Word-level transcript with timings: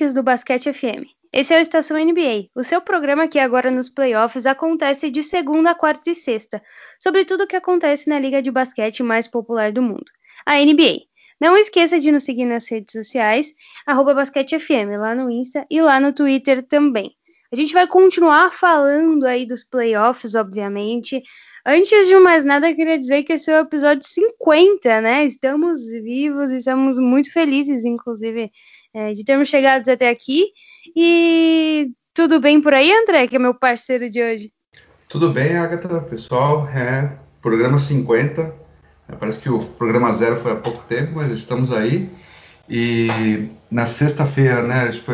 Ouvintes 0.00 0.14
do 0.14 0.22
Basquete 0.22 0.72
FM. 0.72 1.04
Esse 1.30 1.52
é 1.52 1.58
o 1.58 1.60
Estação 1.60 2.02
NBA, 2.02 2.48
o 2.54 2.64
seu 2.64 2.80
programa 2.80 3.28
que 3.28 3.38
agora 3.38 3.70
nos 3.70 3.90
playoffs 3.90 4.46
acontece 4.46 5.10
de 5.10 5.22
segunda, 5.22 5.74
quarta 5.74 6.10
e 6.10 6.14
sexta, 6.14 6.62
sobre 6.98 7.26
tudo 7.26 7.44
o 7.44 7.46
que 7.46 7.54
acontece 7.54 8.08
na 8.08 8.18
liga 8.18 8.40
de 8.40 8.50
basquete 8.50 9.02
mais 9.02 9.28
popular 9.28 9.70
do 9.72 9.82
mundo, 9.82 10.06
a 10.46 10.56
NBA. 10.56 11.02
Não 11.38 11.54
esqueça 11.54 12.00
de 12.00 12.10
nos 12.10 12.22
seguir 12.22 12.46
nas 12.46 12.66
redes 12.70 12.92
sociais, 12.92 13.52
basquetefm, 13.86 14.96
lá 14.98 15.14
no 15.14 15.30
Insta 15.30 15.66
e 15.70 15.82
lá 15.82 16.00
no 16.00 16.14
Twitter 16.14 16.62
também. 16.62 17.14
A 17.52 17.56
gente 17.56 17.74
vai 17.74 17.84
continuar 17.84 18.52
falando 18.52 19.26
aí 19.26 19.44
dos 19.44 19.64
playoffs, 19.64 20.36
obviamente. 20.36 21.20
Antes 21.66 22.06
de 22.06 22.16
mais 22.20 22.44
nada, 22.44 22.72
queria 22.72 22.96
dizer 22.96 23.24
que 23.24 23.32
esse 23.32 23.50
é 23.50 23.58
o 23.58 23.64
episódio 23.64 24.06
50, 24.06 25.00
né? 25.00 25.26
Estamos 25.26 25.90
vivos 25.90 26.52
e 26.52 26.58
estamos 26.58 26.96
muito 26.96 27.32
felizes, 27.32 27.84
inclusive, 27.84 28.52
é, 28.94 29.12
de 29.12 29.24
termos 29.24 29.48
chegado 29.48 29.88
até 29.88 30.08
aqui. 30.08 30.46
E 30.94 31.90
tudo 32.14 32.40
bem 32.40 32.60
por 32.60 32.74
aí, 32.74 32.92
André, 32.92 33.26
que 33.26 33.36
é 33.36 33.38
meu 33.38 33.54
parceiro 33.54 34.10
de 34.10 34.22
hoje? 34.22 34.52
Tudo 35.08 35.30
bem, 35.30 35.56
Agatha, 35.56 36.00
pessoal. 36.02 36.66
É 36.68 37.18
programa 37.42 37.78
50. 37.78 38.54
É, 39.08 39.16
parece 39.16 39.40
que 39.40 39.50
o 39.50 39.64
programa 39.64 40.12
zero 40.12 40.36
foi 40.36 40.52
há 40.52 40.56
pouco 40.56 40.84
tempo, 40.84 41.12
mas 41.16 41.30
estamos 41.32 41.72
aí. 41.72 42.10
E 42.68 43.48
na 43.70 43.86
sexta-feira, 43.86 44.62
né, 44.62 44.92
tipo, 44.92 45.12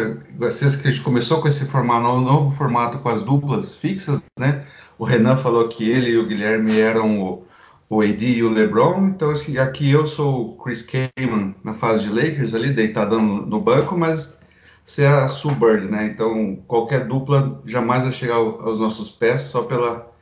sexta 0.52 0.82
que 0.82 0.88
a 0.88 0.90
gente 0.90 1.02
começou 1.02 1.40
com 1.40 1.48
esse 1.48 1.64
formato, 1.64 2.20
novo 2.20 2.50
formato 2.50 2.98
com 2.98 3.08
as 3.08 3.22
duplas 3.22 3.74
fixas, 3.74 4.22
né? 4.38 4.66
O 4.98 5.04
Renan 5.04 5.36
falou 5.36 5.68
que 5.68 5.88
ele 5.90 6.10
e 6.10 6.18
o 6.18 6.26
Guilherme 6.26 6.78
eram 6.78 7.22
o, 7.22 7.45
o 7.88 8.00
AD 8.00 8.24
e 8.24 8.42
o 8.42 8.50
LeBron, 8.50 9.08
então 9.08 9.32
aqui 9.62 9.90
eu 9.90 10.06
sou 10.06 10.50
o 10.50 10.56
Chris 10.56 10.82
Kaman 10.82 11.54
na 11.62 11.72
fase 11.72 12.04
de 12.04 12.12
Lakers 12.12 12.52
ali, 12.52 12.72
deitadão 12.72 13.22
no, 13.22 13.46
no 13.46 13.60
banco, 13.60 13.96
mas 13.96 14.40
você 14.84 15.02
é 15.02 15.08
a 15.08 15.28
Sue 15.28 15.54
Bird, 15.54 15.86
né? 15.86 16.06
Então 16.06 16.56
qualquer 16.66 17.06
dupla 17.06 17.62
jamais 17.64 18.02
vai 18.02 18.12
chegar 18.12 18.36
aos 18.36 18.78
nossos 18.80 19.10
pés 19.10 19.42
só 19.42 19.62
pela, 19.62 20.12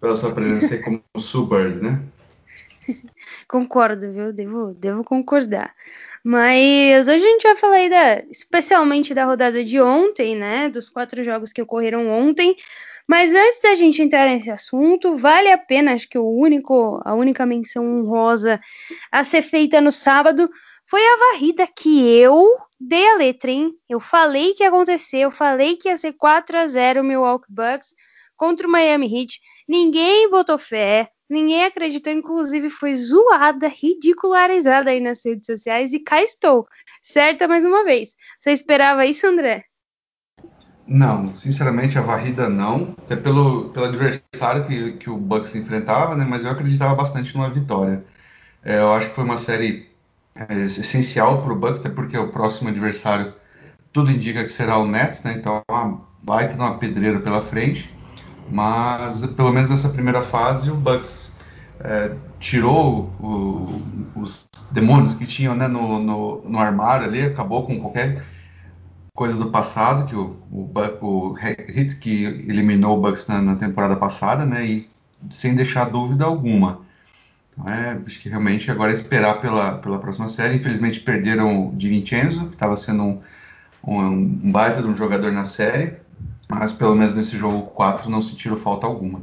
pela 0.00 0.14
sua 0.16 0.32
presença 0.32 0.78
como 0.82 1.02
Sue 1.16 1.46
Bird, 1.48 1.82
né? 1.82 2.02
Concordo, 3.48 4.12
viu? 4.12 4.32
Devo, 4.32 4.74
devo 4.74 5.02
concordar. 5.02 5.74
Mas 6.22 7.06
hoje 7.06 7.24
a 7.24 7.30
gente 7.30 7.42
vai 7.42 7.56
falar 7.56 7.76
aí 7.76 7.90
da, 7.90 8.22
especialmente 8.30 9.14
da 9.14 9.24
rodada 9.24 9.62
de 9.62 9.80
ontem, 9.80 10.36
né? 10.36 10.68
Dos 10.68 10.88
quatro 10.88 11.22
jogos 11.24 11.52
que 11.52 11.62
ocorreram 11.62 12.08
ontem. 12.08 12.56
Mas 13.06 13.34
antes 13.34 13.60
da 13.60 13.74
gente 13.74 14.00
entrar 14.00 14.26
nesse 14.28 14.50
assunto, 14.50 15.16
vale 15.16 15.50
a 15.52 15.58
pena, 15.58 15.92
acho 15.92 16.08
que 16.08 16.18
o 16.18 16.28
único, 16.28 17.00
a 17.04 17.14
única 17.14 17.44
menção 17.44 17.84
honrosa 17.84 18.58
a 19.12 19.22
ser 19.22 19.42
feita 19.42 19.80
no 19.80 19.92
sábado 19.92 20.48
foi 20.88 21.02
a 21.02 21.16
varrida 21.16 21.66
que 21.66 22.08
eu 22.08 22.56
dei 22.80 23.06
a 23.08 23.16
letra, 23.16 23.50
hein? 23.50 23.72
Eu 23.88 24.00
falei 24.00 24.54
que 24.54 24.62
ia 24.62 24.68
acontecer, 24.68 25.18
eu 25.18 25.30
falei 25.30 25.76
que 25.76 25.88
ia 25.88 25.96
ser 25.96 26.14
4 26.14 26.58
a 26.58 26.66
0 26.66 27.04
Milwaukee 27.04 27.46
Bucks 27.48 27.94
contra 28.36 28.66
o 28.66 28.70
Miami 28.70 29.06
Heat. 29.06 29.38
Ninguém 29.68 30.28
botou 30.30 30.58
fé. 30.58 31.10
Ninguém 31.28 31.64
acreditou, 31.64 32.12
inclusive 32.12 32.68
foi 32.68 32.94
zoada, 32.94 33.66
ridicularizada 33.66 34.90
aí 34.90 35.00
nas 35.00 35.24
redes 35.24 35.46
sociais 35.46 35.92
e 35.94 36.00
cá 36.00 36.22
estou, 36.22 36.66
certa 37.02 37.48
mais 37.48 37.64
uma 37.64 37.82
vez. 37.82 38.14
Você 38.38 38.52
esperava 38.52 39.06
isso, 39.06 39.26
André? 39.26 39.64
Não, 40.86 41.34
sinceramente 41.34 41.98
a 41.98 42.02
varrida 42.02 42.48
não, 42.48 42.94
até 43.04 43.16
pelo, 43.16 43.70
pelo 43.70 43.86
adversário 43.86 44.66
que, 44.66 44.92
que 44.92 45.08
o 45.08 45.16
Bucks 45.16 45.54
enfrentava, 45.54 46.14
né? 46.14 46.26
Mas 46.28 46.44
eu 46.44 46.50
acreditava 46.50 46.94
bastante 46.94 47.34
numa 47.34 47.48
vitória. 47.48 48.04
É, 48.62 48.78
eu 48.80 48.92
acho 48.92 49.08
que 49.08 49.14
foi 49.14 49.24
uma 49.24 49.38
série 49.38 49.88
é, 50.36 50.54
essencial 50.66 51.42
para 51.42 51.52
o 51.52 51.56
Bucks, 51.56 51.80
até 51.80 51.88
porque 51.88 52.16
o 52.18 52.30
próximo 52.30 52.68
adversário 52.68 53.32
tudo 53.92 54.10
indica 54.10 54.42
que 54.42 54.50
será 54.50 54.76
o 54.76 54.86
Nets, 54.86 55.22
né? 55.22 55.34
Então 55.38 55.62
é 55.68 55.72
uma 55.72 56.00
baita 56.22 56.56
uma 56.56 56.78
pedreira 56.78 57.20
pela 57.20 57.40
frente. 57.42 57.90
Mas 58.50 59.24
pelo 59.26 59.52
menos 59.52 59.70
nessa 59.70 59.88
primeira 59.88 60.20
fase 60.20 60.70
o 60.70 60.74
Bucks 60.74 61.32
é, 61.80 62.14
tirou 62.38 63.10
o, 63.20 63.82
os 64.16 64.46
demônios 64.70 65.14
que 65.14 65.26
tinham 65.26 65.54
né, 65.54 65.66
no, 65.66 65.98
no, 65.98 66.42
no, 66.42 66.58
armário 66.58 67.06
ali, 67.06 67.22
acabou 67.22 67.66
com 67.66 67.80
qualquer 67.80 68.22
coisa 69.14 69.36
do 69.36 69.50
passado, 69.50 70.06
que 70.08 70.16
o, 70.16 70.36
o, 70.50 70.68
o 71.00 71.32
Hit 71.32 71.96
que 71.96 72.24
eliminou 72.24 72.98
o 72.98 73.00
Bucks 73.00 73.28
na, 73.28 73.40
na, 73.40 73.56
temporada 73.56 73.96
passada, 73.96 74.44
né, 74.44 74.66
e 74.66 74.88
sem 75.30 75.54
deixar 75.54 75.88
dúvida 75.88 76.24
alguma. 76.24 76.84
Então, 77.50 77.68
é, 77.68 77.96
acho 78.04 78.20
que 78.20 78.28
realmente 78.28 78.70
agora 78.70 78.90
é 78.90 78.94
esperar 78.94 79.40
pela, 79.40 79.78
pela 79.78 80.00
próxima 80.00 80.28
série. 80.28 80.56
Infelizmente 80.56 81.00
perderam 81.00 81.68
o 81.68 81.76
Di 81.76 81.88
Vincenzo, 81.88 82.48
que 82.48 82.54
estava 82.54 82.76
sendo 82.76 83.04
um, 83.04 83.22
um, 83.86 84.00
um 84.00 84.52
baita 84.52 84.82
de 84.82 84.88
um 84.88 84.94
jogador 84.94 85.30
na 85.30 85.44
série, 85.44 85.96
mas 86.48 86.72
pelo 86.72 86.96
menos 86.96 87.14
nesse 87.14 87.36
jogo 87.36 87.62
4 87.68 88.10
não 88.10 88.20
sentiram 88.20 88.56
falta 88.56 88.86
alguma. 88.86 89.22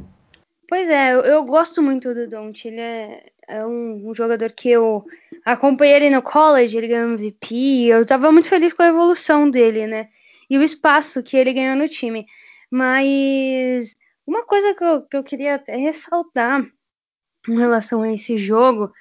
Pois 0.66 0.88
é, 0.88 1.12
eu, 1.12 1.20
eu 1.20 1.44
gosto 1.44 1.82
muito 1.82 2.14
do 2.14 2.26
Don't. 2.26 2.66
Ele 2.66 2.80
é, 2.80 3.31
é 3.48 3.64
um, 3.66 4.08
um, 4.08 4.14
jogador 4.14 4.50
que 4.52 4.70
eu 4.70 5.04
acompanhei 5.44 5.96
ele 5.96 6.10
no 6.10 6.22
college, 6.22 6.76
ele 6.76 6.88
ganhou 6.88 7.12
MVP. 7.12 7.86
Eu 7.86 8.02
estava 8.02 8.30
muito 8.32 8.48
feliz 8.48 8.72
com 8.72 8.82
a 8.82 8.88
evolução 8.88 9.50
dele, 9.50 9.86
né? 9.86 10.08
E 10.48 10.58
o 10.58 10.62
espaço 10.62 11.22
que 11.22 11.36
ele 11.36 11.52
ganhou 11.52 11.76
no 11.76 11.88
time. 11.88 12.26
Mas 12.70 13.94
uma 14.26 14.44
coisa 14.44 14.74
que 14.74 14.84
eu, 14.84 15.02
que 15.02 15.16
eu 15.16 15.24
queria 15.24 15.56
até 15.56 15.76
ressaltar 15.76 16.64
em 17.48 17.58
relação 17.58 18.02
a 18.02 18.12
esse 18.12 18.38
jogo 18.38 18.92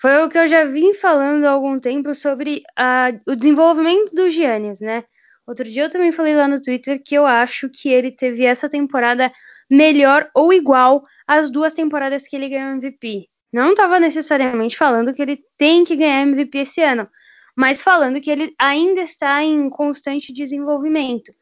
foi 0.00 0.16
o 0.24 0.28
que 0.28 0.38
eu 0.38 0.48
já 0.48 0.64
vim 0.64 0.94
falando 0.94 1.44
há 1.44 1.50
algum 1.50 1.78
tempo 1.78 2.14
sobre 2.14 2.62
a, 2.76 3.12
o 3.26 3.36
desenvolvimento 3.36 4.14
do 4.14 4.30
Giannis, 4.30 4.80
né? 4.80 5.04
Outro 5.46 5.64
dia 5.64 5.84
eu 5.84 5.90
também 5.90 6.12
falei 6.12 6.34
lá 6.34 6.46
no 6.46 6.62
Twitter 6.62 7.02
que 7.04 7.14
eu 7.14 7.26
acho 7.26 7.68
que 7.68 7.88
ele 7.88 8.10
teve 8.10 8.44
essa 8.44 8.68
temporada 8.68 9.30
melhor 9.68 10.30
ou 10.34 10.52
igual 10.52 11.04
às 11.26 11.50
duas 11.50 11.74
temporadas 11.74 12.26
que 12.26 12.36
ele 12.36 12.48
ganhou 12.48 12.70
MVP. 12.70 13.28
Não 13.52 13.70
estava 13.70 13.98
necessariamente 13.98 14.76
falando 14.76 15.12
que 15.12 15.20
ele 15.20 15.42
tem 15.58 15.84
que 15.84 15.96
ganhar 15.96 16.22
MVP 16.22 16.58
esse 16.58 16.80
ano, 16.82 17.08
mas 17.56 17.82
falando 17.82 18.20
que 18.20 18.30
ele 18.30 18.54
ainda 18.58 19.00
está 19.00 19.42
em 19.42 19.68
constante 19.68 20.32
desenvolvimento. 20.32 21.32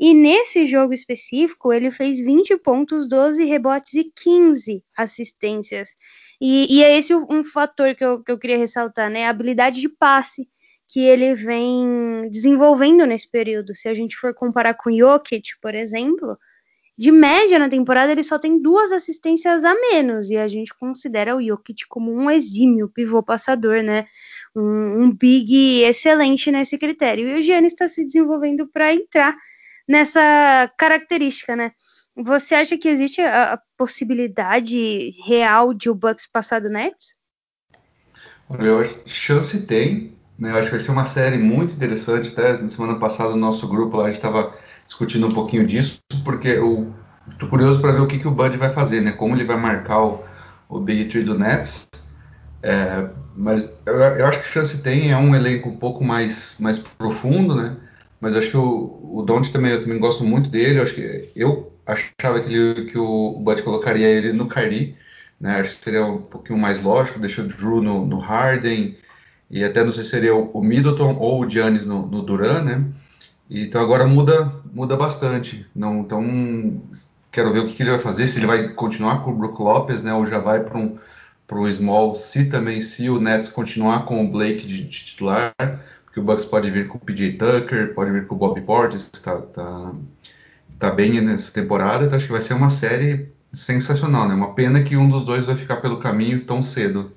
E 0.00 0.14
nesse 0.14 0.66
jogo 0.66 0.92
específico, 0.92 1.72
ele 1.72 1.90
fez 1.90 2.18
20 2.18 2.56
pontos, 2.58 3.08
12 3.08 3.44
rebotes 3.44 3.94
e 3.94 4.04
15 4.04 4.82
assistências. 4.96 5.90
E, 6.40 6.78
e 6.78 6.82
é 6.82 6.98
esse 6.98 7.14
um 7.14 7.44
fator 7.44 7.94
que 7.94 8.04
eu, 8.04 8.22
que 8.22 8.32
eu 8.32 8.38
queria 8.38 8.58
ressaltar, 8.58 9.08
né? 9.08 9.26
A 9.26 9.30
habilidade 9.30 9.80
de 9.80 9.88
passe 9.88 10.48
que 10.88 11.00
ele 11.00 11.34
vem 11.34 12.28
desenvolvendo 12.30 13.06
nesse 13.06 13.30
período. 13.30 13.74
Se 13.74 13.88
a 13.88 13.94
gente 13.94 14.16
for 14.16 14.34
comparar 14.34 14.74
com 14.74 14.90
Jokic, 14.90 15.52
por 15.60 15.74
exemplo, 15.74 16.36
de 17.02 17.10
média 17.10 17.58
na 17.58 17.68
temporada 17.68 18.12
ele 18.12 18.22
só 18.22 18.38
tem 18.38 18.62
duas 18.62 18.92
assistências 18.92 19.64
a 19.64 19.74
menos 19.74 20.30
e 20.30 20.36
a 20.36 20.46
gente 20.46 20.72
considera 20.72 21.34
o 21.34 21.42
Jokic 21.42 21.84
como 21.88 22.12
um 22.12 22.30
exímio 22.30 22.88
pivô 22.88 23.20
passador, 23.20 23.82
né? 23.82 24.04
Um, 24.54 25.02
um 25.02 25.10
big 25.10 25.82
excelente 25.82 26.52
nesse 26.52 26.78
critério. 26.78 27.26
E 27.26 27.34
o 27.34 27.42
Giannis 27.42 27.72
está 27.72 27.88
se 27.88 28.04
desenvolvendo 28.04 28.68
para 28.68 28.94
entrar 28.94 29.36
nessa 29.88 30.70
característica, 30.78 31.56
né? 31.56 31.72
Você 32.16 32.54
acha 32.54 32.78
que 32.78 32.88
existe 32.88 33.20
a, 33.20 33.58
possibilidade 33.76 35.10
real 35.26 35.74
de 35.74 35.90
o 35.90 35.96
Bucks 35.96 36.28
passar 36.30 36.60
do 36.60 36.68
Nets? 36.68 37.16
Olha, 38.48 38.68
eu 38.68 38.78
acho 38.78 39.00
chance 39.06 39.66
tem, 39.66 40.16
né? 40.38 40.52
Eu 40.52 40.56
acho 40.56 40.66
que 40.66 40.76
vai 40.76 40.80
ser 40.80 40.92
uma 40.92 41.04
série 41.04 41.36
muito 41.36 41.74
interessante. 41.74 42.28
Até 42.28 42.62
na 42.62 42.68
semana 42.68 42.96
passada, 42.96 43.30
no 43.30 43.38
nosso 43.38 43.66
grupo 43.66 43.96
lá, 43.96 44.04
a 44.04 44.06
gente 44.06 44.18
estava 44.18 44.56
discutindo 44.86 45.26
um 45.26 45.32
pouquinho 45.32 45.66
disso, 45.66 46.00
porque 46.24 46.48
eu 46.48 46.92
estou 47.30 47.48
curioso 47.48 47.80
para 47.80 47.92
ver 47.92 48.00
o 48.00 48.06
que, 48.06 48.18
que 48.18 48.28
o 48.28 48.32
Bud 48.32 48.56
vai 48.56 48.70
fazer, 48.70 49.00
né? 49.00 49.12
Como 49.12 49.34
ele 49.34 49.44
vai 49.44 49.56
marcar 49.56 50.02
o, 50.04 50.24
o 50.68 50.80
Big 50.80 51.06
Tree 51.06 51.24
do 51.24 51.38
Nets. 51.38 51.88
É, 52.62 53.08
mas 53.36 53.72
eu, 53.86 53.94
eu, 53.94 54.26
acho 54.26 54.40
que 54.40 54.48
chance 54.48 54.82
tem, 54.82 55.10
é 55.10 55.16
um 55.16 55.34
elenco 55.34 55.68
um 55.68 55.76
pouco 55.76 56.04
mais, 56.04 56.56
mais 56.60 56.78
profundo, 56.78 57.54
né? 57.54 57.76
Mas 58.20 58.36
acho 58.36 58.50
que 58.50 58.56
o, 58.56 59.00
o 59.02 59.22
Don't 59.22 59.50
também, 59.52 59.72
eu 59.72 59.82
também 59.82 59.98
gosto 59.98 60.24
muito 60.24 60.48
dele. 60.48 60.78
Eu 60.78 60.82
acho 60.82 60.94
que 60.94 61.30
eu 61.34 61.72
achava 61.86 62.40
que, 62.40 62.54
ele, 62.54 62.84
que 62.86 62.98
o 62.98 63.38
Bud 63.40 63.62
colocaria 63.62 64.06
ele 64.06 64.32
no 64.32 64.48
Kyrie, 64.48 64.96
né? 65.40 65.60
Acho 65.60 65.70
que 65.70 65.84
seria 65.84 66.04
um 66.04 66.18
pouquinho 66.18 66.58
mais 66.58 66.82
lógico, 66.82 67.18
deixa 67.18 67.42
o 67.42 67.48
Drew 67.48 67.82
no, 67.82 68.06
no 68.06 68.18
Harden, 68.18 68.96
e 69.50 69.64
até 69.64 69.84
não 69.84 69.92
sei 69.92 70.04
se 70.04 70.10
seria 70.10 70.34
o 70.34 70.62
Middleton 70.62 71.16
ou 71.18 71.42
o 71.42 71.48
Giannis 71.48 71.84
no, 71.84 72.06
no 72.06 72.22
Duran, 72.22 72.62
né? 72.62 72.84
Então 73.60 73.82
agora 73.82 74.06
muda, 74.06 74.52
muda 74.72 74.96
bastante. 74.96 75.66
Não, 75.74 76.00
então 76.00 76.82
quero 77.30 77.52
ver 77.52 77.60
o 77.60 77.66
que, 77.66 77.74
que, 77.74 77.82
ele 77.82 77.90
vai 77.90 78.00
fazer, 78.00 78.26
se 78.26 78.38
ele 78.38 78.46
vai 78.46 78.68
continuar 78.70 79.22
com 79.22 79.30
o 79.30 79.34
Brook 79.34 79.60
Lopes, 79.60 80.02
né? 80.02 80.14
Ou 80.14 80.26
já 80.26 80.38
vai 80.38 80.62
para 80.62 80.78
um 80.78 80.98
para 81.46 81.60
um 81.60 81.70
small, 81.70 82.16
se 82.16 82.48
também 82.48 82.80
se 82.80 83.10
o 83.10 83.20
Nets 83.20 83.48
continuar 83.48 84.06
com 84.06 84.24
o 84.24 84.30
Blake 84.30 84.66
de, 84.66 84.84
de, 84.84 85.04
titular, 85.04 85.52
porque 86.04 86.18
o 86.18 86.22
Bucks 86.22 86.46
pode 86.46 86.70
vir 86.70 86.88
com 86.88 86.96
o 86.96 87.00
PJ 87.00 87.32
Tucker, 87.32 87.94
pode 87.94 88.10
vir 88.10 88.26
com 88.26 88.34
o 88.34 88.38
Bobby 88.38 88.62
Portis, 88.62 89.10
está 89.12 89.36
tá, 89.38 89.92
tá 90.78 90.90
bem 90.92 91.20
nessa 91.20 91.52
temporada, 91.52 92.06
então 92.06 92.16
acho 92.16 92.24
que 92.24 92.32
vai 92.32 92.40
ser 92.40 92.54
uma 92.54 92.70
série 92.70 93.28
sensacional, 93.52 94.26
né? 94.26 94.34
Uma 94.34 94.54
pena 94.54 94.82
que 94.82 94.96
um 94.96 95.08
dos 95.08 95.24
dois 95.24 95.44
vai 95.44 95.56
ficar 95.56 95.76
pelo 95.76 95.98
caminho 95.98 96.44
tão 96.46 96.62
cedo. 96.62 97.12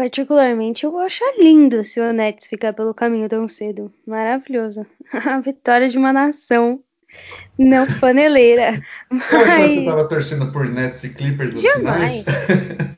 Particularmente, 0.00 0.86
eu 0.86 0.90
vou 0.90 1.02
achar 1.02 1.30
lindo 1.38 1.84
se 1.84 2.00
o 2.00 2.10
Nets 2.10 2.46
ficar 2.46 2.72
pelo 2.72 2.94
caminho 2.94 3.28
tão 3.28 3.46
cedo. 3.46 3.92
Maravilhoso. 4.06 4.86
A 5.12 5.38
vitória 5.40 5.90
de 5.90 5.98
uma 5.98 6.10
nação 6.10 6.82
não 7.58 7.86
paneleira. 8.00 8.82
Mas... 9.12 9.22
Achava 9.30 9.44
que 9.44 9.68
você 9.68 9.80
estava 9.80 10.08
torcendo 10.08 10.52
por 10.52 10.66
Nets 10.66 11.04
e 11.04 11.10
Clippers 11.10 11.50
nos 11.50 11.60
jamais. 11.60 12.24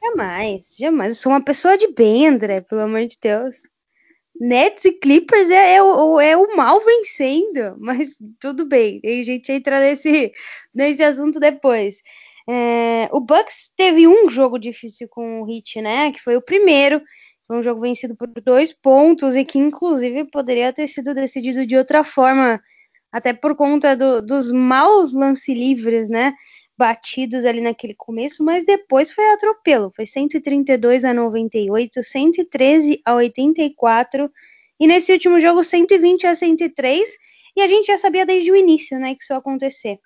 Jamais, 0.00 0.76
jamais. 0.78 1.08
Eu 1.08 1.14
sou 1.16 1.32
uma 1.32 1.42
pessoa 1.42 1.76
de 1.76 1.88
bem, 1.88 2.28
André, 2.28 2.60
pelo 2.60 2.82
amor 2.82 3.04
de 3.04 3.18
Deus. 3.20 3.56
Nets 4.40 4.84
e 4.84 4.92
Clippers 4.92 5.50
é, 5.50 5.74
é, 5.74 5.82
o, 5.82 6.20
é 6.20 6.36
o 6.36 6.56
mal 6.56 6.80
vencendo, 6.80 7.74
mas 7.80 8.16
tudo 8.38 8.64
bem. 8.64 9.00
A 9.04 9.24
gente 9.24 9.50
entra 9.50 9.80
nesse, 9.80 10.32
nesse 10.72 11.02
assunto 11.02 11.40
depois. 11.40 11.96
É, 12.48 13.08
o 13.12 13.20
Bucks 13.20 13.70
teve 13.76 14.06
um 14.08 14.28
jogo 14.28 14.58
difícil 14.58 15.08
com 15.08 15.42
o 15.42 15.50
Heat, 15.50 15.80
né? 15.80 16.10
Que 16.12 16.20
foi 16.20 16.36
o 16.36 16.42
primeiro. 16.42 17.00
Foi 17.46 17.58
um 17.58 17.62
jogo 17.62 17.80
vencido 17.80 18.16
por 18.16 18.28
dois 18.42 18.72
pontos 18.72 19.36
e 19.36 19.44
que, 19.44 19.58
inclusive, 19.58 20.24
poderia 20.30 20.72
ter 20.72 20.88
sido 20.88 21.14
decidido 21.14 21.66
de 21.66 21.76
outra 21.76 22.02
forma, 22.04 22.60
até 23.10 23.32
por 23.32 23.54
conta 23.54 23.96
do, 23.96 24.22
dos 24.22 24.50
maus 24.50 25.12
lance 25.12 25.52
livres, 25.52 26.08
né? 26.08 26.32
Batidos 26.76 27.44
ali 27.44 27.60
naquele 27.60 27.94
começo, 27.94 28.44
mas 28.44 28.64
depois 28.64 29.12
foi 29.12 29.30
atropelo. 29.32 29.92
Foi 29.94 30.06
132 30.06 31.04
a 31.04 31.12
98, 31.12 32.02
113 32.02 33.00
a 33.04 33.14
84 33.14 34.30
e 34.80 34.86
nesse 34.86 35.12
último 35.12 35.38
jogo 35.40 35.62
120 35.62 36.26
a 36.26 36.34
103. 36.34 37.08
E 37.54 37.60
a 37.60 37.68
gente 37.68 37.86
já 37.86 37.98
sabia 37.98 38.24
desde 38.24 38.50
o 38.50 38.56
início, 38.56 38.98
né, 38.98 39.14
que 39.14 39.22
isso 39.22 39.32
ia 39.32 39.36
acontecer. 39.36 39.98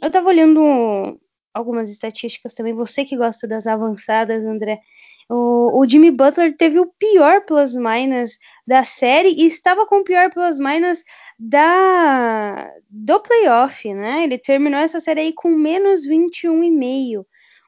Eu 0.00 0.10
tava 0.10 0.28
olhando 0.28 1.18
algumas 1.52 1.90
estatísticas 1.90 2.54
também. 2.54 2.74
Você 2.74 3.04
que 3.04 3.16
gosta 3.16 3.46
das 3.46 3.66
avançadas, 3.66 4.44
André. 4.44 4.80
O, 5.28 5.80
o 5.80 5.86
Jimmy 5.86 6.10
Butler 6.10 6.56
teve 6.56 6.78
o 6.78 6.86
pior 6.98 7.42
plus-minus 7.42 8.38
da 8.66 8.84
série 8.84 9.30
e 9.30 9.46
estava 9.46 9.86
com 9.86 10.00
o 10.00 10.04
pior 10.04 10.30
plus-minus 10.30 11.02
da, 11.38 12.70
do 12.90 13.20
playoff, 13.20 13.92
né? 13.94 14.24
Ele 14.24 14.38
terminou 14.38 14.80
essa 14.80 15.00
série 15.00 15.20
aí 15.20 15.32
com 15.32 15.50
menos 15.50 16.06
21,5. 16.06 17.24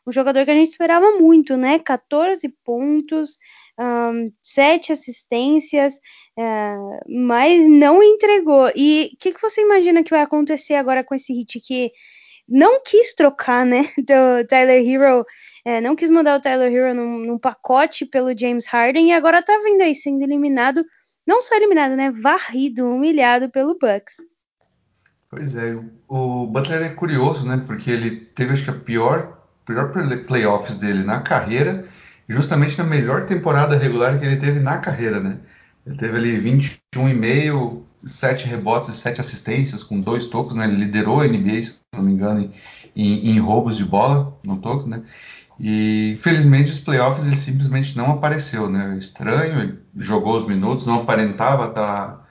Um 0.06 0.12
jogador 0.12 0.44
que 0.44 0.50
a 0.50 0.54
gente 0.54 0.68
esperava 0.68 1.12
muito, 1.12 1.56
né? 1.56 1.78
14 1.78 2.46
pontos, 2.62 3.38
um, 3.78 4.30
7 4.42 4.92
assistências, 4.92 5.94
uh, 6.38 7.00
mas 7.08 7.66
não 7.68 8.02
entregou. 8.02 8.70
E 8.76 9.12
o 9.14 9.16
que, 9.16 9.32
que 9.32 9.40
você 9.40 9.62
imagina 9.62 10.04
que 10.04 10.10
vai 10.10 10.20
acontecer 10.20 10.74
agora 10.74 11.02
com 11.02 11.14
esse 11.14 11.32
hit 11.32 11.58
que 11.60 11.90
não 12.48 12.82
quis 12.82 13.14
trocar, 13.14 13.64
né, 13.64 13.88
do 13.98 14.46
Tyler 14.48 14.86
Hero, 14.86 15.24
é, 15.64 15.80
não 15.80 15.96
quis 15.96 16.10
mandar 16.10 16.36
o 16.36 16.40
Tyler 16.40 16.72
Hero 16.72 16.94
num, 16.94 17.26
num, 17.26 17.38
pacote 17.38 18.04
pelo 18.04 18.36
James 18.36 18.66
Harden 18.66 19.08
e 19.08 19.12
agora 19.12 19.42
tá 19.42 19.58
vindo 19.64 19.82
aí 19.82 19.94
sendo 19.94 20.22
eliminado, 20.22 20.84
não 21.26 21.40
só 21.40 21.54
eliminado, 21.56 21.96
né, 21.96 22.10
varrido, 22.10 22.86
humilhado 22.86 23.48
pelo 23.50 23.78
Bucks. 23.78 24.16
Pois 25.30 25.56
é, 25.56 25.76
o 26.06 26.46
Butler 26.46 26.82
é 26.82 26.88
curioso, 26.90 27.46
né, 27.48 27.62
porque 27.66 27.90
ele 27.90 28.16
teve 28.34 28.52
acho 28.52 28.64
que 28.64 28.70
a 28.70 28.74
pior, 28.74 29.38
pior 29.64 29.90
playoffs 30.26 30.78
dele 30.78 31.02
na 31.02 31.20
carreira, 31.20 31.84
justamente 32.28 32.78
na 32.78 32.84
melhor 32.84 33.24
temporada 33.24 33.76
regular 33.76 34.18
que 34.18 34.26
ele 34.26 34.36
teve 34.36 34.60
na 34.60 34.78
carreira, 34.78 35.20
né. 35.20 35.38
Ele 35.86 35.96
teve 35.96 36.16
ali 36.16 36.40
21,5 36.40 37.83
sete 38.06 38.46
rebotes 38.46 38.88
e 38.90 38.94
sete 38.94 39.20
assistências 39.20 39.82
com 39.82 40.00
dois 40.00 40.26
tocos, 40.26 40.54
né? 40.54 40.64
Ele 40.64 40.76
liderou 40.76 41.20
a 41.20 41.26
NBA, 41.26 41.62
se 41.62 41.76
não 41.94 42.02
me 42.02 42.12
engano, 42.12 42.50
em, 42.94 43.30
em 43.30 43.38
roubos 43.38 43.76
de 43.76 43.84
bola 43.84 44.36
no 44.42 44.58
toco, 44.58 44.88
né? 44.88 45.02
E 45.58 46.18
felizmente 46.20 46.70
os 46.72 46.80
playoffs 46.80 47.24
ele 47.24 47.36
simplesmente 47.36 47.96
não 47.96 48.12
apareceu, 48.12 48.68
né? 48.68 48.96
Estranho, 48.98 49.60
ele 49.60 49.78
jogou 49.96 50.36
os 50.36 50.46
minutos, 50.46 50.86
não 50.86 51.02
aparentava 51.02 51.68
estar 51.68 52.08
tá, 52.08 52.26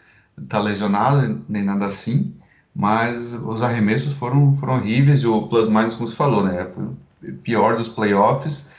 tá 0.49 0.59
lesionado 0.59 1.43
nem 1.47 1.63
nada 1.63 1.85
assim, 1.85 2.35
mas 2.75 3.33
os 3.33 3.61
arremessos 3.61 4.13
foram, 4.13 4.55
foram 4.55 4.75
horríveis 4.75 5.21
e 5.21 5.27
o 5.27 5.47
plus 5.47 5.69
minus, 5.69 5.95
como 5.95 6.07
você 6.07 6.15
falou, 6.15 6.43
né? 6.43 6.67
Foi 6.73 6.83
o 6.83 6.97
pior 7.43 7.77
dos 7.77 7.87
playoffs. 7.87 8.71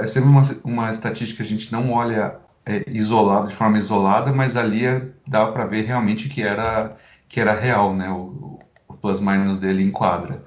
É 0.00 0.06
sempre 0.06 0.30
uma, 0.30 0.42
uma 0.64 0.90
estatística 0.90 1.42
que 1.44 1.48
a 1.48 1.56
gente 1.56 1.70
não 1.70 1.92
olha 1.92 2.38
é, 2.66 2.84
isolado, 2.88 3.48
de 3.48 3.54
forma 3.54 3.78
isolada, 3.78 4.32
mas 4.32 4.56
ali 4.56 4.84
é, 4.84 5.08
dava 5.26 5.52
para 5.52 5.66
ver 5.66 5.84
realmente 5.84 6.28
que 6.28 6.42
era, 6.42 6.96
que 7.28 7.40
era 7.40 7.52
real, 7.52 7.94
né? 7.94 8.08
O, 8.10 8.58
o 8.88 8.94
plus-minus 8.94 9.58
dele 9.58 9.82
em 9.82 9.90
quadra. 9.90 10.44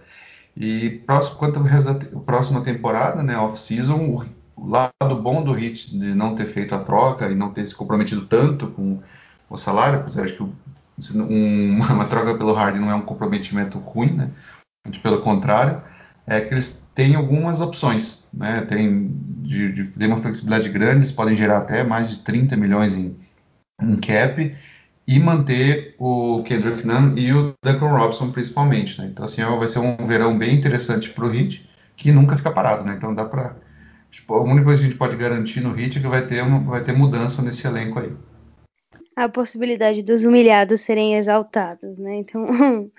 E 0.56 0.90
próximo, 1.06 1.38
quanto 1.38 1.60
à 1.60 2.20
próxima 2.22 2.62
temporada, 2.62 3.22
né, 3.22 3.38
off-season, 3.38 4.26
o 4.56 4.68
lado 4.68 5.22
bom 5.22 5.44
do 5.44 5.52
Hit 5.52 5.92
de 5.92 6.16
não 6.16 6.36
ter 6.36 6.48
feito 6.48 6.74
a 6.74 6.80
troca 6.80 7.30
e 7.30 7.36
não 7.36 7.52
ter 7.52 7.66
se 7.68 7.76
comprometido 7.76 8.26
tanto 8.26 8.68
com 8.68 9.00
o 9.50 9.58
salário, 9.58 10.00
apesar 10.00 10.26
de 10.26 10.34
que 10.34 10.44
um, 10.44 11.78
uma 11.78 12.06
troca 12.06 12.36
pelo 12.36 12.54
Harden 12.54 12.82
não 12.82 12.90
é 12.90 12.96
um 12.96 13.02
comprometimento 13.02 13.78
ruim, 13.78 14.14
né? 14.14 14.32
Pelo 15.04 15.22
contrário, 15.22 15.84
é 16.26 16.42
que 16.42 16.54
eles 16.54 16.87
têm 16.98 17.14
algumas 17.14 17.62
opções, 17.62 18.28
né? 18.34 18.62
Tem, 18.62 19.12
de, 19.44 19.72
de, 19.72 19.84
tem 19.86 20.08
uma 20.08 20.18
flexibilidade 20.18 20.68
grande, 20.70 20.98
eles 20.98 21.12
podem 21.12 21.36
gerar 21.36 21.60
até 21.60 21.84
mais 21.84 22.10
de 22.10 22.20
30 22.24 22.58
milhões 22.58 22.98
em, 22.98 23.16
em 23.80 23.98
cap 23.98 24.56
e 25.08 25.20
manter 25.20 25.94
o 26.00 26.42
Kendrick 26.42 26.86
Nunn 26.88 27.16
e 27.16 27.32
o 27.32 27.54
Duncan 27.64 27.90
Robinson 27.90 28.32
principalmente, 28.32 29.00
né? 29.00 29.10
Então 29.12 29.26
assim 29.26 29.44
vai 29.44 29.68
ser 29.68 29.78
um 29.78 30.08
verão 30.08 30.36
bem 30.36 30.56
interessante 30.56 31.12
para 31.12 31.26
o 31.26 31.32
Heat 31.32 31.70
que 31.96 32.12
nunca 32.12 32.36
fica 32.36 32.50
parado, 32.50 32.84
né? 32.84 32.96
Então 32.98 33.14
dá 33.14 33.26
para 33.26 33.56
tipo, 34.10 34.34
a 34.34 34.42
única 34.42 34.64
coisa 34.64 34.82
que 34.82 34.88
a 34.88 34.90
gente 34.90 34.98
pode 34.98 35.16
garantir 35.16 35.62
no 35.62 35.80
Heat 35.80 36.00
é 36.00 36.02
que 36.02 36.08
vai 36.08 36.26
ter 36.26 36.42
uma, 36.42 36.60
vai 36.62 36.84
ter 36.84 36.94
mudança 36.94 37.44
nesse 37.44 37.68
elenco 37.68 38.00
aí. 38.00 38.12
A 39.16 39.30
possibilidade 39.30 40.02
dos 40.02 40.24
humilhados 40.24 40.82
serem 40.82 41.16
exaltados, 41.16 41.96
né? 42.00 42.16
Então 42.16 42.48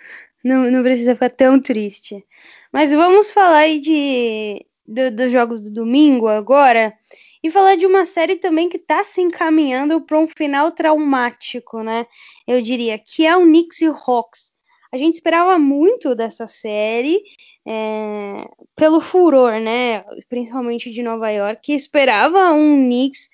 não, 0.44 0.70
não 0.70 0.82
precisa 0.84 1.14
ficar 1.14 1.30
tão 1.30 1.60
triste. 1.60 2.24
Mas 2.72 2.92
vamos 2.92 3.32
falar 3.32 3.58
aí 3.58 3.80
de, 3.80 4.64
do, 4.86 5.10
dos 5.10 5.32
jogos 5.32 5.60
do 5.60 5.70
domingo 5.70 6.28
agora 6.28 6.94
e 7.42 7.50
falar 7.50 7.76
de 7.76 7.86
uma 7.86 8.04
série 8.04 8.36
também 8.36 8.68
que 8.68 8.76
está 8.76 9.04
se 9.04 9.20
encaminhando 9.20 10.00
para 10.00 10.18
um 10.18 10.26
final 10.26 10.72
traumático, 10.72 11.82
né? 11.82 12.06
Eu 12.46 12.60
diria 12.60 12.98
que 12.98 13.26
é 13.26 13.36
o 13.36 13.42
Knicks 13.42 13.80
e 13.80 13.86
Hawks. 13.86 14.52
A 14.92 14.96
gente 14.96 15.14
esperava 15.14 15.58
muito 15.58 16.14
dessa 16.14 16.46
série 16.46 17.22
é, 17.66 18.48
pelo 18.74 19.00
furor, 19.00 19.60
né? 19.60 20.04
Principalmente 20.28 20.90
de 20.90 21.02
Nova 21.02 21.30
York, 21.30 21.60
que 21.62 21.72
esperava 21.74 22.52
um 22.52 22.76
Knicks 22.76 23.28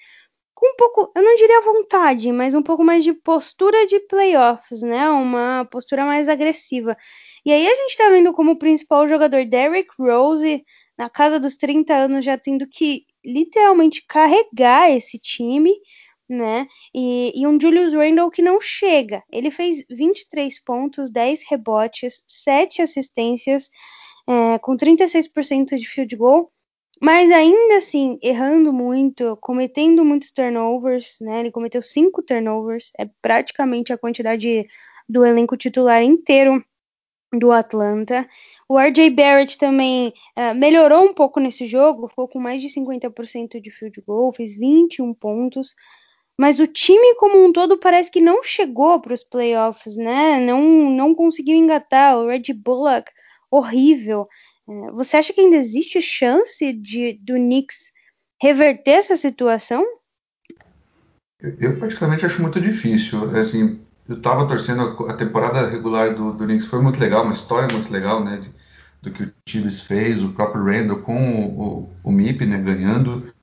com 0.54 0.72
um 0.72 0.76
pouco, 0.76 1.12
eu 1.14 1.22
não 1.22 1.36
diria 1.36 1.60
vontade, 1.60 2.32
mas 2.32 2.54
um 2.54 2.62
pouco 2.62 2.82
mais 2.82 3.04
de 3.04 3.12
postura 3.12 3.86
de 3.86 4.00
playoffs, 4.00 4.82
né? 4.82 5.10
Uma 5.10 5.66
postura 5.70 6.04
mais 6.04 6.28
agressiva. 6.28 6.96
E 7.44 7.52
aí 7.52 7.66
a 7.66 7.74
gente 7.74 7.96
tá 7.96 8.08
vendo 8.08 8.32
como 8.32 8.58
principal 8.58 9.06
jogador 9.06 9.44
Derrick 9.44 9.90
Rose, 9.98 10.64
na 10.96 11.10
casa 11.10 11.38
dos 11.38 11.56
30 11.56 11.94
anos, 11.94 12.24
já 12.24 12.38
tendo 12.38 12.66
que 12.66 13.04
literalmente 13.24 14.04
carregar 14.06 14.90
esse 14.90 15.18
time, 15.18 15.74
né? 16.28 16.66
E, 16.94 17.32
e 17.38 17.46
um 17.46 17.60
Julius 17.60 17.92
Randle 17.92 18.30
que 18.30 18.40
não 18.40 18.60
chega. 18.60 19.22
Ele 19.30 19.50
fez 19.50 19.84
23 19.90 20.62
pontos, 20.64 21.10
10 21.10 21.42
rebotes, 21.50 22.22
7 22.26 22.80
assistências, 22.82 23.68
é, 24.26 24.58
com 24.58 24.76
36% 24.76 25.76
de 25.76 25.86
field 25.86 26.16
goal 26.16 26.50
mas 27.00 27.30
ainda 27.30 27.76
assim, 27.76 28.18
errando 28.22 28.72
muito, 28.72 29.36
cometendo 29.40 30.04
muitos 30.04 30.32
turnovers, 30.32 31.16
né? 31.20 31.40
Ele 31.40 31.50
cometeu 31.50 31.82
cinco 31.82 32.22
turnovers, 32.22 32.92
é 32.98 33.06
praticamente 33.20 33.92
a 33.92 33.98
quantidade 33.98 34.66
do 35.08 35.24
elenco 35.24 35.56
titular 35.56 36.02
inteiro 36.02 36.64
do 37.38 37.52
Atlanta. 37.52 38.26
O 38.68 38.78
RJ 38.78 39.10
Barrett 39.10 39.58
também 39.58 40.12
uh, 40.36 40.54
melhorou 40.54 41.04
um 41.04 41.14
pouco 41.14 41.40
nesse 41.40 41.66
jogo, 41.66 42.08
ficou 42.08 42.28
com 42.28 42.40
mais 42.40 42.62
de 42.62 42.68
50% 42.68 43.60
de 43.60 43.70
field 43.70 44.00
goal, 44.06 44.32
fez 44.32 44.56
21 44.56 45.12
pontos. 45.14 45.74
Mas 46.38 46.58
o 46.58 46.66
time 46.66 47.14
como 47.14 47.44
um 47.44 47.52
todo 47.52 47.78
parece 47.78 48.10
que 48.10 48.20
não 48.20 48.42
chegou 48.42 49.00
para 49.00 49.14
os 49.14 49.22
playoffs, 49.22 49.96
né? 49.96 50.40
Não, 50.40 50.90
não 50.90 51.14
conseguiu 51.14 51.56
engatar. 51.56 52.16
O 52.18 52.26
Red 52.26 52.52
Bullock, 52.54 53.10
horrível. 53.50 54.24
Uh, 54.66 54.92
você 54.94 55.16
acha 55.16 55.32
que 55.32 55.40
ainda 55.40 55.56
existe 55.56 56.00
chance 56.00 56.72
de 56.72 57.14
do 57.22 57.34
Knicks 57.34 57.92
reverter 58.40 58.92
essa 58.92 59.16
situação? 59.16 59.84
Eu 61.60 61.78
particularmente 61.78 62.24
acho 62.24 62.40
muito 62.40 62.60
difícil. 62.60 63.36
Assim, 63.36 63.83
eu 64.08 64.16
estava 64.16 64.46
torcendo 64.46 65.06
a 65.08 65.14
temporada 65.14 65.68
regular 65.68 66.14
do, 66.14 66.32
do 66.32 66.44
Knicks 66.44 66.66
foi 66.66 66.80
muito 66.80 67.00
legal, 67.00 67.24
uma 67.24 67.32
história 67.32 67.68
muito 67.72 67.92
legal, 67.92 68.22
né? 68.24 68.38
De, 68.38 68.52
do 69.02 69.10
que 69.10 69.22
o 69.24 69.32
Tibbs 69.44 69.80
fez, 69.80 70.22
o 70.22 70.30
próprio 70.30 70.64
Randall 70.64 70.98
com 70.98 71.46
o, 71.46 71.60
o, 71.60 71.90
o 72.04 72.12
MIP, 72.12 72.46
né? 72.46 72.58
Ganhando 72.58 73.34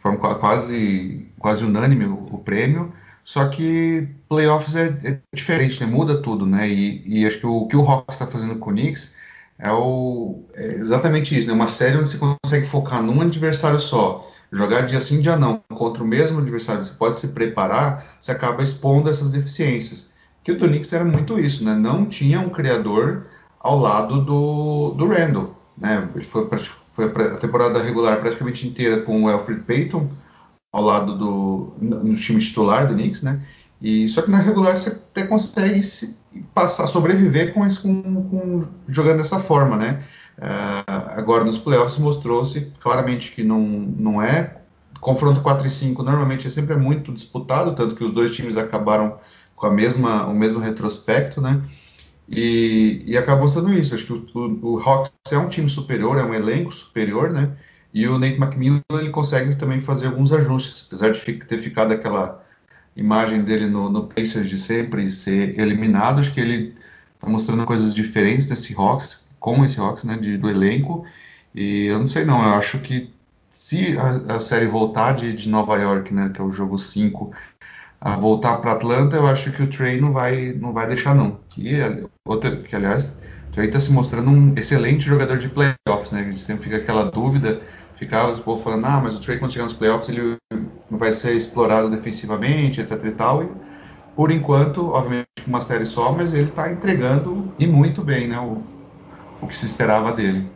forma 0.00 0.34
quase, 0.36 1.26
quase 1.38 1.64
unânime 1.64 2.06
o, 2.06 2.14
o 2.32 2.38
prêmio. 2.38 2.92
Só 3.22 3.48
que 3.48 4.08
playoffs 4.28 4.74
é, 4.74 4.98
é, 5.04 5.18
diferente, 5.34 5.80
né? 5.80 5.86
Muda 5.86 6.20
tudo, 6.22 6.46
né? 6.46 6.68
E, 6.68 7.02
e 7.06 7.26
acho 7.26 7.38
que 7.38 7.46
o, 7.46 7.66
que 7.66 7.76
o 7.76 7.82
Hawks 7.82 8.14
está 8.14 8.26
fazendo 8.26 8.56
com 8.56 8.70
o 8.70 8.72
Knicks 8.72 9.14
é, 9.58 9.70
o, 9.70 10.42
é 10.54 10.74
exatamente 10.74 11.38
isso, 11.38 11.46
né? 11.46 11.52
Uma 11.52 11.68
série 11.68 11.98
onde 11.98 12.10
você 12.10 12.18
consegue 12.18 12.66
focar 12.66 13.02
num 13.02 13.20
adversário 13.20 13.78
só, 13.78 14.26
jogar 14.52 14.82
dia 14.82 15.00
sim, 15.00 15.20
dia 15.20 15.36
não, 15.36 15.62
contra 15.68 16.02
o 16.02 16.06
mesmo 16.06 16.40
adversário, 16.40 16.84
você 16.84 16.94
pode 16.94 17.16
se 17.16 17.28
preparar, 17.28 18.16
você 18.18 18.32
acaba 18.32 18.62
expondo 18.62 19.08
essas 19.08 19.30
deficiências. 19.30 20.12
Que 20.42 20.52
o 20.52 20.58
do 20.58 20.66
Knicks 20.66 20.92
era 20.92 21.04
muito 21.04 21.38
isso, 21.38 21.64
né? 21.64 21.74
Não 21.74 22.06
tinha 22.06 22.40
um 22.40 22.50
criador 22.50 23.26
ao 23.60 23.78
lado 23.78 24.24
do, 24.24 24.94
do 24.96 25.06
Randall, 25.06 25.54
né? 25.76 26.08
Foi, 26.30 26.48
foi 26.92 27.04
a 27.04 27.36
temporada 27.36 27.82
regular 27.82 28.18
praticamente 28.20 28.66
inteira 28.66 29.02
com 29.02 29.24
o 29.24 29.28
Alfred 29.28 29.62
Payton 29.62 30.08
ao 30.72 30.82
lado 30.82 31.18
do 31.18 31.74
no 31.80 32.14
time 32.14 32.40
titular 32.40 32.86
do 32.86 32.94
Knicks, 32.94 33.22
né? 33.22 33.40
E 33.80 34.08
só 34.08 34.22
que 34.22 34.30
na 34.30 34.38
regular 34.38 34.78
você 34.78 34.90
até 34.90 35.26
consegue 35.26 35.82
se, 35.82 36.18
passar, 36.54 36.86
sobreviver 36.86 37.52
com, 37.52 37.66
esse, 37.66 37.80
com, 37.80 38.02
com 38.28 38.68
jogando 38.88 39.18
dessa 39.18 39.40
forma, 39.40 39.76
né? 39.76 40.02
Uh, 40.40 41.12
agora 41.18 41.44
nos 41.44 41.58
playoffs 41.58 41.98
mostrou-se 41.98 42.72
claramente 42.80 43.30
que 43.32 43.44
não, 43.44 43.60
não 43.60 44.22
é. 44.22 44.56
Confronto 44.98 45.42
4 45.42 45.66
e 45.66 45.70
5 45.70 46.02
normalmente 46.02 46.46
é 46.46 46.50
sempre 46.50 46.76
muito 46.76 47.12
disputado, 47.12 47.74
tanto 47.74 47.94
que 47.94 48.02
os 48.02 48.12
dois 48.12 48.34
times 48.34 48.56
acabaram 48.56 49.18
com 49.54 49.66
a 49.66 49.70
mesma, 49.70 50.26
o 50.26 50.34
mesmo 50.34 50.60
retrospecto, 50.60 51.40
né? 51.40 51.62
E, 52.28 53.02
e 53.06 53.18
acabou 53.18 53.48
sendo 53.48 53.72
isso. 53.72 53.94
Acho 53.94 54.06
que 54.06 54.12
o, 54.12 54.26
o, 54.34 54.74
o, 54.74 54.80
Hawks 54.80 55.12
é 55.30 55.38
um 55.38 55.48
time 55.48 55.68
superior, 55.68 56.16
é 56.18 56.24
um 56.24 56.32
elenco 56.32 56.72
superior, 56.72 57.30
né? 57.30 57.56
E 57.92 58.06
o 58.06 58.18
Nate 58.18 58.36
McMillan 58.36 58.80
ele 58.92 59.10
consegue 59.10 59.56
também 59.56 59.80
fazer 59.80 60.06
alguns 60.06 60.32
ajustes, 60.32 60.86
apesar 60.86 61.12
de 61.12 61.20
ter 61.20 61.58
ficado 61.58 61.92
aquela 61.92 62.42
imagem 62.96 63.42
dele 63.42 63.66
no, 63.66 63.90
no 63.90 64.06
Pacers 64.06 64.48
de 64.48 64.58
sempre 64.58 65.10
ser 65.10 65.58
eliminado, 65.58 66.20
acho 66.20 66.32
que 66.32 66.40
ele 66.40 66.74
está 67.14 67.28
mostrando 67.28 67.64
coisas 67.64 67.94
diferentes 67.94 68.46
desse 68.46 68.74
Hawks, 68.74 69.28
com 69.40 69.64
esse 69.64 69.80
Hawks, 69.80 70.04
né, 70.04 70.16
de, 70.16 70.36
do 70.36 70.48
elenco. 70.48 71.04
E 71.54 71.86
eu 71.86 71.98
não 71.98 72.06
sei 72.06 72.24
não, 72.24 72.40
eu 72.42 72.54
acho 72.54 72.78
que 72.78 73.12
se 73.50 73.96
a, 73.98 74.36
a 74.36 74.38
série 74.38 74.66
voltar 74.66 75.14
de, 75.14 75.32
de, 75.32 75.48
Nova 75.48 75.76
York, 75.76 76.14
né, 76.14 76.30
que 76.32 76.40
é 76.40 76.44
o 76.44 76.52
jogo 76.52 76.78
5, 76.78 77.32
a 78.00 78.16
voltar 78.16 78.58
para 78.58 78.72
Atlanta, 78.72 79.16
eu 79.16 79.26
acho 79.26 79.50
que 79.52 79.62
o 79.62 79.66
Trey 79.66 80.00
não 80.00 80.12
vai, 80.12 80.52
não 80.52 80.72
vai 80.72 80.86
deixar 80.86 81.14
não. 81.14 81.38
Que, 81.48 81.76
outra, 82.24 82.56
que 82.56 82.74
aliás, 82.76 83.16
o 83.48 83.52
Trey 83.52 83.66
está 83.66 83.80
se 83.80 83.92
mostrando 83.92 84.30
um 84.30 84.54
excelente 84.56 85.04
jogador 85.04 85.38
de 85.38 85.48
playoffs, 85.48 86.12
né? 86.12 86.20
A 86.20 86.24
gente 86.24 86.40
sempre 86.40 86.64
fica 86.64 86.76
aquela 86.76 87.04
dúvida, 87.04 87.60
ficava 87.96 88.32
o 88.32 88.40
povo 88.40 88.62
falando, 88.62 88.86
ah, 88.86 89.00
mas 89.02 89.16
o 89.16 89.20
Trey 89.20 89.38
quando 89.38 89.52
chegar 89.52 89.64
nos 89.64 89.74
playoffs 89.74 90.08
ele 90.08 90.36
vai 90.90 91.12
ser 91.12 91.36
explorado 91.36 91.90
defensivamente, 91.90 92.80
etc 92.80 93.04
e 93.04 93.10
tal. 93.10 93.44
E, 93.44 93.48
por 94.16 94.30
enquanto, 94.30 94.88
obviamente 94.90 95.26
uma 95.46 95.60
série 95.60 95.86
só, 95.86 96.12
mas 96.12 96.32
ele 96.32 96.48
está 96.48 96.70
entregando 96.70 97.52
e 97.58 97.66
muito 97.66 98.02
bem, 98.02 98.28
né? 98.28 98.38
O, 98.38 98.62
o 99.42 99.46
que 99.46 99.56
se 99.56 99.66
esperava 99.66 100.12
dele. 100.12 100.46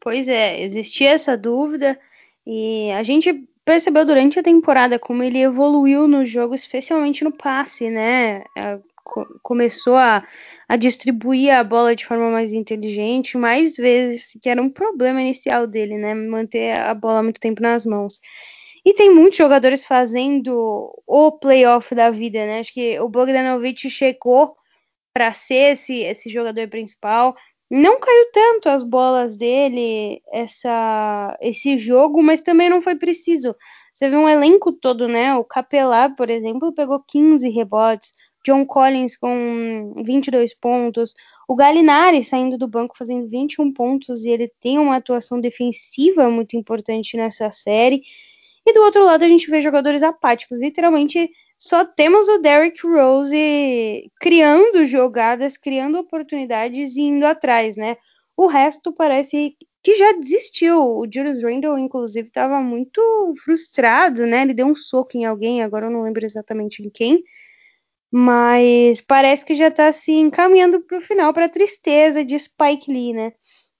Pois 0.00 0.28
é, 0.28 0.60
existia 0.62 1.10
essa 1.10 1.36
dúvida 1.36 1.98
e 2.46 2.90
a 2.92 3.02
gente 3.02 3.48
percebeu 3.64 4.06
durante 4.06 4.38
a 4.38 4.42
temporada 4.42 4.98
como 4.98 5.22
ele 5.22 5.38
evoluiu 5.38 6.08
no 6.08 6.24
jogo, 6.24 6.54
especialmente 6.54 7.22
no 7.22 7.32
passe, 7.32 7.90
né? 7.90 8.42
É, 8.56 8.78
começou 9.42 9.96
a, 9.96 10.24
a 10.68 10.76
distribuir 10.76 11.52
a 11.52 11.64
bola 11.64 11.94
de 11.94 12.06
forma 12.06 12.30
mais 12.30 12.52
inteligente, 12.52 13.36
mais 13.36 13.76
vezes, 13.76 14.38
que 14.40 14.48
era 14.48 14.62
um 14.62 14.70
problema 14.70 15.20
inicial 15.20 15.66
dele, 15.66 15.96
né? 15.96 16.14
Manter 16.14 16.76
a 16.76 16.94
bola 16.94 17.22
muito 17.22 17.40
tempo 17.40 17.60
nas 17.60 17.84
mãos. 17.84 18.20
E 18.84 18.94
tem 18.94 19.14
muitos 19.14 19.36
jogadores 19.36 19.84
fazendo 19.84 20.90
o 21.06 21.32
playoff 21.32 21.94
da 21.94 22.10
vida, 22.10 22.38
né? 22.38 22.60
Acho 22.60 22.72
que 22.72 22.98
o 23.00 23.08
Bogdanovich 23.08 23.90
chegou 23.90 24.56
para 25.18 25.32
ser 25.32 25.72
esse, 25.72 26.04
esse 26.04 26.30
jogador 26.30 26.68
principal. 26.68 27.34
Não 27.68 27.98
caiu 27.98 28.30
tanto 28.32 28.68
as 28.68 28.84
bolas 28.84 29.36
dele 29.36 30.22
essa, 30.32 31.36
esse 31.40 31.76
jogo, 31.76 32.22
mas 32.22 32.40
também 32.40 32.70
não 32.70 32.80
foi 32.80 32.94
preciso. 32.94 33.52
Você 33.92 34.08
vê 34.08 34.16
um 34.16 34.28
elenco 34.28 34.70
todo, 34.70 35.08
né? 35.08 35.34
O 35.34 35.42
Capelá, 35.42 36.08
por 36.08 36.30
exemplo, 36.30 36.72
pegou 36.72 37.02
15 37.04 37.48
rebotes. 37.48 38.12
John 38.46 38.64
Collins 38.64 39.16
com 39.16 39.92
22 40.06 40.54
pontos. 40.54 41.12
O 41.48 41.56
Galinari 41.56 42.22
saindo 42.22 42.56
do 42.56 42.68
banco 42.68 42.96
fazendo 42.96 43.28
21 43.28 43.72
pontos 43.72 44.24
e 44.24 44.30
ele 44.30 44.48
tem 44.60 44.78
uma 44.78 44.94
atuação 44.94 45.40
defensiva 45.40 46.30
muito 46.30 46.56
importante 46.56 47.16
nessa 47.16 47.50
série. 47.50 48.02
E 48.64 48.72
do 48.72 48.82
outro 48.82 49.04
lado 49.04 49.24
a 49.24 49.28
gente 49.28 49.50
vê 49.50 49.60
jogadores 49.60 50.04
apáticos, 50.04 50.60
literalmente 50.60 51.28
só 51.58 51.84
temos 51.84 52.28
o 52.28 52.38
Derrick 52.38 52.86
Rose 52.86 54.10
criando 54.20 54.84
jogadas, 54.84 55.56
criando 55.56 55.98
oportunidades 55.98 56.96
e 56.96 57.00
indo 57.00 57.26
atrás, 57.26 57.76
né? 57.76 57.96
O 58.36 58.46
resto 58.46 58.92
parece 58.92 59.56
que 59.82 59.96
já 59.96 60.12
desistiu. 60.12 60.78
O 60.80 61.06
Julius 61.12 61.42
Randle, 61.42 61.76
inclusive, 61.76 62.28
estava 62.28 62.60
muito 62.60 63.00
frustrado, 63.44 64.24
né? 64.24 64.42
Ele 64.42 64.54
deu 64.54 64.66
um 64.68 64.74
soco 64.74 65.16
em 65.16 65.24
alguém, 65.24 65.60
agora 65.62 65.86
eu 65.86 65.90
não 65.90 66.02
lembro 66.02 66.24
exatamente 66.24 66.80
em 66.80 66.90
quem. 66.90 67.24
Mas 68.10 69.00
parece 69.00 69.44
que 69.44 69.54
já 69.54 69.66
está 69.68 69.90
se 69.92 70.12
encaminhando 70.12 70.80
para 70.80 70.98
o 70.98 71.00
final, 71.00 71.34
para 71.34 71.46
a 71.46 71.48
tristeza 71.48 72.24
de 72.24 72.38
Spike 72.38 72.90
Lee, 72.90 73.12
né? 73.12 73.32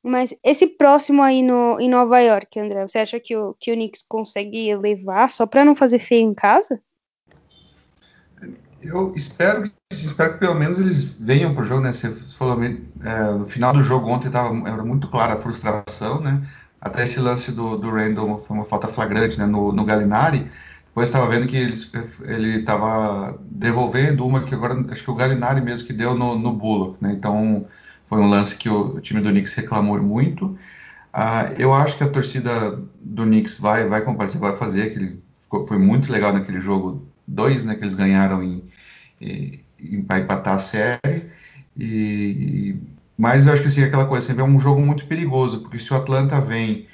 Mas 0.03 0.35
esse 0.43 0.67
próximo 0.67 1.23
aí 1.23 1.43
no, 1.43 1.79
em 1.81 1.89
Nova 1.89 2.21
York, 2.21 2.59
André, 2.59 2.87
você 2.87 2.99
acha 2.99 3.21
que 3.21 3.37
o, 3.37 3.55
que 3.61 3.71
o 3.71 3.75
Knicks 3.75 4.03
consegue 4.03 4.75
levar 4.77 5.31
só 5.31 5.47
para 5.47 5.65
não 5.65 5.77
fazer 5.77 6.01
feio 6.01 6.29
em 6.29 6.35
casa? 6.35 6.83
Eu 8.81 9.13
espero 9.17 9.65
que, 9.65 9.73
espero 9.91 10.35
que 10.35 10.39
pelo 10.39 10.55
menos 10.55 10.79
eles 10.79 11.05
venham 11.05 11.55
pro 11.55 11.65
jogo, 11.65 11.81
né? 11.81 11.93
Você 11.93 12.11
falou, 12.11 12.63
é, 12.63 13.33
no 13.33 13.47
final 13.47 13.73
do 13.73 13.83
jogo 13.83 14.09
ontem 14.09 14.31
tava, 14.31 14.55
era 14.69 14.85
muito 14.85 15.09
clara 15.09 15.35
a 15.35 15.39
frustração, 15.39 16.21
né? 16.21 16.47
Até 16.81 17.05
esse 17.05 17.19
lance 17.19 17.51
do, 17.51 17.77
do 17.77 17.91
Randall 17.91 18.41
foi 18.47 18.57
uma 18.57 18.65
falta 18.65 18.87
flagrante 18.87 19.39
né? 19.39 19.47
no, 19.47 19.73
no 19.73 19.85
Galinari. 19.85 20.49
Depois 20.87 21.09
estava 21.09 21.29
vendo 21.29 21.47
que 21.47 21.57
ele 21.57 22.59
estava 22.59 23.39
devolvendo 23.51 24.27
uma 24.27 24.45
que 24.45 24.55
agora 24.55 24.75
acho 24.91 25.03
que 25.05 25.11
o 25.11 25.15
Galinari 25.15 25.61
mesmo 25.61 25.87
que 25.87 25.93
deu 25.93 26.15
no, 26.15 26.39
no 26.39 26.53
Bullock, 26.53 27.03
né? 27.03 27.13
Então 27.13 27.67
foi 28.07 28.19
um 28.19 28.29
lance 28.29 28.57
que 28.57 28.69
o, 28.69 28.97
o 28.97 29.01
time 29.01 29.21
do 29.21 29.31
Knicks 29.31 29.55
reclamou 29.55 30.01
muito. 30.01 30.57
Uh, 31.15 31.55
eu 31.59 31.73
acho 31.75 31.97
que 31.97 32.05
a 32.05 32.09
torcida 32.09 32.79
do 33.01 33.25
Knicks 33.25 33.59
vai 33.59 33.89
vai 33.89 34.03
comparecer, 34.03 34.41
vai 34.41 34.57
fazer 34.57 34.83
aquele 34.83 35.23
foi 35.67 35.79
muito 35.79 36.13
legal 36.13 36.33
naquele 36.33 36.61
jogo 36.61 37.09
dois, 37.29 37.65
né, 37.65 37.75
que 37.75 37.83
eles 37.83 37.95
ganharam 37.95 38.43
em, 38.43 38.65
em 39.21 40.03
para 40.03 40.21
empatar 40.21 40.55
a 40.55 40.59
série. 40.59 41.31
E, 41.77 42.77
mas 43.17 43.47
eu 43.47 43.53
acho 43.53 43.63
que 43.63 43.69
assim, 43.69 43.83
aquela 43.83 44.07
coisa 44.07 44.27
sempre 44.27 44.43
é 44.43 44.45
um 44.45 44.59
jogo 44.59 44.81
muito 44.81 45.07
perigoso, 45.07 45.61
porque 45.61 45.79
se 45.79 45.93
o 45.93 45.97
Atlanta 45.97 46.41
vem 46.41 46.87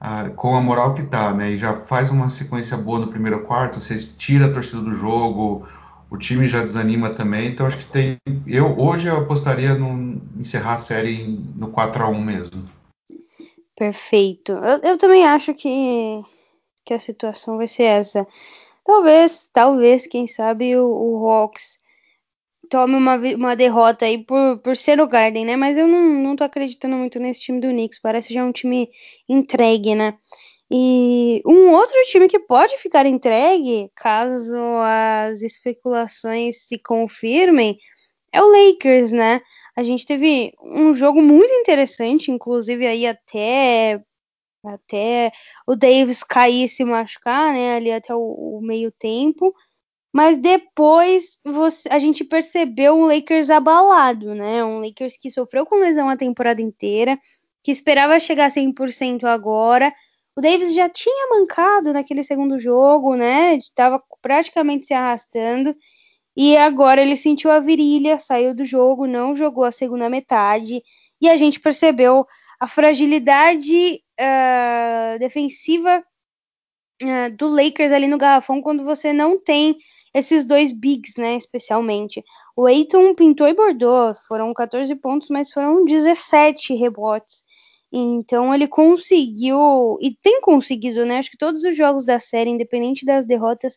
ah, 0.00 0.30
com 0.30 0.56
a 0.56 0.60
moral 0.60 0.94
que 0.94 1.02
tá, 1.04 1.32
né, 1.32 1.52
e 1.52 1.58
já 1.58 1.74
faz 1.74 2.10
uma 2.10 2.28
sequência 2.28 2.76
boa 2.76 2.98
no 2.98 3.08
primeiro 3.08 3.42
quarto, 3.42 3.80
você 3.80 3.96
tira 3.98 4.46
a 4.46 4.52
torcida 4.52 4.80
do 4.80 4.92
jogo, 4.92 5.66
o 6.10 6.18
time 6.18 6.48
já 6.48 6.62
desanima 6.62 7.10
também, 7.10 7.48
então 7.48 7.66
acho 7.66 7.78
que 7.78 7.84
tem. 7.86 8.18
Eu 8.46 8.78
hoje 8.78 9.06
eu 9.06 9.16
apostaria 9.16 9.74
no 9.74 10.20
encerrar 10.36 10.74
a 10.74 10.78
série 10.78 11.40
no 11.56 11.68
4 11.68 12.04
a 12.04 12.08
1 12.08 12.20
mesmo. 12.20 12.68
Perfeito. 13.76 14.52
Eu, 14.52 14.90
eu 14.90 14.98
também 14.98 15.24
acho 15.24 15.54
que, 15.54 16.22
que 16.84 16.92
a 16.92 16.98
situação 16.98 17.56
vai 17.56 17.66
ser 17.66 17.84
essa. 17.84 18.26
Talvez, 18.84 19.48
talvez, 19.52 20.06
quem 20.06 20.26
sabe 20.26 20.76
o, 20.76 20.86
o 20.86 21.28
Hawks 21.28 21.78
tome 22.68 22.94
uma, 22.94 23.16
uma 23.16 23.54
derrota 23.54 24.06
aí 24.06 24.24
por, 24.24 24.58
por 24.58 24.76
ser 24.76 25.00
o 25.00 25.06
Garden, 25.06 25.44
né? 25.44 25.56
Mas 25.56 25.76
eu 25.76 25.86
não, 25.86 26.02
não 26.22 26.36
tô 26.36 26.42
acreditando 26.44 26.96
muito 26.96 27.18
nesse 27.20 27.40
time 27.40 27.60
do 27.60 27.68
Knicks. 27.68 28.00
Parece 28.00 28.32
já 28.32 28.44
um 28.44 28.52
time 28.52 28.88
entregue, 29.28 29.94
né? 29.94 30.16
E 30.70 31.42
um 31.46 31.70
outro 31.72 31.94
time 32.06 32.28
que 32.28 32.38
pode 32.38 32.78
ficar 32.78 33.04
entregue, 33.04 33.90
caso 33.94 34.56
as 34.82 35.42
especulações 35.42 36.66
se 36.66 36.78
confirmem, 36.78 37.76
é 38.32 38.42
o 38.42 38.50
Lakers, 38.50 39.12
né? 39.12 39.42
A 39.76 39.82
gente 39.82 40.06
teve 40.06 40.52
um 40.62 40.94
jogo 40.94 41.20
muito 41.20 41.52
interessante, 41.52 42.30
inclusive 42.30 42.86
aí 42.86 43.06
até 43.06 44.00
até 44.64 45.32
o 45.66 45.74
Davis 45.74 46.22
cair 46.22 46.64
e 46.64 46.68
se 46.68 46.84
machucar, 46.84 47.52
né, 47.52 47.76
ali 47.76 47.92
até 47.92 48.14
o, 48.14 48.58
o 48.58 48.60
meio 48.62 48.90
tempo. 48.92 49.54
Mas 50.12 50.36
depois 50.36 51.38
você, 51.44 51.88
a 51.90 51.98
gente 51.98 52.22
percebeu 52.22 52.94
um 52.94 53.06
Lakers 53.06 53.48
abalado, 53.48 54.34
né? 54.34 54.62
Um 54.62 54.80
Lakers 54.80 55.16
que 55.16 55.30
sofreu 55.30 55.64
com 55.64 55.76
lesão 55.76 56.08
a 56.08 56.16
temporada 56.16 56.60
inteira, 56.60 57.18
que 57.62 57.70
esperava 57.72 58.20
chegar 58.20 58.46
a 58.46 58.50
100% 58.50 59.24
agora. 59.24 59.92
O 60.36 60.40
Davis 60.42 60.74
já 60.74 60.88
tinha 60.88 61.28
mancado 61.30 61.92
naquele 61.92 62.22
segundo 62.22 62.58
jogo, 62.58 63.16
né? 63.16 63.54
Estava 63.56 64.02
praticamente 64.20 64.86
se 64.86 64.92
arrastando. 64.92 65.74
E 66.36 66.56
agora 66.56 67.00
ele 67.02 67.16
sentiu 67.16 67.50
a 67.50 67.60
virilha, 67.60 68.18
saiu 68.18 68.54
do 68.54 68.64
jogo, 68.64 69.06
não 69.06 69.34
jogou 69.34 69.64
a 69.64 69.72
segunda 69.72 70.10
metade. 70.10 70.82
E 71.20 71.28
a 71.28 71.36
gente 71.36 71.60
percebeu 71.60 72.26
a 72.62 72.68
fragilidade 72.68 74.00
uh, 74.20 75.18
defensiva 75.18 76.00
uh, 77.02 77.36
do 77.36 77.48
Lakers 77.48 77.90
ali 77.90 78.06
no 78.06 78.16
garrafão 78.16 78.62
quando 78.62 78.84
você 78.84 79.12
não 79.12 79.36
tem 79.36 79.76
esses 80.14 80.46
dois 80.46 80.70
bigs, 80.70 81.14
né, 81.18 81.34
especialmente. 81.34 82.22
O 82.56 82.66
Aiton 82.66 83.16
pintou 83.16 83.48
e 83.48 83.52
bordou, 83.52 84.14
foram 84.28 84.54
14 84.54 84.94
pontos, 84.94 85.28
mas 85.28 85.50
foram 85.50 85.84
17 85.84 86.72
rebotes. 86.74 87.42
Então 87.92 88.54
ele 88.54 88.68
conseguiu 88.68 89.98
e 90.00 90.16
tem 90.22 90.40
conseguido, 90.40 91.04
né? 91.04 91.18
Acho 91.18 91.32
que 91.32 91.36
todos 91.36 91.64
os 91.64 91.76
jogos 91.76 92.06
da 92.06 92.20
série, 92.20 92.50
independente 92.50 93.04
das 93.04 93.26
derrotas, 93.26 93.76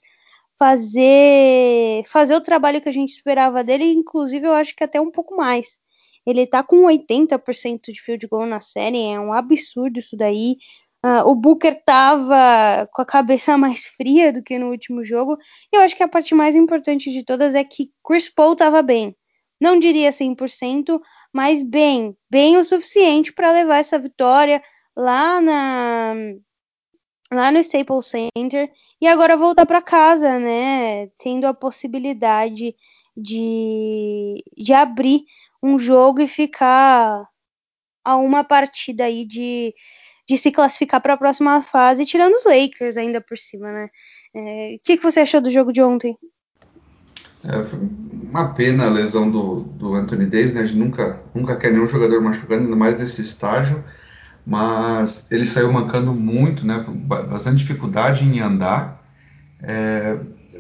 fazer 0.60 2.04
fazer 2.06 2.36
o 2.36 2.42
trabalho 2.42 2.80
que 2.80 2.90
a 2.90 2.92
gente 2.92 3.14
esperava 3.14 3.64
dele, 3.64 3.86
inclusive 3.94 4.46
eu 4.46 4.54
acho 4.54 4.76
que 4.76 4.84
até 4.84 5.02
um 5.02 5.10
pouco 5.10 5.36
mais. 5.36 5.80
Ele 6.26 6.48
tá 6.48 6.64
com 6.64 6.84
80% 6.84 7.92
de 7.92 8.02
field 8.02 8.28
goal 8.28 8.46
na 8.46 8.60
série, 8.62 9.02
é 9.02 9.20
um 9.20 9.34
absurdo 9.34 10.00
isso 10.00 10.18
daí. 10.18 10.58
Uh, 11.06 11.30
o 11.30 11.36
Booker 11.36 11.80
tava 11.86 12.90
com 12.92 13.02
a 13.02 13.06
cabeça 13.06 13.56
mais 13.60 13.86
fria 13.86 14.34
do 14.34 14.42
que 14.42 14.58
no 14.58 14.72
último 14.72 15.06
jogo. 15.06 15.38
E 15.72 15.78
eu 15.78 15.82
acho 15.82 15.96
que 15.96 16.04
a 16.04 16.08
parte 16.08 16.34
mais 16.34 16.56
importante 16.56 17.12
de 17.12 17.24
todas 17.24 17.54
é 17.54 17.64
que 17.64 17.92
Chris 18.04 18.28
Paul 18.28 18.56
tava 18.56 18.82
bem. 18.82 19.16
Não 19.62 19.80
diria 19.80 20.10
100%, 20.10 21.00
mas 21.34 21.62
bem, 21.62 22.16
bem 22.30 22.58
o 22.58 22.64
suficiente 22.64 23.32
para 23.32 23.52
levar 23.52 23.78
essa 23.78 23.98
vitória 23.98 24.62
lá 24.96 25.40
na 25.40 26.14
lá 27.32 27.52
no 27.52 27.60
Staples 27.60 28.06
Center 28.06 28.72
e 29.02 29.08
agora 29.08 29.36
voltar 29.36 29.66
para 29.66 29.82
casa, 29.82 30.40
né? 30.40 31.08
Tendo 31.18 31.46
a 31.46 31.54
possibilidade 31.54 32.76
de, 33.16 34.44
de 34.58 34.74
abrir 34.74 35.24
um 35.66 35.80
jogo 35.80 36.22
e 36.22 36.28
ficar 36.28 37.28
a 38.04 38.16
uma 38.18 38.44
partida 38.44 39.06
aí 39.06 39.26
de, 39.26 39.74
de 40.30 40.38
se 40.38 40.52
classificar 40.52 41.02
para 41.02 41.14
a 41.14 41.18
próxima 41.18 41.60
fase, 41.64 42.06
tirando 42.06 42.36
os 42.36 42.46
Lakers 42.46 42.98
ainda 42.98 43.20
por 43.20 43.36
cima, 43.36 43.72
né? 43.72 43.90
É, 44.36 44.40
o 44.40 44.42
é, 44.42 44.78
que, 44.84 44.98
que 44.98 45.04
você 45.04 45.22
achou 45.22 45.42
do 45.42 45.50
jogo 45.50 45.74
de 45.74 45.82
ontem? 45.82 46.16
É, 47.44 47.58
uma 48.30 48.54
pena 48.54 48.86
a 48.86 48.92
lesão 48.92 49.30
do, 49.30 49.62
do 49.62 49.96
Anthony 49.96 50.28
Davis, 50.28 50.54
né? 50.54 50.62
A 50.62 50.66
gente 50.66 50.78
nunca, 50.78 51.24
nunca 51.34 51.56
quer 51.56 51.72
nenhum 51.72 51.88
jogador 51.88 52.22
machucando, 52.22 52.66
ainda 52.66 52.76
mais 52.76 53.00
nesse 53.00 53.22
estágio, 53.22 53.84
mas 54.46 55.32
ele 55.32 55.48
saiu 55.48 55.74
mancando 55.74 56.14
muito, 56.14 56.66
né? 56.66 56.86
Bastante 56.88 57.58
dificuldade 57.58 58.24
em 58.24 58.40
andar. 58.40 59.04
É, 59.64 60.16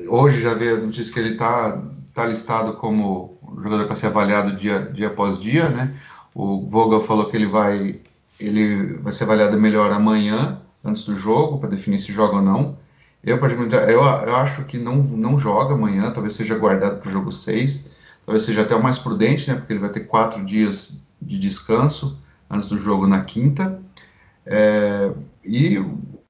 hoje 0.08 0.42
já 0.42 0.56
veio 0.56 0.78
a 0.78 0.80
notícia 0.80 1.14
que 1.14 1.20
ele 1.20 1.34
está 1.34 1.80
tá 2.16 2.26
listado 2.26 2.74
como 2.76 3.38
jogador 3.62 3.86
para 3.86 3.96
ser 3.96 4.08
avaliado 4.08 4.56
dia, 4.56 4.80
dia 4.80 5.08
após 5.08 5.40
dia, 5.40 5.70
né? 5.70 5.94
O 6.34 6.68
Vogel 6.70 7.02
falou 7.02 7.26
que 7.30 7.36
ele 7.36 7.46
vai, 7.46 8.00
ele 8.40 8.94
vai 9.00 9.12
ser 9.14 9.26
avaliado 9.26 9.60
melhor 9.60 9.92
amanhã, 9.92 10.62
antes 10.84 11.04
do 11.04 11.16
jogo, 11.16 11.60
para 11.60 11.70
definir 11.70 12.00
se 12.00 12.14
joga 12.14 12.38
ou 12.38 12.42
não. 12.42 12.78
Eu, 13.24 13.38
eu, 13.38 14.02
eu 14.02 14.36
acho 14.38 14.64
que 14.64 14.78
não, 14.78 14.98
não 14.98 15.38
joga 15.38 15.74
amanhã, 15.74 16.10
talvez 16.12 16.34
seja 16.34 16.58
guardado 16.58 17.02
para 17.02 17.10
o 17.10 17.12
jogo 17.12 17.32
6, 17.32 17.96
talvez 18.26 18.44
seja 18.44 18.62
até 18.62 18.76
o 18.76 18.82
mais 18.82 18.98
prudente, 18.98 19.50
né? 19.50 19.58
Porque 19.58 19.74
ele 19.74 19.80
vai 19.80 19.90
ter 19.90 20.02
quatro 20.02 20.44
dias 20.46 21.06
de 21.22 21.38
descanso 21.38 22.22
antes 22.50 22.70
do 22.70 22.78
jogo 22.78 23.08
na 23.08 23.22
quinta. 23.22 23.82
É, 24.46 25.12
e 25.44 25.84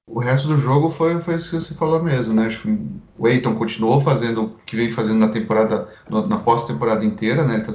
o 0.07 0.19
resto 0.19 0.47
do 0.47 0.57
jogo 0.57 0.89
foi, 0.89 1.19
foi 1.21 1.35
isso 1.35 1.49
que 1.49 1.55
você 1.55 1.73
falou 1.73 2.01
mesmo, 2.01 2.33
né? 2.33 2.45
Acho 2.45 2.61
que 2.61 2.77
o 3.17 3.27
Eiton 3.27 3.55
continuou 3.55 3.99
fazendo 3.99 4.43
o 4.45 4.49
que 4.65 4.75
vem 4.75 4.91
fazendo 4.91 5.17
na 5.17 5.29
temporada, 5.29 5.89
na 6.09 6.37
pós-temporada 6.37 7.03
inteira, 7.03 7.43
né? 7.43 7.55
Ele 7.55 7.63
tá 7.63 7.73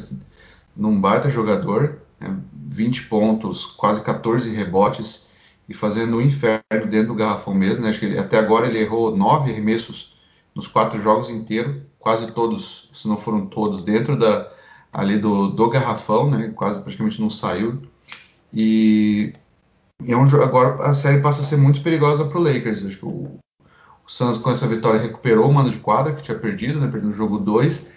num 0.76 1.00
baita 1.00 1.28
jogador, 1.28 1.98
né? 2.20 2.36
20 2.52 3.08
pontos, 3.08 3.66
quase 3.66 4.02
14 4.02 4.48
rebotes 4.54 5.28
e 5.68 5.74
fazendo 5.74 6.18
um 6.18 6.20
inferno 6.20 6.86
dentro 6.88 7.08
do 7.08 7.14
garrafão 7.14 7.52
mesmo, 7.52 7.84
né? 7.84 7.90
Acho 7.90 8.00
que 8.00 8.06
ele, 8.06 8.18
até 8.18 8.38
agora 8.38 8.66
ele 8.66 8.78
errou 8.78 9.16
nove 9.16 9.50
arremessos 9.50 10.16
nos 10.54 10.68
quatro 10.68 11.00
jogos 11.00 11.30
inteiros, 11.30 11.82
quase 11.98 12.32
todos, 12.32 12.90
se 12.94 13.08
não 13.08 13.16
foram 13.18 13.46
todos, 13.46 13.82
dentro 13.82 14.16
da 14.18 14.50
ali 14.92 15.18
do, 15.18 15.48
do 15.48 15.68
garrafão, 15.68 16.30
né? 16.30 16.52
Quase 16.54 16.80
praticamente 16.80 17.20
não 17.20 17.30
saiu. 17.30 17.82
E 18.52 19.32
e 20.02 20.12
é 20.12 20.16
um, 20.16 20.24
agora 20.42 20.84
a 20.86 20.94
série 20.94 21.20
passa 21.20 21.42
a 21.42 21.44
ser 21.44 21.56
muito 21.56 21.82
perigosa 21.82 22.24
para 22.24 22.38
o 22.38 22.42
Lakers. 22.42 22.84
Acho 22.84 22.98
que 22.98 23.06
o, 23.06 23.38
o 24.06 24.08
Suns 24.08 24.38
com 24.38 24.50
essa 24.50 24.66
vitória 24.66 25.00
recuperou 25.00 25.48
o 25.48 25.52
mando 25.52 25.70
de 25.70 25.78
quadra 25.78 26.14
que 26.14 26.22
tinha 26.22 26.38
perdido, 26.38 26.80
né, 26.80 26.88
perdendo 26.88 27.12
o 27.12 27.16
jogo 27.16 27.38
2. 27.38 27.92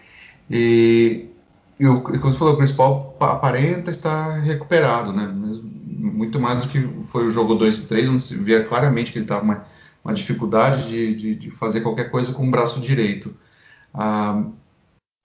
E, 0.49 1.29
e, 1.79 1.85
e 1.85 1.87
como 1.87 2.31
você 2.31 2.37
falou, 2.37 2.61
o 2.61 2.75
Paul 2.75 3.15
aparenta 3.19 3.91
estar 3.91 4.39
recuperado, 4.39 5.13
né? 5.13 5.27
muito 6.03 6.39
mais 6.39 6.65
do 6.65 6.67
que 6.67 7.03
foi 7.03 7.25
o 7.25 7.29
jogo 7.29 7.55
2 7.55 7.79
e 7.79 7.87
3, 7.87 8.09
onde 8.09 8.21
se 8.21 8.35
via 8.35 8.63
claramente 8.63 9.11
que 9.11 9.17
ele 9.17 9.25
estava 9.25 9.43
uma, 9.43 9.65
uma 10.03 10.13
dificuldade 10.13 10.87
de, 10.87 11.15
de, 11.15 11.35
de, 11.35 11.51
fazer 11.51 11.81
qualquer 11.81 12.11
coisa 12.11 12.33
com 12.33 12.47
o 12.47 12.51
braço 12.51 12.81
direito. 12.81 13.33
Ah, 13.93 14.43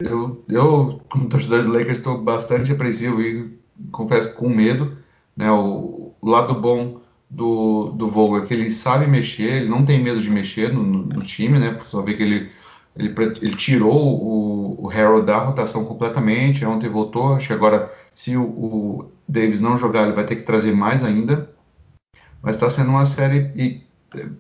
eu, 0.01 0.45
eu, 0.49 1.01
como 1.11 1.29
torcedor 1.29 1.65
do 1.65 1.73
Lakers, 1.73 1.99
estou 1.99 2.23
bastante 2.23 2.71
apreensivo 2.71 3.21
e 3.21 3.59
confesso 3.91 4.35
com 4.35 4.49
medo. 4.49 4.97
Né, 5.37 5.51
o, 5.51 6.08
o 6.21 6.31
lado 6.31 6.55
bom 6.55 7.01
do, 7.31 7.91
do 7.91 8.37
é 8.39 8.47
que 8.47 8.55
ele 8.55 8.71
sabe 8.71 9.07
mexer, 9.07 9.63
ele 9.63 9.69
não 9.69 9.85
tem 9.85 10.03
medo 10.03 10.21
de 10.21 10.31
mexer 10.31 10.73
no, 10.73 10.83
no, 10.83 11.23
time, 11.23 11.59
né? 11.59 11.79
Só 11.89 12.01
ver 12.01 12.17
que 12.17 12.23
ele, 12.23 12.51
ele, 12.97 13.15
ele 13.43 13.57
tirou 13.57 14.23
o, 14.23 14.87
o 14.87 14.91
Harold 14.91 15.27
da 15.27 15.39
rotação 15.39 15.85
completamente, 15.85 16.65
ontem 16.65 16.89
voltou, 16.89 17.35
acho 17.35 17.49
que 17.49 17.53
agora, 17.53 17.93
se 18.13 18.37
o, 18.37 18.45
o 18.45 19.13
Davis 19.29 19.61
não 19.61 19.77
jogar, 19.77 20.05
ele 20.05 20.15
vai 20.15 20.25
ter 20.25 20.37
que 20.37 20.43
trazer 20.43 20.73
mais 20.73 21.05
ainda. 21.05 21.51
Mas 22.43 22.57
está 22.57 22.71
sendo 22.71 22.91
uma 22.91 23.05
série 23.05 23.51
e, 23.55 23.83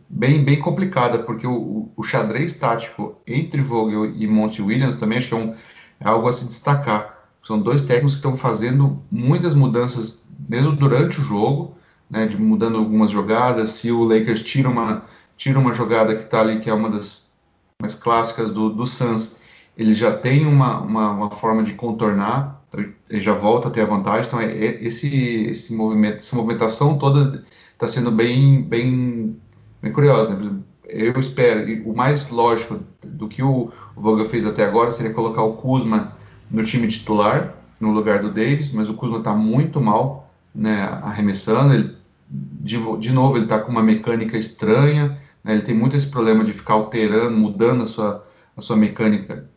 bem, 0.09 0.43
bem 0.43 0.59
complicada, 0.59 1.19
porque 1.19 1.47
o, 1.47 1.91
o, 1.97 2.03
xadrez 2.03 2.55
tático 2.55 3.21
entre 3.27 3.61
Vogel 3.61 4.07
e 4.07 4.27
Monty 4.27 4.63
Williams 4.63 4.97
também 4.97 5.19
acho 5.19 5.29
que 5.29 5.35
é, 5.35 5.37
um, 5.37 5.55
é 6.01 6.09
algo 6.09 6.29
a 6.29 6.33
se 6.33 6.47
destacar. 6.47 7.19
São 7.43 7.61
dois 7.61 7.83
técnicos 7.83 8.13
que 8.13 8.19
estão 8.19 8.37
fazendo 8.37 9.03
muitas 9.11 9.55
mudanças 9.55 10.28
mesmo 10.49 10.73
durante 10.73 11.21
o 11.21 11.25
jogo, 11.25 11.77
né, 12.11 12.27
de 12.27 12.37
mudando 12.37 12.79
algumas 12.79 13.11
jogadas. 13.11 13.71
Se 13.71 13.93
o 13.93 14.05
Lakers 14.05 14.43
tira 14.43 14.69
uma, 14.69 15.05
tira 15.37 15.59
uma 15.59 15.73
jogada 15.73 16.17
que 16.17 16.25
está 16.25 16.41
ali, 16.41 16.61
que 16.61 16.71
é 16.71 16.75
uma 16.75 16.89
das 16.89 17.37
mais 17.81 17.95
clássicas 17.95 18.51
do, 18.51 18.71
do 18.71 18.87
Suns, 18.87 19.37
eles 19.77 19.97
já 19.97 20.11
têm 20.11 20.47
uma, 20.47 20.81
uma, 20.81 21.11
uma 21.11 21.31
forma 21.31 21.63
de 21.63 21.75
contornar, 21.75 22.61
então 22.69 22.85
ele 23.09 23.21
já 23.21 23.33
volta 23.33 23.69
a 23.69 23.71
ter 23.71 23.83
a 23.83 23.87
vantagem. 23.87 24.27
Então, 24.27 24.41
é, 24.41 24.47
é 24.47 24.83
esse, 24.83 25.45
esse 25.45 25.73
movimento, 25.75 26.17
essa 26.17 26.35
movimentação 26.35 26.99
toda 26.99 27.45
está 27.73 27.87
sendo 27.87 28.11
bem, 28.11 28.63
bem, 28.63 29.37
bem 29.81 29.93
curiosa. 29.93 30.35
Né? 30.35 30.59
Eu 30.89 31.19
espero, 31.21 31.89
o 31.89 31.95
mais 31.95 32.31
lógico 32.31 32.81
do 33.05 33.29
que 33.29 33.43
o, 33.43 33.71
o 33.95 34.01
Vogel 34.01 34.29
fez 34.29 34.45
até 34.47 34.65
agora 34.65 34.91
seria 34.91 35.15
colocar 35.15 35.43
o 35.43 35.53
Kuzma 35.53 36.17
no 36.51 36.65
time 36.65 36.89
titular, 36.89 37.55
no 37.79 37.93
lugar 37.93 38.21
do 38.21 38.33
Davis, 38.33 38.73
mas 38.73 38.89
o 38.89 38.95
Kuzma 38.95 39.19
está 39.19 39.33
muito 39.33 39.81
mal 39.81 40.28
né, 40.55 40.83
arremessando. 41.03 41.75
Ele, 41.75 41.97
de, 42.29 42.79
de 42.99 43.13
novo, 43.13 43.37
ele 43.37 43.45
está 43.45 43.59
com 43.59 43.71
uma 43.71 43.83
mecânica 43.83 44.37
estranha. 44.37 45.19
Né, 45.43 45.53
ele 45.53 45.63
tem 45.63 45.75
muito 45.75 45.97
esse 45.97 46.11
problema 46.11 46.45
de 46.45 46.53
ficar 46.53 46.75
alterando, 46.75 47.37
mudando 47.37 47.83
a 47.83 47.87
sua, 47.87 48.27
a 48.57 48.61
sua 48.61 48.77
mecânica 48.77 49.49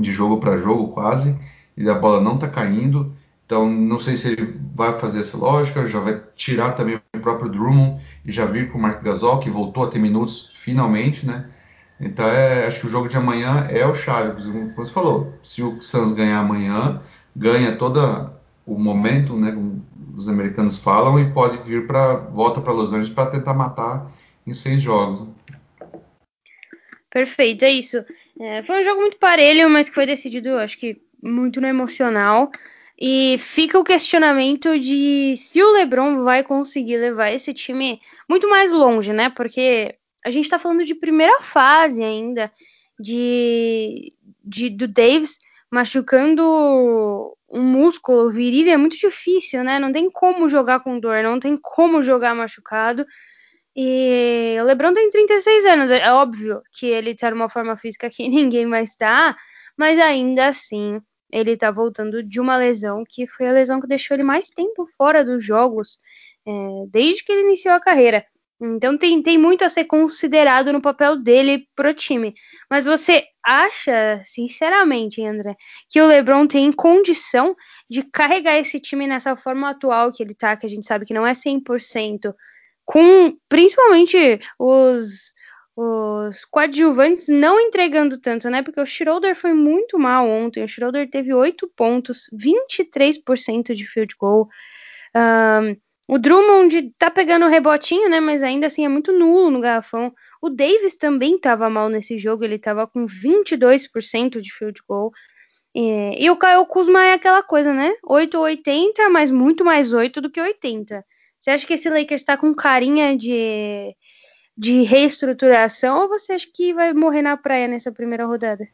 de 0.00 0.12
jogo 0.12 0.38
para 0.38 0.58
jogo, 0.58 0.88
quase. 0.88 1.38
E 1.76 1.88
a 1.88 1.94
bola 1.94 2.20
não 2.20 2.34
está 2.34 2.48
caindo. 2.48 3.14
Então, 3.46 3.70
não 3.70 3.98
sei 3.98 4.16
se 4.16 4.28
ele 4.28 4.58
vai 4.74 4.98
fazer 4.98 5.20
essa 5.20 5.36
lógica, 5.36 5.86
já 5.86 6.00
vai 6.00 6.20
tirar 6.34 6.72
também 6.72 7.00
o 7.14 7.20
próprio 7.20 7.50
Drummond 7.50 8.00
e 8.24 8.32
já 8.32 8.46
vir 8.46 8.70
com 8.70 8.78
o 8.78 8.80
Mark 8.80 9.02
Gasol, 9.02 9.38
que 9.38 9.50
voltou 9.50 9.84
a 9.84 9.88
ter 9.88 9.98
minutos 9.98 10.50
finalmente, 10.54 11.26
né? 11.26 11.50
Então, 12.00 12.26
é, 12.26 12.66
acho 12.66 12.80
que 12.80 12.86
o 12.86 12.90
jogo 12.90 13.08
de 13.08 13.16
amanhã 13.16 13.66
é 13.70 13.86
o 13.86 13.94
chave, 13.94 14.42
como 14.42 14.74
você 14.74 14.92
falou. 14.92 15.38
Se 15.42 15.62
o 15.62 15.80
Suns 15.80 16.12
ganhar 16.12 16.38
amanhã, 16.38 17.00
ganha 17.36 17.76
toda 17.76 18.32
o 18.66 18.78
momento, 18.78 19.36
né, 19.36 19.54
os 20.16 20.28
americanos 20.28 20.78
falam, 20.78 21.18
e 21.18 21.32
pode 21.32 21.58
vir 21.58 21.86
para 21.86 22.16
volta 22.16 22.60
para 22.60 22.72
Los 22.72 22.92
Angeles 22.92 23.10
para 23.10 23.30
tentar 23.30 23.54
matar 23.54 24.10
em 24.46 24.52
seis 24.52 24.80
jogos. 24.80 25.28
Perfeito, 27.10 27.64
é 27.64 27.70
isso. 27.70 28.04
É, 28.40 28.62
foi 28.64 28.80
um 28.80 28.84
jogo 28.84 29.00
muito 29.00 29.18
parelho, 29.18 29.70
mas 29.70 29.88
que 29.88 29.94
foi 29.94 30.06
decidido, 30.06 30.56
acho 30.58 30.78
que 30.78 31.00
muito 31.22 31.60
no 31.60 31.66
emocional. 31.66 32.50
E 32.98 33.36
fica 33.38 33.78
o 33.78 33.84
questionamento 33.84 34.78
de 34.78 35.34
se 35.36 35.62
o 35.62 35.72
LeBron 35.72 36.22
vai 36.22 36.42
conseguir 36.42 36.96
levar 36.96 37.30
esse 37.30 37.52
time 37.52 38.00
muito 38.28 38.48
mais 38.48 38.70
longe, 38.70 39.12
né? 39.12 39.30
Porque 39.30 39.96
a 40.24 40.30
gente 40.30 40.44
está 40.44 40.58
falando 40.58 40.84
de 40.84 40.94
primeira 40.94 41.40
fase 41.40 42.02
ainda 42.02 42.50
de, 42.98 44.12
de 44.44 44.70
do 44.70 44.86
Davis 44.86 45.38
machucando 45.70 47.36
um 47.54 47.62
músculo 47.62 48.30
viril 48.30 48.72
é 48.72 48.76
muito 48.76 48.96
difícil, 48.96 49.62
né? 49.62 49.78
Não 49.78 49.92
tem 49.92 50.10
como 50.10 50.48
jogar 50.48 50.80
com 50.80 50.98
dor, 50.98 51.22
não 51.22 51.38
tem 51.38 51.56
como 51.56 52.02
jogar 52.02 52.34
machucado. 52.34 53.06
E 53.76 54.56
o 54.60 54.64
LeBron 54.64 54.92
tem 54.92 55.08
36 55.10 55.64
anos, 55.64 55.90
é 55.90 56.12
óbvio 56.12 56.62
que 56.72 56.86
ele 56.86 57.14
tá 57.14 57.30
numa 57.30 57.48
forma 57.48 57.76
física 57.76 58.10
que 58.10 58.28
ninguém 58.28 58.66
mais 58.66 58.96
tá, 58.96 59.36
mas 59.76 59.98
ainda 60.00 60.48
assim 60.48 61.00
ele 61.32 61.56
tá 61.56 61.70
voltando 61.70 62.22
de 62.22 62.40
uma 62.40 62.56
lesão 62.56 63.04
que 63.08 63.26
foi 63.26 63.48
a 63.48 63.52
lesão 63.52 63.80
que 63.80 63.88
deixou 63.88 64.14
ele 64.14 64.22
mais 64.22 64.48
tempo 64.50 64.86
fora 64.96 65.24
dos 65.24 65.44
jogos 65.44 65.98
é, 66.46 66.52
desde 66.90 67.24
que 67.24 67.32
ele 67.32 67.42
iniciou 67.42 67.74
a 67.74 67.80
carreira. 67.80 68.24
Então 68.64 68.96
tem, 68.96 69.22
tem 69.22 69.36
muito 69.36 69.64
a 69.64 69.68
ser 69.68 69.84
considerado 69.84 70.72
no 70.72 70.80
papel 70.80 71.16
dele 71.16 71.68
pro 71.76 71.92
time. 71.92 72.32
Mas 72.70 72.86
você 72.86 73.24
acha, 73.44 74.22
sinceramente, 74.24 75.22
André, 75.22 75.54
que 75.90 76.00
o 76.00 76.06
LeBron 76.06 76.46
tem 76.46 76.72
condição 76.72 77.54
de 77.90 78.02
carregar 78.02 78.58
esse 78.58 78.80
time 78.80 79.06
nessa 79.06 79.36
forma 79.36 79.70
atual 79.70 80.10
que 80.10 80.22
ele 80.22 80.34
tá, 80.34 80.56
que 80.56 80.66
a 80.66 80.68
gente 80.68 80.86
sabe 80.86 81.04
que 81.04 81.12
não 81.12 81.26
é 81.26 81.32
100%, 81.32 82.34
com 82.84 83.36
principalmente 83.48 84.40
os 84.58 85.34
os 85.76 86.44
coadjuvantes 86.44 87.26
não 87.28 87.58
entregando 87.58 88.20
tanto, 88.20 88.48
né? 88.48 88.62
Porque 88.62 88.80
o 88.80 88.86
Schroeder 88.86 89.34
foi 89.34 89.52
muito 89.52 89.98
mal 89.98 90.28
ontem. 90.28 90.62
O 90.62 90.68
Schroeder 90.68 91.10
teve 91.10 91.34
8 91.34 91.68
pontos, 91.76 92.30
23% 92.32 93.74
de 93.74 93.84
field 93.84 94.14
goal. 94.16 94.48
Um, 95.16 95.76
o 96.08 96.18
Drummond 96.18 96.94
tá 96.98 97.10
pegando 97.10 97.46
o 97.46 97.48
rebotinho, 97.48 98.08
né? 98.08 98.20
Mas 98.20 98.42
ainda 98.42 98.66
assim 98.66 98.84
é 98.84 98.88
muito 98.88 99.12
nulo 99.12 99.50
no 99.50 99.60
garrafão. 99.60 100.12
O 100.40 100.50
Davis 100.50 100.94
também 100.94 101.36
estava 101.36 101.70
mal 101.70 101.88
nesse 101.88 102.18
jogo, 102.18 102.44
ele 102.44 102.56
estava 102.56 102.86
com 102.86 103.06
22% 103.06 104.40
de 104.40 104.52
field 104.52 104.80
goal. 104.86 105.12
E, 105.74 106.24
e 106.24 106.30
o 106.30 106.36
Kyle 106.36 106.66
Kuzma 106.68 107.04
é 107.04 107.14
aquela 107.14 107.42
coisa, 107.42 107.72
né? 107.72 107.92
8,80, 108.04 109.08
mas 109.10 109.30
muito 109.30 109.64
mais 109.64 109.92
8 109.92 110.20
do 110.20 110.30
que 110.30 110.40
80. 110.40 111.04
Você 111.40 111.50
acha 111.50 111.66
que 111.66 111.74
esse 111.74 111.88
Lakers 111.88 112.20
está 112.20 112.36
com 112.36 112.54
carinha 112.54 113.16
de 113.16 113.94
de 114.56 114.82
reestruturação 114.82 116.02
ou 116.02 116.08
você 116.08 116.32
acha 116.32 116.46
que 116.52 116.72
vai 116.72 116.92
morrer 116.92 117.22
na 117.22 117.36
praia 117.36 117.66
nessa 117.66 117.90
primeira 117.90 118.24
rodada? 118.24 118.64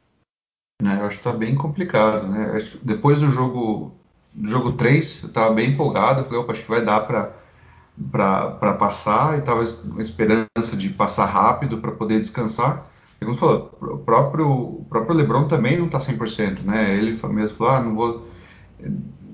É, 0.82 1.00
eu 1.00 1.06
acho 1.06 1.20
que 1.20 1.28
está 1.28 1.32
bem 1.32 1.54
complicado, 1.54 2.28
né? 2.28 2.56
depois 2.82 3.20
do 3.20 3.28
jogo 3.28 3.99
do 4.32 4.48
jogo 4.48 4.72
3, 4.72 5.22
eu 5.22 5.28
estava 5.28 5.54
bem 5.54 5.70
empolgado, 5.70 6.24
falei, 6.24 6.38
opa, 6.38 6.52
acho 6.52 6.62
que 6.62 6.70
vai 6.70 6.84
dar 6.84 7.00
para 7.00 8.72
passar, 8.74 9.38
e 9.38 9.42
tava 9.42 9.64
uma 9.84 10.00
esperança 10.00 10.76
de 10.76 10.88
passar 10.90 11.26
rápido 11.26 11.78
para 11.78 11.92
poder 11.92 12.18
descansar. 12.20 12.86
E 13.20 13.24
como 13.24 13.36
falou, 13.36 13.76
o 13.80 13.98
próprio, 13.98 14.50
o 14.50 14.86
próprio 14.88 15.16
LeBron 15.16 15.46
também 15.46 15.76
não 15.76 15.86
está 15.86 15.98
100%, 15.98 16.62
né? 16.62 16.94
Ele 16.96 17.18
mesmo 17.28 17.56
falou, 17.56 17.74
ah, 17.74 17.80
não 17.82 17.94
vou 17.94 18.28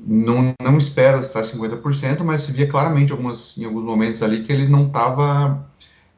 não, 0.06 0.54
não 0.62 0.78
espero 0.78 1.20
estar 1.20 1.42
50%, 1.42 2.22
mas 2.22 2.42
se 2.42 2.52
via 2.52 2.68
claramente 2.68 3.10
algumas, 3.10 3.58
em 3.58 3.64
alguns 3.64 3.82
momentos 3.82 4.22
ali 4.22 4.44
que 4.44 4.52
ele 4.52 4.68
não 4.68 4.86
estava 4.86 5.68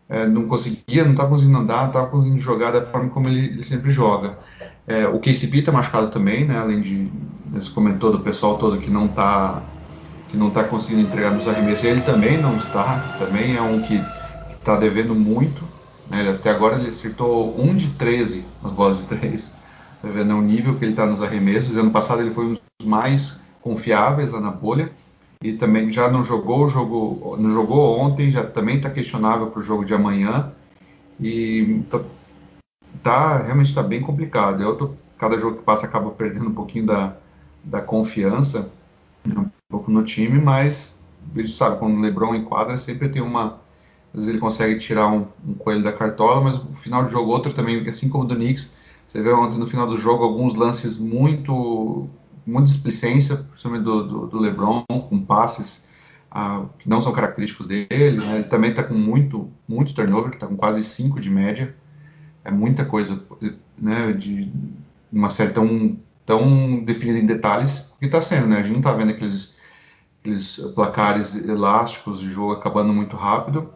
é, 0.09 0.27
não 0.27 0.47
conseguia, 0.47 1.05
não 1.05 1.13
estava 1.13 1.29
conseguindo 1.29 1.59
andar, 1.59 1.83
não 1.83 1.87
estava 1.89 2.07
conseguindo 2.09 2.39
jogar 2.39 2.71
da 2.71 2.83
forma 2.83 3.11
como 3.11 3.29
ele, 3.29 3.47
ele 3.47 3.63
sempre 3.63 3.91
joga. 3.91 4.39
É, 4.87 5.07
o 5.07 5.19
KCP 5.19 5.59
está 5.59 5.71
machucado 5.71 6.11
também, 6.11 6.47
né? 6.47 6.59
Além 6.59 6.81
de 6.81 7.13
você 7.53 7.71
comentou 7.71 8.11
do 8.11 8.21
pessoal 8.21 8.57
todo 8.57 8.79
que 8.79 8.91
não 8.91 9.07
está 9.07 9.63
que 10.31 10.37
não 10.37 10.49
está 10.49 10.63
conseguindo 10.65 11.09
entregar 11.09 11.31
nos 11.31 11.49
arremessos, 11.49 11.85
ele 11.85 12.03
também 12.03 12.37
não 12.37 12.57
está, 12.59 13.17
também 13.19 13.57
é 13.57 13.63
um 13.63 13.81
que 13.81 13.99
está 14.53 14.77
devendo 14.77 15.15
muito. 15.15 15.65
Né? 16.11 16.29
Até 16.31 16.51
agora 16.51 16.77
ele 16.77 16.91
acertou 16.91 17.59
1 17.59 17.75
de 17.75 17.89
13 17.91 18.45
nas 18.63 18.71
bolas 18.71 18.99
de 18.99 19.05
3, 19.05 19.57
tá 20.03 20.09
vendo 20.09 20.37
o 20.37 20.43
nível 20.43 20.75
que 20.75 20.85
ele 20.85 20.93
está 20.93 21.07
nos 21.07 21.23
arremessos. 21.23 21.77
Ano 21.79 21.91
passado 21.91 22.21
ele 22.21 22.35
foi 22.35 22.45
um 22.45 22.53
dos 22.53 22.87
mais 22.87 23.49
confiáveis 23.63 24.31
lá 24.31 24.41
na 24.41 24.51
bolha 24.51 24.93
e 25.43 25.53
também 25.53 25.91
já 25.91 26.11
não 26.11 26.25
jogou, 26.25 26.69
jogou 26.69 27.37
não 27.39 27.53
jogou 27.53 27.99
ontem, 27.99 28.31
já 28.31 28.45
também 28.45 28.77
está 28.77 28.91
questionável 28.91 29.49
para 29.49 29.61
o 29.61 29.63
jogo 29.63 29.85
de 29.85 29.95
amanhã 29.95 30.53
e 31.21 31.83
tá, 31.91 32.01
tá 33.03 33.39
realmente 33.39 33.69
está 33.69 33.83
bem 33.83 34.01
complicado. 34.01 34.63
Eu 34.63 34.77
tô, 34.77 34.91
cada 35.19 35.39
jogo 35.39 35.59
que 35.59 35.63
passa 35.63 35.87
acaba 35.87 36.11
perdendo 36.11 36.49
um 36.49 36.55
pouquinho 36.55 36.87
da, 36.87 37.17
da 37.63 37.81
confiança 37.81 38.73
né, 39.25 39.35
um 39.39 39.51
pouco 39.71 39.91
no 39.91 40.05
time, 40.05 40.41
mas 40.41 41.05
a 41.35 41.41
gente 41.41 41.53
sabe 41.53 41.79
quando 41.79 41.97
o 41.97 42.01
LeBron 42.01 42.35
enquadra 42.35 42.77
sempre 42.77 43.09
tem 43.09 43.23
uma 43.23 43.61
às 44.13 44.21
vezes 44.21 44.29
ele 44.29 44.39
consegue 44.39 44.79
tirar 44.79 45.09
um, 45.09 45.27
um 45.47 45.55
coelho 45.55 45.83
da 45.83 45.93
cartola, 45.93 46.41
mas 46.41 46.57
no 46.57 46.73
final 46.73 47.05
do 47.05 47.11
jogo 47.11 47.31
outro 47.31 47.53
também, 47.53 47.87
assim 47.89 48.09
como 48.09 48.25
do 48.25 48.35
Knicks, 48.35 48.77
você 49.07 49.23
vê 49.23 49.33
ontem 49.33 49.59
no 49.59 49.67
final 49.67 49.87
do 49.87 49.99
jogo 49.99 50.25
alguns 50.25 50.55
lances 50.55 50.99
muito 50.99 52.09
muita 52.49 52.67
displicência, 52.67 53.37
principalmente 53.37 53.85
do, 53.85 54.03
do, 54.03 54.27
do 54.27 54.39
LeBron, 54.39 54.85
com 54.87 55.23
passes 55.23 55.87
ah, 56.31 56.65
que 56.79 56.89
não 56.89 57.01
são 57.01 57.13
característicos 57.13 57.67
dele. 57.67 58.17
Né? 58.17 58.37
Ele 58.37 58.45
também 58.45 58.71
está 58.71 58.83
com 58.83 58.95
muito, 58.95 59.51
muito 59.69 59.95
turnover, 59.95 60.33
está 60.33 60.47
com 60.47 60.57
quase 60.57 60.83
5 60.83 61.21
de 61.21 61.31
média. 61.31 61.75
É 62.45 62.51
muita 62.51 62.85
coisa 62.85 63.23
né, 63.77 64.13
de 64.13 64.51
uma 65.13 65.29
série 65.29 65.53
tão, 65.53 65.99
tão 66.25 66.83
definida 66.83 67.19
em 67.19 67.27
detalhes, 67.27 67.95
que 67.99 68.07
está 68.07 68.21
sendo. 68.21 68.47
Né? 68.47 68.59
A 68.59 68.63
gente 68.63 68.73
não 68.73 68.81
está 68.81 68.95
vendo 68.95 69.11
aqueles, 69.11 69.55
aqueles 70.21 70.57
placares 70.75 71.35
elásticos 71.35 72.21
de 72.21 72.31
jogo 72.31 72.53
acabando 72.53 72.95
muito 72.95 73.17
rápido. 73.17 73.71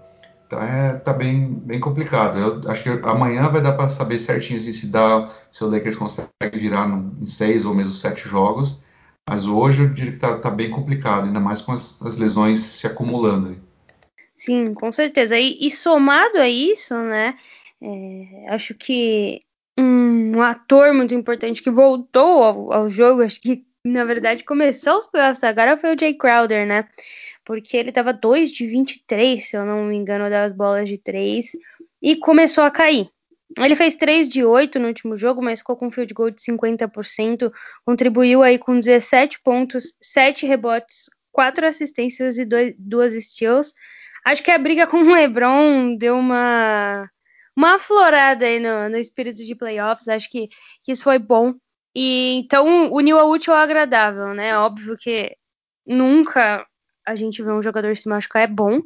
Então 0.52 0.62
é, 0.62 0.98
tá 0.98 1.14
bem, 1.14 1.46
bem 1.46 1.80
complicado. 1.80 2.38
Eu 2.38 2.70
acho 2.70 2.82
que 2.82 2.90
amanhã 3.08 3.48
vai 3.48 3.62
dar 3.62 3.72
para 3.72 3.88
saber 3.88 4.18
certinho 4.18 4.58
assim, 4.58 4.74
se 4.74 4.86
dá, 4.86 5.30
se 5.50 5.64
o 5.64 5.66
Lakers 5.66 5.96
consegue 5.96 6.28
virar 6.58 6.86
no, 6.86 7.16
em 7.22 7.26
seis 7.26 7.64
ou 7.64 7.74
mesmo 7.74 7.94
sete 7.94 8.28
jogos. 8.28 8.78
Mas 9.26 9.46
hoje 9.46 9.84
eu 9.84 9.88
diria 9.88 10.12
que 10.12 10.18
tá, 10.18 10.36
tá 10.36 10.50
bem 10.50 10.68
complicado, 10.68 11.24
ainda 11.24 11.40
mais 11.40 11.62
com 11.62 11.72
as, 11.72 12.02
as 12.02 12.18
lesões 12.18 12.60
se 12.60 12.86
acumulando. 12.86 13.56
Sim, 14.36 14.74
com 14.74 14.92
certeza. 14.92 15.38
E, 15.38 15.56
e 15.58 15.70
somado 15.70 16.36
a 16.36 16.46
isso, 16.46 16.94
né? 16.98 17.34
É, 17.80 18.50
acho 18.50 18.74
que 18.74 19.40
um, 19.80 20.36
um, 20.36 20.42
ator 20.42 20.92
muito 20.92 21.14
importante 21.14 21.62
que 21.62 21.70
voltou 21.70 22.42
ao, 22.42 22.72
ao 22.74 22.88
jogo, 22.90 23.22
acho 23.22 23.40
que 23.40 23.64
na 23.86 24.04
verdade 24.04 24.44
começou 24.44 24.98
os 24.98 25.06
playoffs 25.06 25.42
agora 25.42 25.78
foi 25.78 25.94
o 25.94 25.98
Jay 25.98 26.12
Crowder, 26.12 26.66
né? 26.66 26.86
Porque 27.44 27.76
ele 27.76 27.88
estava 27.88 28.12
2 28.12 28.52
de 28.52 28.66
23, 28.66 29.48
se 29.48 29.56
eu 29.56 29.64
não 29.64 29.84
me 29.84 29.96
engano, 29.96 30.30
das 30.30 30.52
bolas 30.52 30.88
de 30.88 30.98
3, 30.98 31.52
e 32.00 32.16
começou 32.16 32.64
a 32.64 32.70
cair. 32.70 33.08
Ele 33.58 33.76
fez 33.76 33.96
3 33.96 34.28
de 34.28 34.44
8 34.44 34.78
no 34.78 34.88
último 34.88 35.16
jogo, 35.16 35.42
mas 35.42 35.60
ficou 35.60 35.76
com 35.76 35.88
um 35.88 35.90
field 35.90 36.14
goal 36.14 36.30
de 36.30 36.40
50%, 36.40 37.50
contribuiu 37.84 38.42
aí 38.42 38.58
com 38.58 38.78
17 38.78 39.40
pontos, 39.42 39.94
7 40.00 40.46
rebotes, 40.46 41.10
4 41.32 41.66
assistências 41.66 42.38
e 42.38 42.46
2 42.46 43.24
steals. 43.24 43.74
Acho 44.24 44.42
que 44.42 44.50
a 44.50 44.58
briga 44.58 44.86
com 44.88 44.98
o 44.98 45.12
LeBron 45.12 45.96
deu 45.96 46.16
uma 46.16 47.08
uma 47.54 47.74
aflorada 47.74 48.46
aí 48.46 48.58
no, 48.58 48.88
no 48.88 48.96
espírito 48.96 49.44
de 49.44 49.54
playoffs, 49.54 50.08
acho 50.08 50.30
que, 50.30 50.48
que 50.82 50.92
isso 50.92 51.04
foi 51.04 51.18
bom. 51.18 51.54
E 51.94 52.38
então 52.38 52.90
uniu 52.90 53.18
a 53.18 53.24
útil 53.24 53.52
ao 53.52 53.60
agradável, 53.60 54.32
né? 54.32 54.56
Óbvio 54.56 54.96
que 54.96 55.36
nunca 55.86 56.66
a 57.06 57.16
gente 57.16 57.42
vê 57.42 57.50
um 57.52 57.62
jogador 57.62 57.96
se 57.96 58.08
machucar 58.08 58.42
é 58.42 58.46
bom, 58.46 58.80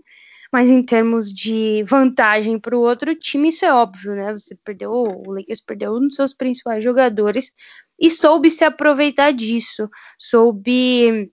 mas 0.52 0.70
em 0.70 0.82
termos 0.82 1.32
de 1.32 1.82
vantagem 1.84 2.58
para 2.58 2.76
o 2.76 2.80
outro 2.80 3.14
time, 3.14 3.48
isso 3.48 3.64
é 3.64 3.72
óbvio, 3.72 4.14
né? 4.14 4.32
Você 4.32 4.54
perdeu, 4.54 4.90
o 4.90 5.32
Lakers 5.32 5.60
perdeu 5.60 5.94
um 5.94 6.00
dos 6.00 6.16
seus 6.16 6.32
principais 6.32 6.82
jogadores 6.82 7.52
e 8.00 8.10
soube 8.10 8.50
se 8.50 8.64
aproveitar 8.64 9.32
disso, 9.32 9.88
soube 10.18 11.30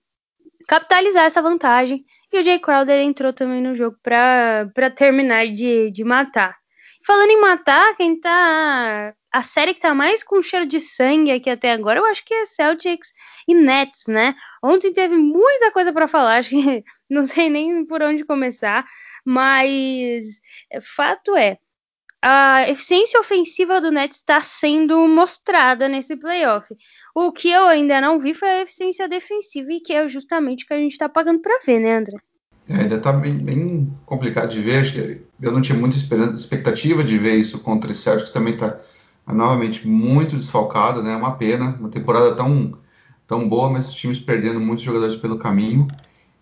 capitalizar 0.66 1.24
essa 1.24 1.42
vantagem. 1.42 2.04
E 2.32 2.40
o 2.40 2.44
Jay 2.44 2.58
Crowder 2.58 3.00
entrou 3.00 3.32
também 3.32 3.62
no 3.62 3.74
jogo 3.74 3.96
para 4.02 4.90
terminar 4.94 5.46
de, 5.46 5.90
de 5.90 6.04
matar. 6.04 6.56
Falando 7.06 7.30
em 7.30 7.40
matar, 7.40 7.94
quem 7.96 8.18
tá. 8.18 9.14
A 9.34 9.42
série 9.42 9.74
que 9.74 9.80
tá 9.80 9.92
mais 9.92 10.22
com 10.22 10.40
cheiro 10.40 10.64
de 10.64 10.78
sangue 10.78 11.32
aqui 11.32 11.50
até 11.50 11.72
agora, 11.72 11.98
eu 11.98 12.06
acho 12.06 12.24
que 12.24 12.32
é 12.32 12.44
Celtics 12.44 13.12
e 13.48 13.52
Nets, 13.52 14.06
né? 14.06 14.32
Ontem 14.62 14.92
teve 14.92 15.16
muita 15.16 15.72
coisa 15.72 15.92
para 15.92 16.06
falar, 16.06 16.36
acho 16.38 16.50
que 16.50 16.84
não 17.10 17.26
sei 17.26 17.50
nem 17.50 17.84
por 17.84 18.00
onde 18.00 18.24
começar, 18.24 18.86
mas 19.24 20.40
fato 20.80 21.36
é, 21.36 21.58
a 22.22 22.70
eficiência 22.70 23.18
ofensiva 23.18 23.80
do 23.80 23.90
Nets 23.90 24.18
está 24.18 24.40
sendo 24.40 25.04
mostrada 25.08 25.88
nesse 25.88 26.14
playoff. 26.14 26.72
O 27.12 27.32
que 27.32 27.50
eu 27.50 27.66
ainda 27.66 28.00
não 28.00 28.20
vi 28.20 28.34
foi 28.34 28.48
a 28.48 28.62
eficiência 28.62 29.08
defensiva, 29.08 29.72
e 29.72 29.80
que 29.80 29.94
é 29.94 30.06
justamente 30.06 30.62
o 30.62 30.68
que 30.68 30.74
a 30.74 30.78
gente 30.78 30.92
está 30.92 31.08
pagando 31.08 31.40
para 31.40 31.58
ver, 31.66 31.80
né, 31.80 31.96
André? 31.96 32.18
É, 32.68 32.76
ainda 32.76 32.98
está 32.98 33.12
bem, 33.12 33.36
bem, 33.36 33.92
complicado 34.06 34.52
de 34.52 34.62
ver. 34.62 35.26
Eu 35.42 35.50
não 35.50 35.60
tinha 35.60 35.76
muita 35.76 35.96
expectativa 35.96 37.02
de 37.02 37.18
ver 37.18 37.34
isso 37.34 37.58
contra 37.64 37.90
o 37.90 37.94
Celtics, 37.96 38.30
também 38.30 38.54
está 38.54 38.78
novamente 39.32 39.86
muito 39.86 40.36
desfalcado, 40.36 41.02
né? 41.02 41.16
Uma 41.16 41.36
pena, 41.36 41.76
uma 41.80 41.88
temporada 41.88 42.34
tão, 42.34 42.76
tão 43.26 43.48
boa, 43.48 43.70
mas 43.70 43.88
os 43.88 43.94
times 43.94 44.18
perdendo 44.18 44.60
muitos 44.60 44.84
jogadores 44.84 45.16
pelo 45.16 45.38
caminho. 45.38 45.88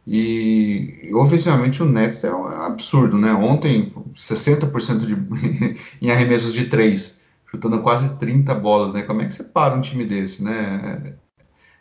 E 0.07 1.11
ofensivamente 1.15 1.83
o 1.83 1.87
Nets 1.87 2.25
é 2.25 2.35
um 2.35 2.47
absurdo, 2.47 3.19
né? 3.19 3.33
Ontem 3.33 3.93
60% 4.15 5.07
de, 5.07 5.17
em 6.03 6.11
arremessos 6.11 6.53
de 6.53 6.65
três, 6.65 7.23
chutando 7.51 7.81
quase 7.83 8.19
30 8.19 8.55
bolas, 8.55 8.93
né? 8.95 9.03
Como 9.03 9.23
é 9.23 9.27
que 9.27 9.33
você 9.33 9.45
para 9.45 9.75
um 9.75 9.81
time 9.81 10.05
desse, 10.05 10.43
né? 10.43 11.17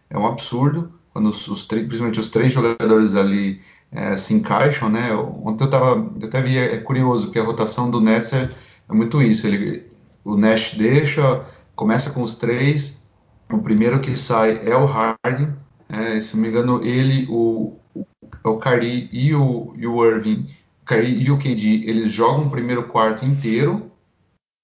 É, 0.09 0.15
é 0.15 0.17
um 0.19 0.27
absurdo 0.27 0.93
quando 1.13 1.29
os, 1.29 1.47
os 1.47 1.63
principalmente 1.63 2.19
os 2.19 2.29
três 2.29 2.53
jogadores 2.53 3.15
ali 3.15 3.61
é, 3.91 4.15
se 4.15 4.33
encaixam, 4.33 4.89
né? 4.89 5.13
Ontem 5.13 5.65
eu 5.65 5.69
tava, 5.69 6.11
eu 6.19 6.27
até 6.27 6.41
vi, 6.41 6.57
é 6.57 6.77
curioso 6.77 7.31
que 7.31 7.39
a 7.39 7.43
rotação 7.43 7.91
do 7.91 7.99
Nets 7.99 8.33
é, 8.33 8.49
é, 8.89 8.93
muito 8.93 9.21
isso. 9.21 9.45
Ele, 9.45 9.90
o 10.23 10.35
Nash 10.35 10.75
deixa, 10.75 11.45
começa 11.75 12.11
com 12.11 12.23
os 12.23 12.35
três. 12.35 13.09
O 13.51 13.59
primeiro 13.59 13.99
que 13.99 14.15
sai 14.15 14.61
é 14.63 14.75
o 14.75 14.85
Harden. 14.85 15.55
É, 15.89 16.19
se 16.21 16.35
não 16.35 16.43
me 16.43 16.49
engano, 16.49 16.83
ele, 16.83 17.27
o, 17.29 17.77
o, 17.93 18.05
o 18.43 18.57
Curry 18.57 19.09
e 19.11 19.35
o, 19.35 19.73
e 19.75 19.85
o 19.85 20.05
Irving. 20.05 20.47
Kyrie 20.85 21.23
e 21.23 21.31
o 21.31 21.37
KD, 21.37 21.85
eles 21.85 22.11
jogam 22.11 22.47
o 22.47 22.49
primeiro 22.49 22.87
quarto 22.87 23.23
inteiro, 23.23 23.91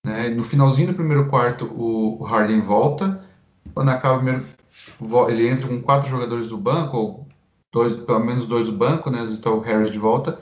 né? 0.06 0.30
No 0.30 0.44
finalzinho 0.44 0.88
do 0.88 0.94
primeiro 0.94 1.28
quarto, 1.28 1.66
o 1.66 2.24
Harden 2.24 2.62
volta. 2.62 3.24
Quando 3.74 3.90
acaba 3.90 4.16
o 4.16 4.20
primeiro, 4.20 4.46
ele 5.30 5.48
entra 5.48 5.68
com 5.68 5.82
quatro 5.82 6.10
jogadores 6.10 6.48
do 6.48 6.58
banco, 6.58 6.98
ou 6.98 7.28
dois, 7.72 7.94
pelo 7.94 8.20
menos 8.20 8.46
dois 8.46 8.66
do 8.66 8.72
banco, 8.72 9.10
né? 9.10 9.24
Está 9.24 9.52
o 9.52 9.60
Harris 9.60 9.92
de 9.92 10.00
volta. 10.00 10.40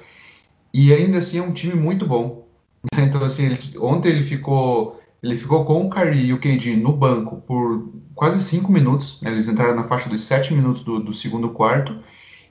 E 0.73 0.93
ainda 0.93 1.19
assim 1.19 1.37
é 1.39 1.41
um 1.41 1.53
time 1.53 1.75
muito 1.75 2.05
bom. 2.05 2.43
Então, 2.97 3.23
assim, 3.23 3.45
ele, 3.45 3.77
ontem 3.79 4.09
ele 4.09 4.21
ficou, 4.23 5.01
ele 5.25 5.35
ficou 5.35 5.65
com 5.65 5.87
o 5.87 5.89
Kyrie 5.89 6.27
e 6.27 6.33
o 6.33 6.39
KD 6.39 6.75
no 6.75 6.93
banco 6.93 7.37
por 7.47 7.89
quase 8.13 8.43
cinco 8.43 8.71
minutos. 8.71 9.19
Né? 9.23 9.31
Eles 9.31 9.47
entraram 9.47 9.75
na 9.75 9.83
faixa 9.83 10.07
dos 10.07 10.21
sete 10.21 10.53
minutos 10.53 10.83
do, 10.83 10.99
do 10.99 11.13
segundo 11.13 11.49
quarto. 11.49 11.97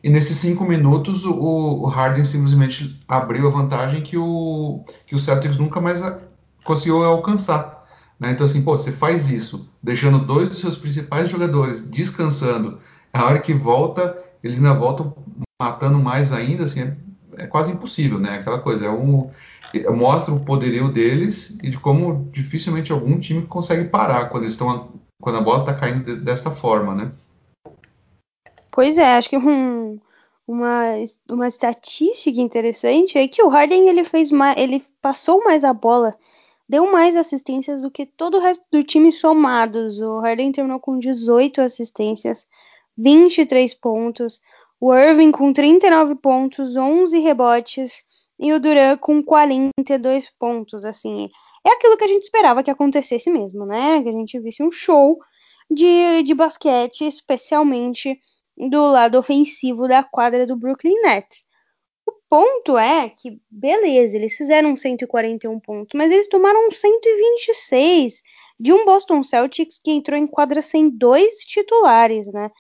E 0.03 0.11
nesses 0.11 0.37
cinco 0.39 0.65
minutos, 0.65 1.25
o, 1.25 1.33
o, 1.33 1.87
Harden 1.87 2.25
simplesmente 2.25 3.01
abriu 3.07 3.47
a 3.47 3.51
vantagem 3.51 4.03
que 4.03 4.19
o, 4.19 4.85
que 5.07 5.15
o 5.15 5.19
Celtics 5.19 5.57
nunca 5.57 5.81
mais 5.81 6.03
conseguiu 6.65 7.03
alcançar. 7.05 7.87
Né? 8.19 8.33
Então, 8.33 8.45
assim, 8.45 8.61
pô, 8.61 8.77
você 8.77 8.91
faz 8.91 9.31
isso, 9.31 9.71
deixando 9.81 10.19
dois 10.19 10.51
dos 10.51 10.59
seus 10.59 10.77
principais 10.77 11.31
jogadores 11.31 11.81
descansando. 11.81 12.81
A 13.13 13.25
hora 13.25 13.39
que 13.39 13.55
volta, 13.55 14.19
eles 14.43 14.59
ainda 14.59 14.75
voltam 14.75 15.15
matando 15.61 15.99
mais 16.01 16.33
ainda, 16.33 16.65
assim, 16.65 16.81
é, 16.81 16.97
é 17.39 17.47
quase 17.47 17.71
impossível, 17.71 18.19
né? 18.19 18.39
Aquela 18.39 18.59
coisa, 18.59 18.87
é 18.87 18.91
um, 18.91 19.31
mostra 19.91 20.33
o 20.33 20.45
poderio 20.45 20.91
deles 20.91 21.59
e 21.63 21.71
de 21.71 21.79
como 21.79 22.29
dificilmente 22.33 22.93
algum 22.93 23.19
time 23.19 23.47
consegue 23.47 23.89
parar 23.89 24.29
quando 24.29 24.47
estão 24.47 24.93
quando 25.21 25.39
a 25.39 25.41
bola 25.41 25.61
está 25.61 25.75
caindo 25.75 26.17
dessa 26.17 26.51
forma, 26.51 26.95
né? 26.95 27.13
Pois 28.71 28.99
é, 28.99 29.17
acho 29.17 29.31
que 29.31 29.39
um, 29.39 29.99
uma, 30.47 30.83
uma 31.31 31.49
estatística 31.49 32.41
interessante 32.41 33.17
é 33.17 33.27
que 33.27 33.43
o 33.43 33.49
Harden 33.49 33.89
ele 33.89 34.05
fez 34.05 34.31
mais, 34.31 34.61
ele 34.61 34.85
passou 35.01 35.43
mais 35.43 35.65
a 35.65 35.73
bola, 35.73 36.15
deu 36.69 36.91
mais 36.93 37.17
assistências 37.17 37.83
do 37.83 37.91
que 37.91 38.05
todo 38.05 38.37
o 38.37 38.41
resto 38.41 38.65
do 38.71 38.83
time 38.83 39.11
somados. 39.11 40.01
O 40.01 40.19
Harden 40.19 40.53
terminou 40.53 40.81
com 40.81 40.99
18 40.99 41.63
assistências, 41.63 42.47
23 42.99 43.73
pontos, 43.75 44.41
o 44.81 44.95
Irving 44.95 45.31
com 45.31 45.53
39 45.53 46.17
pontos, 46.17 46.77
11 46.77 47.19
rebotes 47.19 48.05
e 48.39 48.53
o 48.53 48.61
Duran 48.61 48.97
com 48.97 49.23
42 49.23 50.31
pontos, 50.39 50.85
assim. 50.85 51.29
É 51.67 51.71
aquilo 51.71 51.97
que 51.97 52.05
a 52.05 52.09
gente 52.09 52.25
esperava 52.25 52.63
que 52.63 52.71
acontecesse 52.71 53.31
mesmo, 53.31 53.65
né? 53.65 54.03
Que 54.03 54.09
a 54.09 54.13
gente 54.13 54.39
visse 54.41 54.63
um 54.63 54.71
show 54.71 55.19
de, 55.71 56.23
de 56.23 56.35
basquete, 56.35 57.07
especialmente 57.07 58.19
do 58.57 58.85
lado 58.85 59.19
ofensivo 59.19 59.89
da 59.89 60.03
quadra 60.03 60.47
do 60.47 60.57
Brooklyn 60.57 61.01
Nets. 61.03 61.45
O 62.07 62.13
ponto 62.29 62.77
é 62.77 63.09
que, 63.09 63.41
beleza, 63.51 64.17
eles 64.17 64.37
fizeram 64.37 64.77
141 64.77 65.59
pontos, 65.61 65.93
mas 65.95 66.11
eles 66.11 66.29
tomaram 66.29 66.71
126 66.71 68.23
de 68.59 68.73
um 68.73 68.85
Boston 68.85 69.23
Celtics 69.23 69.79
que 69.83 69.91
entrou 69.91 70.19
em 70.19 70.27
quadra 70.27 70.61
sem 70.61 70.91
dois 70.91 71.37
titulares, 71.39 72.27
né? 72.33 72.51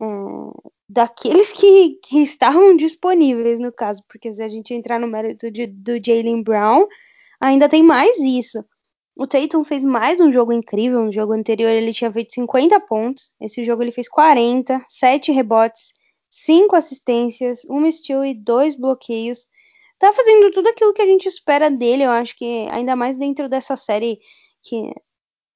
É, 0.00 0.06
daqueles 0.88 1.52
que, 1.52 1.98
que, 2.02 2.22
estavam 2.22 2.76
disponíveis, 2.76 3.58
no 3.58 3.72
caso, 3.72 4.02
porque 4.08 4.32
se 4.32 4.42
a 4.42 4.48
gente 4.48 4.74
entrar 4.74 4.98
no 4.98 5.06
mérito 5.06 5.50
de, 5.50 5.66
do 5.66 5.92
Jalen 6.04 6.42
Brown, 6.42 6.86
ainda 7.40 7.68
tem 7.68 7.82
mais 7.82 8.18
isso. 8.18 8.64
O 9.16 9.26
Tatum 9.26 9.62
fez 9.62 9.84
mais 9.84 10.18
um 10.18 10.30
jogo 10.30 10.52
incrível. 10.52 11.04
No 11.04 11.12
jogo 11.12 11.32
anterior 11.32 11.70
ele 11.70 11.92
tinha 11.92 12.12
feito 12.12 12.34
50 12.34 12.80
pontos. 12.80 13.32
Esse 13.40 13.62
jogo 13.62 13.82
ele 13.82 13.92
fez 13.92 14.08
40, 14.08 14.84
7 14.88 15.30
rebotes, 15.30 15.92
5 16.30 16.74
assistências, 16.74 17.60
1 17.68 17.92
steal 17.92 18.24
e 18.24 18.34
2 18.34 18.74
bloqueios. 18.74 19.46
Tá 19.98 20.12
fazendo 20.12 20.50
tudo 20.50 20.68
aquilo 20.68 20.92
que 20.92 21.02
a 21.02 21.06
gente 21.06 21.26
espera 21.26 21.70
dele. 21.70 22.02
Eu 22.02 22.10
acho 22.10 22.36
que 22.36 22.66
ainda 22.70 22.96
mais 22.96 23.16
dentro 23.16 23.48
dessa 23.48 23.76
série 23.76 24.18
que 24.62 24.92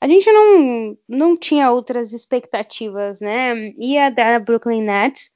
a 0.00 0.06
gente 0.06 0.30
não, 0.30 0.96
não 1.08 1.36
tinha 1.36 1.70
outras 1.70 2.12
expectativas, 2.12 3.20
né? 3.20 3.72
Ia 3.78 4.10
da 4.10 4.38
Brooklyn 4.38 4.82
Nets, 4.82 5.30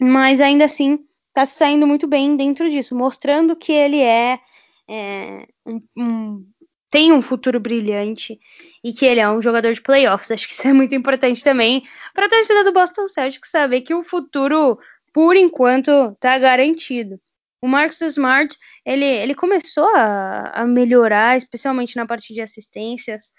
mas 0.00 0.40
ainda 0.40 0.64
assim 0.64 0.98
tá 1.34 1.44
saindo 1.44 1.86
muito 1.86 2.06
bem 2.06 2.36
dentro 2.36 2.68
disso, 2.70 2.94
mostrando 2.94 3.54
que 3.54 3.72
ele 3.72 4.00
é, 4.00 4.40
é 4.88 5.46
um, 5.66 5.82
um 5.96 6.46
tem 6.90 7.12
um 7.12 7.20
futuro 7.20 7.60
brilhante 7.60 8.38
e 8.82 8.92
que 8.92 9.04
ele 9.04 9.20
é 9.20 9.28
um 9.28 9.42
jogador 9.42 9.72
de 9.72 9.82
playoffs. 9.82 10.30
Acho 10.30 10.46
que 10.46 10.54
isso 10.54 10.66
é 10.66 10.72
muito 10.72 10.94
importante 10.94 11.44
também 11.44 11.82
para 12.14 12.24
a 12.24 12.28
torcida 12.30 12.64
do 12.64 12.72
Boston 12.72 13.06
Celtics 13.06 13.50
saber 13.50 13.82
que 13.82 13.92
o 13.92 14.02
futuro, 14.02 14.78
por 15.12 15.36
enquanto, 15.36 15.90
está 16.12 16.38
garantido. 16.38 17.20
O 17.60 17.68
Marcus 17.68 18.00
Smart, 18.00 18.56
ele, 18.84 19.04
ele 19.04 19.34
começou 19.34 19.88
a, 19.94 20.62
a 20.62 20.66
melhorar, 20.66 21.36
especialmente 21.36 21.96
na 21.96 22.06
parte 22.06 22.32
de 22.32 22.40
assistências, 22.40 23.32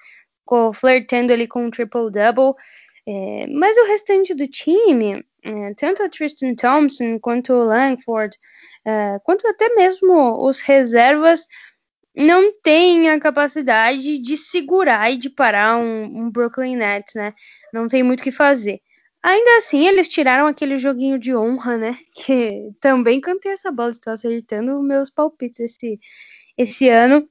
flertando 0.74 1.34
ali 1.34 1.48
com 1.48 1.66
um 1.66 1.72
triple-double. 1.72 2.54
É, 3.08 3.48
mas 3.48 3.78
o 3.78 3.88
restante 3.88 4.36
do 4.36 4.48
time, 4.48 5.24
é, 5.44 5.74
tanto 5.76 6.04
o 6.04 6.10
Tristan 6.10 6.54
Thompson 6.56 7.18
quanto 7.20 7.54
o 7.54 7.64
Langford, 7.64 8.38
é, 8.86 9.18
quanto 9.24 9.48
até 9.48 9.74
mesmo 9.76 10.46
os 10.46 10.60
reservas, 10.60 11.48
não 12.16 12.52
tem 12.62 13.10
a 13.10 13.20
capacidade 13.20 14.18
de 14.20 14.36
segurar 14.36 15.12
e 15.12 15.18
de 15.18 15.30
parar 15.30 15.78
um, 15.78 16.04
um 16.04 16.32
Brooklyn 16.32 16.76
Nets, 16.76 17.14
né? 17.16 17.34
Não 17.72 17.88
tem 17.88 18.04
muito 18.04 18.22
o 18.22 18.24
que 18.24 18.32
fazer. 18.32 18.82
Ainda 19.24 19.58
assim, 19.58 19.88
eles 19.88 20.10
tiraram 20.10 20.48
aquele 20.48 20.78
joguinho 20.78 21.20
de 21.20 21.36
honra, 21.36 21.78
né? 21.78 21.98
Que 22.16 22.72
também 22.82 23.22
cantei 23.22 23.52
essa 23.52 23.72
bola, 23.72 23.92
estou 23.92 24.14
acertando 24.14 24.82
meus 24.82 25.10
palpites 25.10 25.60
esse, 25.60 26.00
esse 26.58 26.90
ano. 26.90 27.30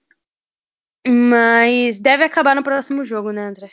Mas 1.07 2.01
deve 2.01 2.25
acabar 2.25 2.55
no 2.57 2.63
próximo 2.63 3.05
jogo, 3.05 3.31
né, 3.31 3.47
André? 3.47 3.71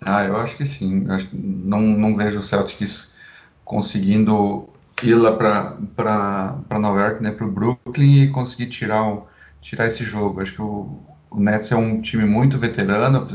Ah, 0.00 0.24
eu 0.24 0.36
acho 0.36 0.56
que 0.56 0.64
sim. 0.64 1.06
Acho 1.10 1.28
não, 1.32 1.80
não 1.80 2.14
vejo 2.14 2.38
o 2.38 2.42
Celtics 2.42 3.16
conseguindo 3.64 4.68
ir 5.02 5.14
lá 5.14 5.32
para 5.32 6.78
Nova 6.78 7.00
York, 7.00 7.22
né, 7.22 7.30
para 7.30 7.46
o 7.46 7.50
Brooklyn 7.50 8.22
e 8.22 8.30
conseguir 8.30 8.66
tirar 8.66 9.06
o 9.08 9.26
tirar 9.60 9.86
esse 9.86 10.04
jogo. 10.04 10.40
Acho 10.40 10.54
que 10.54 10.62
o, 10.62 10.98
o 11.30 11.40
Nets 11.40 11.72
é 11.72 11.76
um 11.76 12.00
time 12.00 12.24
muito 12.24 12.58
veterano, 12.58 13.26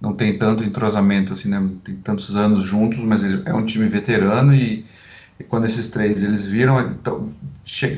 não 0.00 0.14
tem 0.14 0.38
tanto 0.38 0.62
entrosamento, 0.64 1.32
assim, 1.32 1.48
né? 1.48 1.60
tem 1.84 1.96
tantos 1.96 2.36
anos 2.36 2.64
juntos, 2.64 2.98
mas 3.00 3.24
ele 3.24 3.42
é 3.46 3.54
um 3.54 3.64
time 3.64 3.88
veterano 3.88 4.54
e, 4.54 4.86
e 5.40 5.44
quando 5.44 5.64
esses 5.64 5.88
três 5.88 6.22
eles 6.22 6.46
viram, 6.46 6.80
então, 6.90 7.32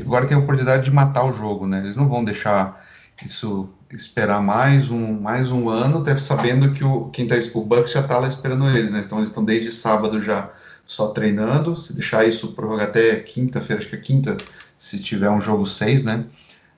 agora 0.01 0.27
tem 0.27 0.37
a 0.37 0.41
oportunidade 0.41 0.85
de 0.85 0.91
matar 0.91 1.25
o 1.25 1.33
jogo, 1.33 1.67
né? 1.67 1.81
Eles 1.81 1.97
não 1.97 2.09
vão 2.09 2.25
deixar 2.25 2.85
isso 3.25 3.69
esperar 3.91 4.43
mais 4.43 4.91
um 4.91 5.21
mais 5.21 5.51
um 5.51 5.69
ano, 5.69 5.99
até 5.99 6.17
sabendo 6.19 6.73
que 6.73 6.85
o 6.85 7.09
quem 7.11 7.27
tá, 7.27 7.35
o 7.55 7.65
Bucks 7.65 7.93
já 7.93 8.01
está 8.01 8.19
lá 8.19 8.29
esperando 8.29 8.69
eles, 8.69 8.93
né? 8.93 9.03
Então 9.05 9.19
eles 9.19 9.29
estão 9.29 9.45
desde 9.45 9.73
sábado 9.73 10.21
já 10.21 10.51
só 10.87 11.09
treinando. 11.09 11.77
Se 11.77 11.93
deixar 11.93 12.27
isso 12.27 12.53
prorrogar 12.53 12.89
até 12.89 13.17
quinta-feira, 13.17 13.81
acho 13.81 13.91
que 13.91 13.97
é 13.97 14.01
quinta, 14.01 14.37
se 14.79 15.01
tiver 15.01 15.31
um 15.31 15.41
jogo 15.41 15.67
6, 15.67 16.05
né? 16.05 16.25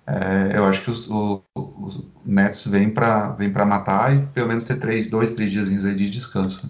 É, 0.07 0.57
eu 0.57 0.65
acho 0.65 0.83
que 0.83 0.91
os, 0.91 1.09
o, 1.09 1.43
os 1.55 2.03
Nets 2.25 2.67
vêm 2.67 2.91
para 2.91 3.31
vem 3.31 3.51
matar 3.51 4.17
e 4.17 4.27
pelo 4.29 4.49
menos 4.49 4.65
ter 4.65 4.79
três, 4.79 5.09
dois, 5.09 5.33
três 5.33 5.51
dias 5.51 5.85
aí 5.85 5.95
de 5.95 6.11
descanso. 6.11 6.69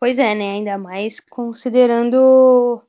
Pois 0.00 0.18
é, 0.18 0.34
né? 0.34 0.52
Ainda 0.52 0.76
mais 0.76 1.20
considerando 1.20 2.82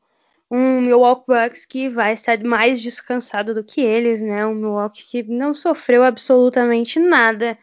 um 0.56 0.82
Milwaukee 0.82 1.26
Bucks 1.28 1.65
que 1.65 1.89
vai 1.89 2.13
estar 2.13 2.41
mais 2.44 2.82
descansado 2.82 3.54
do 3.54 3.63
que 3.63 3.82
eles, 3.82 4.22
né? 4.22 4.46
Um 4.46 4.56
Milwaukee 4.56 5.04
que 5.04 5.24
não 5.24 5.54
sofreu 5.54 6.04
absolutamente 6.04 7.00
nada 7.00 7.58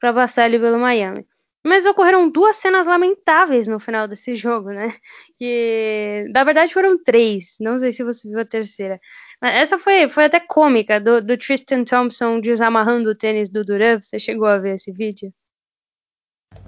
para 0.00 0.12
passar 0.14 0.44
ali 0.44 0.58
pelo 0.58 0.78
Miami. 0.78 1.26
Mas 1.66 1.84
ocorreram 1.84 2.30
duas 2.30 2.56
cenas 2.56 2.86
lamentáveis 2.86 3.68
no 3.68 3.78
final 3.78 4.08
desse 4.08 4.34
jogo, 4.34 4.70
né? 4.70 4.94
Que 5.36 6.24
na 6.32 6.42
verdade 6.44 6.72
foram 6.72 6.96
três. 7.02 7.56
Não 7.60 7.78
sei 7.78 7.92
se 7.92 8.02
você 8.02 8.28
viu 8.28 8.40
a 8.40 8.44
terceira. 8.44 8.98
Essa 9.42 9.78
foi, 9.78 10.08
foi 10.08 10.24
até 10.24 10.40
cômica, 10.40 10.98
do, 10.98 11.20
do 11.20 11.36
Tristan 11.36 11.84
Thompson 11.84 12.40
desamarrando 12.40 13.10
o 13.10 13.14
tênis 13.14 13.50
do 13.50 13.62
Duran. 13.64 14.00
Você 14.00 14.18
chegou 14.18 14.46
a 14.46 14.58
ver 14.58 14.74
esse 14.76 14.90
vídeo? 14.92 15.32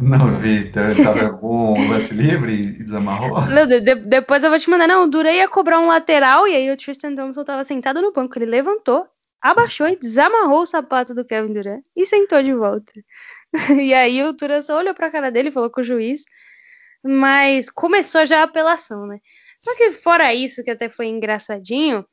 Não 0.01 0.39
vi, 0.39 0.71
tava 0.73 1.37
com 1.39 1.75
o 1.79 1.89
lance 1.89 2.15
livre 2.15 2.53
e 2.53 2.73
desamarrou? 2.73 3.43
Não, 3.47 3.67
de, 3.67 3.81
depois 3.81 4.43
eu 4.43 4.51
vou 4.51 4.59
te 4.59 4.71
mandar. 4.71 4.87
Não, 4.87 5.05
o 5.05 5.07
Duran 5.07 5.33
ia 5.33 5.49
cobrar 5.49 5.79
um 5.79 5.89
lateral 5.89 6.49
e 6.49 6.55
aí 6.55 6.71
o 6.71 6.77
Tristan 6.77 7.15
Thompson 7.15 7.45
tava 7.45 7.63
sentado 7.65 8.01
no 8.01 8.13
banco. 8.13 8.39
Ele 8.39 8.47
levantou, 8.47 9.07
abaixou 9.41 9.87
e 9.89 9.97
desamarrou 9.97 10.63
o 10.63 10.67
sapato 10.67 11.15
do 11.15 11.25
Kevin 11.25 11.53
Durant 11.53 11.83
e 11.95 12.07
sentou 12.07 12.43
de 12.43 12.55
volta. 12.55 12.93
E 13.81 13.93
aí 13.93 14.23
o 14.23 14.33
Tura 14.33 14.63
só 14.63 14.79
olhou 14.79 14.95
pra 14.95 15.11
cara 15.11 15.29
dele 15.29 15.49
e 15.49 15.53
falou 15.53 15.71
com 15.71 15.81
o 15.81 15.85
juiz. 15.85 16.23
Mas 17.03 17.69
começou 17.69 18.25
já 18.25 18.41
a 18.41 18.45
apelação, 18.45 19.07
né? 19.07 19.19
Só 19.59 19.75
que 19.75 19.91
fora 19.91 20.33
isso, 20.33 20.63
que 20.63 20.71
até 20.71 20.89
foi 20.89 21.07
engraçadinho, 21.07 22.07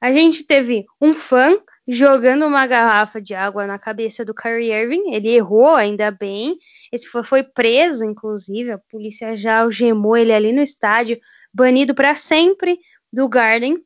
a 0.00 0.12
gente 0.12 0.44
teve 0.44 0.84
um 1.00 1.12
fã 1.12 1.58
jogando 1.86 2.46
uma 2.46 2.66
garrafa 2.66 3.20
de 3.20 3.34
água 3.34 3.66
na 3.66 3.78
cabeça 3.78 4.24
do 4.24 4.34
Kyrie 4.34 4.72
Irving. 4.72 5.12
Ele 5.14 5.28
errou, 5.28 5.74
ainda 5.74 6.10
bem. 6.10 6.56
Esse 6.90 7.08
foi, 7.08 7.22
foi 7.22 7.42
preso, 7.42 8.04
inclusive. 8.04 8.72
A 8.72 8.78
polícia 8.90 9.36
já 9.36 9.60
algemou 9.60 10.16
ele 10.16 10.32
ali 10.32 10.52
no 10.52 10.62
estádio, 10.62 11.18
banido 11.52 11.94
para 11.94 12.14
sempre 12.14 12.78
do 13.12 13.28
Garden. 13.28 13.76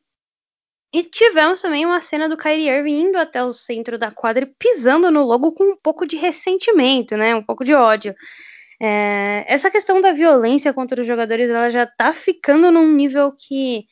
E 0.91 1.03
tivemos 1.03 1.61
também 1.61 1.85
uma 1.85 2.01
cena 2.01 2.27
do 2.27 2.37
Kyrie 2.37 2.67
Irving 2.67 3.09
indo 3.09 3.17
até 3.17 3.43
o 3.43 3.53
centro 3.53 3.97
da 3.97 4.09
quadra 4.09 4.43
e 4.43 4.53
pisando 4.57 5.11
no 5.11 5.23
logo 5.23 5.51
com 5.51 5.63
um 5.63 5.77
pouco 5.77 6.05
de 6.05 6.15
ressentimento, 6.15 7.15
né? 7.15 7.35
Um 7.35 7.43
pouco 7.43 7.63
de 7.63 7.75
ódio. 7.75 8.15
É, 8.81 9.45
essa 9.47 9.69
questão 9.69 10.01
da 10.01 10.13
violência 10.13 10.73
contra 10.73 11.01
os 11.01 11.05
jogadores, 11.05 11.49
ela 11.49 11.69
já 11.69 11.85
tá 11.85 12.13
ficando 12.13 12.71
num 12.71 12.91
nível 12.91 13.31
que, 13.37 13.83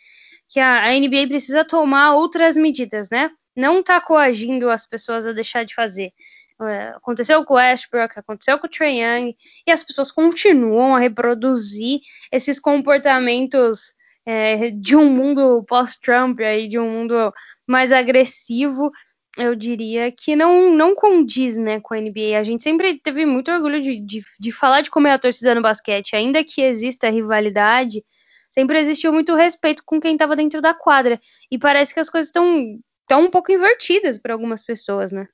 que 0.50 0.60
a, 0.60 0.86
a 0.86 0.94
NBA 0.94 1.28
precisa 1.28 1.64
tomar 1.64 2.16
outras 2.16 2.58
medidas, 2.58 3.10
né? 3.12 3.30
Não 3.58 3.82
tá 3.82 4.00
coagindo 4.00 4.70
as 4.70 4.86
pessoas 4.86 5.26
a 5.26 5.34
deixar 5.34 5.66
de 5.66 5.74
fazer. 5.74 6.14
É, 6.62 6.90
aconteceu 6.90 7.44
com 7.44 7.56
o 7.56 7.58
Westbrook, 7.58 8.18
aconteceu 8.18 8.58
com 8.58 8.68
o 8.68 8.70
Trae 8.70 9.02
Young, 9.02 9.36
e 9.66 9.72
as 9.72 9.84
pessoas 9.84 10.12
continuam 10.12 10.96
a 10.96 11.00
reproduzir 11.00 12.00
esses 12.32 12.60
comportamentos 12.60 13.94
é, 14.26 14.72
de 14.72 14.96
um 14.96 15.10
mundo 15.10 15.64
pós-Trump, 15.68 16.40
aí, 16.42 16.68
de 16.68 16.78
um 16.78 16.90
mundo 16.90 17.34
mais 17.66 17.92
agressivo, 17.92 18.92
eu 19.38 19.56
diria 19.56 20.12
que 20.12 20.36
não, 20.36 20.74
não 20.74 20.96
condiz 20.96 21.58
né, 21.58 21.80
com 21.80 21.94
a 21.94 22.02
NBA. 22.02 22.38
A 22.38 22.44
gente 22.44 22.64
sempre 22.64 23.00
teve 23.00 23.26
muito 23.26 23.52
orgulho 23.52 23.80
de, 23.80 24.02
de, 24.02 24.22
de 24.40 24.52
falar 24.52 24.82
de 24.82 24.90
como 24.90 25.08
é 25.08 25.14
a 25.14 25.20
torcida 25.20 25.54
no 25.54 25.62
basquete, 25.62 26.16
ainda 26.16 26.44
que 26.44 26.62
exista 26.62 27.10
rivalidade, 27.10 28.04
sempre 28.50 28.80
existiu 28.80 29.14
muito 29.14 29.36
respeito 29.36 29.84
com 29.86 30.00
quem 30.00 30.14
estava 30.14 30.36
dentro 30.36 30.60
da 30.60 30.74
quadra. 30.74 31.20
E 31.52 31.58
parece 31.58 31.94
que 31.94 32.00
as 32.00 32.10
coisas 32.10 32.30
estão 32.30 32.80
tão 33.08 33.26
um 33.26 33.32
pouco 33.32 33.52
invertidas 33.52 34.20
para 34.20 34.34
algumas 34.34 34.62
pessoas, 34.62 35.12
né? 35.12 35.28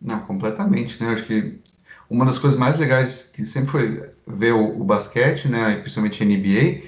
Não, 0.00 0.20
completamente, 0.20 1.02
né? 1.02 1.12
Acho 1.12 1.24
que 1.24 1.58
uma 2.10 2.24
das 2.24 2.38
coisas 2.38 2.58
mais 2.58 2.78
legais 2.78 3.30
que 3.32 3.44
sempre 3.46 3.70
foi 3.70 4.10
ver 4.26 4.52
o, 4.52 4.80
o 4.80 4.84
basquete, 4.84 5.48
né, 5.48 5.76
principalmente 5.76 6.24
NBA, 6.24 6.82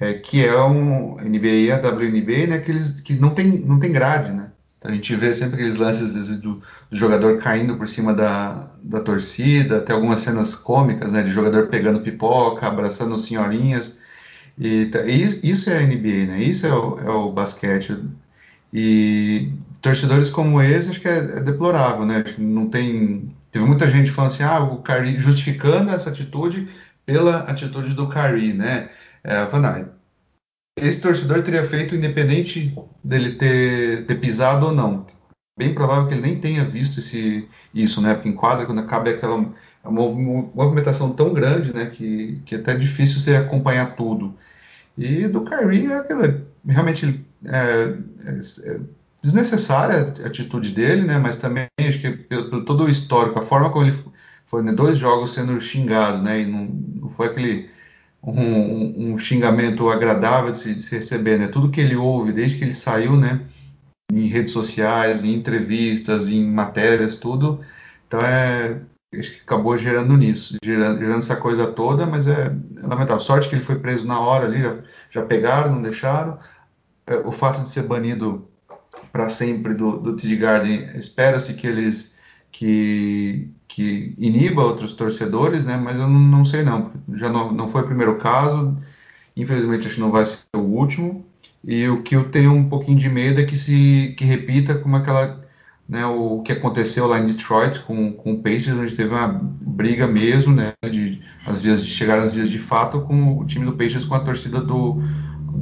é, 0.00 0.14
que 0.14 0.44
é 0.44 0.62
um 0.62 1.16
NBA 1.16 1.46
e 1.46 1.72
a 1.72 1.76
WNBA, 1.76 2.46
né, 2.48 2.58
que, 2.58 2.70
eles, 2.70 3.00
que 3.00 3.14
não 3.14 3.30
tem 3.30 3.46
não 3.46 3.78
tem 3.78 3.92
grade, 3.92 4.32
né? 4.32 4.50
Então, 4.78 4.90
a 4.90 4.94
gente 4.94 5.16
vê 5.16 5.32
sempre 5.32 5.54
aqueles 5.54 5.76
lances 5.76 6.14
vezes, 6.14 6.38
do, 6.40 6.62
do, 6.90 6.96
jogador 6.96 7.38
caindo 7.38 7.76
por 7.76 7.88
cima 7.88 8.12
da, 8.12 8.70
da 8.82 9.00
torcida, 9.00 9.78
até 9.78 9.94
algumas 9.94 10.20
cenas 10.20 10.54
cômicas, 10.54 11.10
né, 11.12 11.22
de 11.22 11.30
jogador 11.30 11.68
pegando 11.68 12.02
pipoca, 12.02 12.66
abraçando 12.66 13.16
senhorinhas. 13.16 14.02
E, 14.58 14.90
e 15.06 15.50
isso 15.50 15.70
é 15.70 15.78
a 15.78 15.86
NBA, 15.86 16.26
né? 16.26 16.42
Isso 16.42 16.66
é 16.66 16.74
o, 16.74 16.98
é 17.00 17.10
o 17.10 17.32
basquete. 17.32 17.98
E 18.74 19.52
torcedores 19.80 20.28
como 20.28 20.60
esse, 20.60 20.90
acho 20.90 21.00
que 21.00 21.06
é, 21.06 21.18
é 21.18 21.40
deplorável, 21.40 22.04
né? 22.04 22.24
Acho 22.24 22.34
que 22.34 22.40
não 22.42 22.68
tem. 22.68 23.32
Teve 23.52 23.64
muita 23.64 23.88
gente 23.88 24.10
falando 24.10 24.32
assim, 24.32 24.42
ah, 24.42 24.58
o 24.60 24.82
Curry 24.82 25.16
justificando 25.20 25.92
essa 25.92 26.10
atitude 26.10 26.68
pela 27.06 27.40
atitude 27.42 27.94
do 27.94 28.08
Curry, 28.08 28.52
né? 28.52 28.90
É, 29.22 29.46
falando, 29.46 29.66
ah, 29.66 29.88
esse 30.76 31.00
torcedor 31.00 31.42
teria 31.42 31.64
feito 31.64 31.94
independente 31.94 32.76
dele 33.02 33.36
ter, 33.36 34.06
ter 34.06 34.16
pisado 34.16 34.66
ou 34.66 34.72
não. 34.72 35.06
Bem 35.56 35.72
provável 35.72 36.08
que 36.08 36.14
ele 36.14 36.22
nem 36.22 36.40
tenha 36.40 36.64
visto 36.64 36.98
esse, 36.98 37.48
isso, 37.72 38.00
né? 38.00 38.14
Porque 38.14 38.28
em 38.28 38.34
quadra, 38.34 38.66
quando 38.66 38.80
acaba 38.80 39.08
é 39.08 39.14
aquela 39.14 39.54
é 39.84 39.88
uma 39.88 40.02
movimentação 40.54 41.12
tão 41.12 41.32
grande, 41.32 41.72
né? 41.72 41.86
Que, 41.86 42.40
que 42.44 42.56
é 42.56 42.58
até 42.58 42.74
difícil 42.74 43.20
você 43.20 43.36
acompanhar 43.36 43.94
tudo. 43.94 44.34
E 44.98 45.28
do 45.28 45.44
Kyrie 45.44 45.92
é 45.92 45.98
aquela, 45.98 46.42
realmente 46.66 47.06
é, 47.06 47.14
é, 47.46 47.98
é 48.26 48.80
desnecessária 49.22 50.14
a 50.22 50.26
atitude 50.26 50.70
dele, 50.70 51.02
né? 51.02 51.18
Mas 51.18 51.36
também 51.36 51.66
acho 51.80 52.00
que 52.00 52.10
pelo, 52.10 52.64
todo 52.64 52.84
o 52.84 52.90
histórico, 52.90 53.38
a 53.38 53.42
forma 53.42 53.70
como 53.70 53.86
ele 53.86 53.96
foi 54.46 54.62
né, 54.62 54.72
dois 54.72 54.98
jogos 54.98 55.32
sendo 55.32 55.60
xingado, 55.60 56.22
né? 56.22 56.42
E 56.42 56.46
não, 56.46 56.64
não 56.66 57.08
foi 57.08 57.26
aquele 57.28 57.70
um, 58.22 59.12
um, 59.12 59.18
xingamento 59.18 59.88
agradável 59.90 60.52
de 60.52 60.58
se, 60.58 60.74
de 60.74 60.82
se, 60.82 60.94
receber, 60.96 61.38
né? 61.38 61.48
Tudo 61.48 61.70
que 61.70 61.80
ele 61.80 61.96
ouve 61.96 62.32
desde 62.32 62.58
que 62.58 62.64
ele 62.64 62.74
saiu, 62.74 63.16
né? 63.16 63.40
Em 64.12 64.28
redes 64.28 64.52
sociais, 64.52 65.24
em 65.24 65.34
entrevistas, 65.34 66.28
em 66.28 66.44
matérias, 66.44 67.16
tudo. 67.16 67.60
Então 68.06 68.20
é 68.20 68.80
acho 69.18 69.32
que 69.32 69.40
acabou 69.42 69.76
gerando 69.78 70.16
nisso, 70.16 70.56
gerando, 70.64 70.98
gerando 70.98 71.18
essa 71.18 71.36
coisa 71.36 71.66
toda, 71.66 72.06
mas 72.06 72.26
é, 72.26 72.52
é, 72.76 72.86
lamentável. 72.86 73.20
Sorte 73.20 73.48
que 73.48 73.54
ele 73.54 73.62
foi 73.62 73.78
preso 73.78 74.06
na 74.06 74.18
hora 74.20 74.46
ali, 74.46 74.60
já, 74.60 74.76
já 75.10 75.22
pegaram, 75.22 75.72
não 75.72 75.82
deixaram. 75.82 76.38
É, 77.06 77.16
o 77.16 77.32
fato 77.32 77.62
de 77.62 77.68
ser 77.68 77.82
banido 77.82 78.48
para 79.12 79.28
sempre 79.28 79.74
do, 79.74 79.98
do 79.98 80.16
TD 80.16 80.36
Garden, 80.36 80.96
espera-se 80.96 81.54
que 81.54 81.66
eles 81.66 82.14
que, 82.50 83.50
que 83.66 84.14
iniba 84.16 84.62
outros 84.62 84.92
torcedores, 84.92 85.66
né? 85.66 85.76
Mas 85.76 85.96
eu 85.96 86.08
não, 86.08 86.20
não 86.20 86.44
sei 86.44 86.62
não, 86.62 86.92
já 87.14 87.28
não, 87.28 87.52
não 87.52 87.68
foi 87.68 87.82
o 87.82 87.86
primeiro 87.86 88.16
caso, 88.16 88.76
infelizmente 89.36 89.86
acho 89.86 89.96
que 89.96 90.00
não 90.00 90.12
vai 90.12 90.24
ser 90.24 90.44
o 90.56 90.60
último. 90.60 91.26
E 91.62 91.88
o 91.88 92.02
que 92.02 92.14
eu 92.14 92.30
tenho 92.30 92.52
um 92.52 92.68
pouquinho 92.68 92.98
de 92.98 93.08
medo 93.08 93.40
é 93.40 93.44
que 93.44 93.56
se 93.56 94.14
que 94.16 94.24
repita 94.24 94.76
como 94.76 94.96
aquela 94.96 95.42
né, 95.88 96.06
o 96.06 96.40
que 96.42 96.52
aconteceu 96.52 97.06
lá 97.06 97.18
em 97.18 97.26
Detroit 97.26 97.80
com, 97.80 98.12
com 98.12 98.34
o 98.34 98.38
Pacers, 98.42 98.78
onde 98.78 98.94
teve 98.94 99.10
uma 99.10 99.28
briga 99.28 100.06
mesmo, 100.06 100.54
né, 100.54 100.72
de 100.90 101.20
às 101.46 101.60
vezes 101.60 101.84
de 101.84 101.90
chegar 101.90 102.18
às 102.18 102.34
vezes 102.34 102.50
de 102.50 102.58
fato 102.58 103.00
com 103.02 103.38
o 103.38 103.44
time 103.46 103.66
do 103.66 103.74
Pacers 103.74 104.04
com 104.04 104.14
a 104.14 104.20
torcida 104.20 104.60
do, 104.60 105.02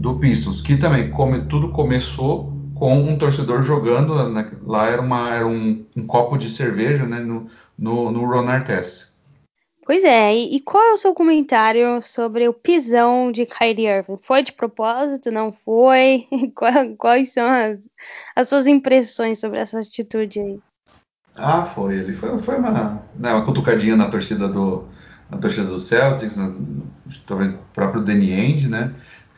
do 0.03 0.19
Pistons, 0.19 0.61
que 0.61 0.77
também 0.77 1.11
como 1.11 1.47
tudo 1.47 1.71
começou 1.71 2.53
com 2.75 2.99
um 2.99 3.17
torcedor 3.17 3.63
jogando, 3.63 4.13
lá 4.67 4.89
era, 4.89 5.01
uma, 5.01 5.33
era 5.33 5.47
um, 5.47 5.87
um 5.97 6.05
copo 6.05 6.37
de 6.37 6.51
cerveja 6.51 7.07
né, 7.07 7.21
no, 7.21 7.47
no, 7.79 8.11
no 8.11 8.27
Ron 8.27 8.49
Artest. 8.49 9.13
Pois 9.87 10.03
é, 10.03 10.35
e, 10.35 10.57
e, 10.57 10.61
qual 10.61 10.83
é 10.83 10.93
o 10.93 10.97
seu 10.97 11.15
comentário 11.15 12.01
sobre 12.03 12.49
o 12.49 12.53
pisão 12.53 13.31
de 13.31 13.47
Kyrie 13.47 13.87
Irving? 13.87 14.19
Foi 14.23 14.43
de 14.43 14.53
propósito, 14.53 15.31
não 15.31 15.53
foi? 15.53 16.27
Quais 16.99 17.33
são 17.33 17.49
as, 17.49 17.79
as 18.35 18.49
suas 18.49 18.67
impressões 18.67 19.39
sobre 19.39 19.59
essa 19.59 19.79
atitude 19.79 20.41
aí? 20.41 20.61
Ah, 21.37 21.63
foi. 21.63 21.97
Ele 21.97 22.13
foi, 22.13 22.39
foi 22.39 22.59
uma, 22.59 22.71
né, 23.17 23.33
uma 23.33 23.45
cutucadinha 23.45 23.97
na 23.97 24.09
torcida 24.09 24.49
do, 24.49 24.85
na 25.31 25.39
torcida 25.39 25.67
do 25.67 25.81
Celtics, 25.81 26.37
na, 26.37 26.53
talvez 27.27 27.51
o 27.51 27.59
próprio 27.73 28.03
Danny 28.03 28.33
Ainge, 28.33 28.69
né? 28.69 28.93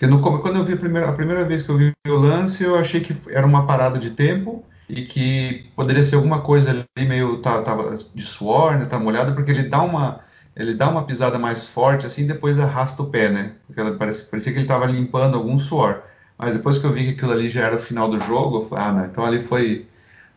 Porque 0.04 0.06
no, 0.06 0.40
quando 0.40 0.56
eu 0.56 0.64
vi 0.64 0.74
a 0.74 0.76
primeira, 0.76 1.08
a 1.08 1.12
primeira 1.12 1.44
vez 1.44 1.62
que 1.62 1.70
eu 1.70 1.78
vi 1.78 1.92
o 2.06 2.14
lance, 2.14 2.62
eu 2.62 2.76
achei 2.76 3.00
que 3.00 3.16
era 3.28 3.46
uma 3.46 3.66
parada 3.66 3.98
de 3.98 4.10
tempo 4.10 4.64
e 4.88 5.02
que 5.02 5.70
poderia 5.74 6.02
ser 6.02 6.16
alguma 6.16 6.40
coisa 6.42 6.70
ali 6.70 7.08
meio 7.08 7.38
tá, 7.38 7.62
tava 7.62 7.96
de 8.14 8.22
suor, 8.22 8.76
né, 8.78 8.84
tá 8.84 8.98
molhada, 8.98 9.32
porque 9.32 9.50
ele 9.50 9.62
dá 9.64 9.82
uma 9.82 10.20
ele 10.56 10.74
dá 10.74 10.88
uma 10.88 11.04
pisada 11.04 11.38
mais 11.38 11.66
forte 11.66 12.06
assim, 12.06 12.26
depois 12.26 12.58
arrasta 12.60 13.02
o 13.02 13.10
pé, 13.10 13.28
né? 13.28 13.52
Porque 13.66 13.80
ela 13.80 13.96
parecia, 13.96 14.26
parecia 14.30 14.52
que 14.52 14.58
ele 14.58 14.66
estava 14.66 14.86
limpando 14.86 15.36
algum 15.36 15.58
suor. 15.58 16.02
Mas 16.38 16.54
depois 16.54 16.78
que 16.78 16.84
eu 16.86 16.92
vi 16.92 17.04
que 17.06 17.10
aquilo 17.10 17.32
ali 17.32 17.50
já 17.50 17.62
era 17.66 17.76
o 17.76 17.80
final 17.80 18.08
do 18.08 18.20
jogo, 18.20 18.68
falei, 18.68 18.84
ah, 18.84 18.92
não, 18.92 19.04
então 19.06 19.24
ali 19.24 19.42
foi 19.42 19.86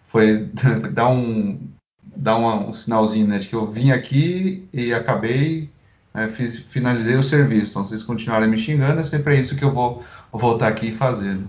foi 0.06 0.49
dar 0.91 1.10
um 1.10 1.58
dar 2.15 2.38
um 2.38 2.73
sinalzinho, 2.73 3.27
né, 3.27 3.39
de 3.39 3.47
que 3.47 3.56
eu 3.56 3.67
vim 3.69 3.91
aqui 3.91 4.67
e 4.73 4.93
acabei 4.93 5.69
né, 6.17 6.27
fiz, 6.27 6.58
finalizei 6.58 7.15
o 7.15 7.21
serviço. 7.21 7.71
Então, 7.71 7.86
vocês 7.86 8.01
continuarem 8.01 8.49
me 8.49 8.58
xingando, 8.58 8.99
é 8.99 9.03
sempre 9.03 9.39
isso 9.39 9.56
que 9.56 9.63
eu 9.63 9.71
vou, 9.71 10.03
vou 10.32 10.41
voltar 10.41 10.67
aqui 10.67 10.88
e 10.88 10.91
fazer. 10.91 11.39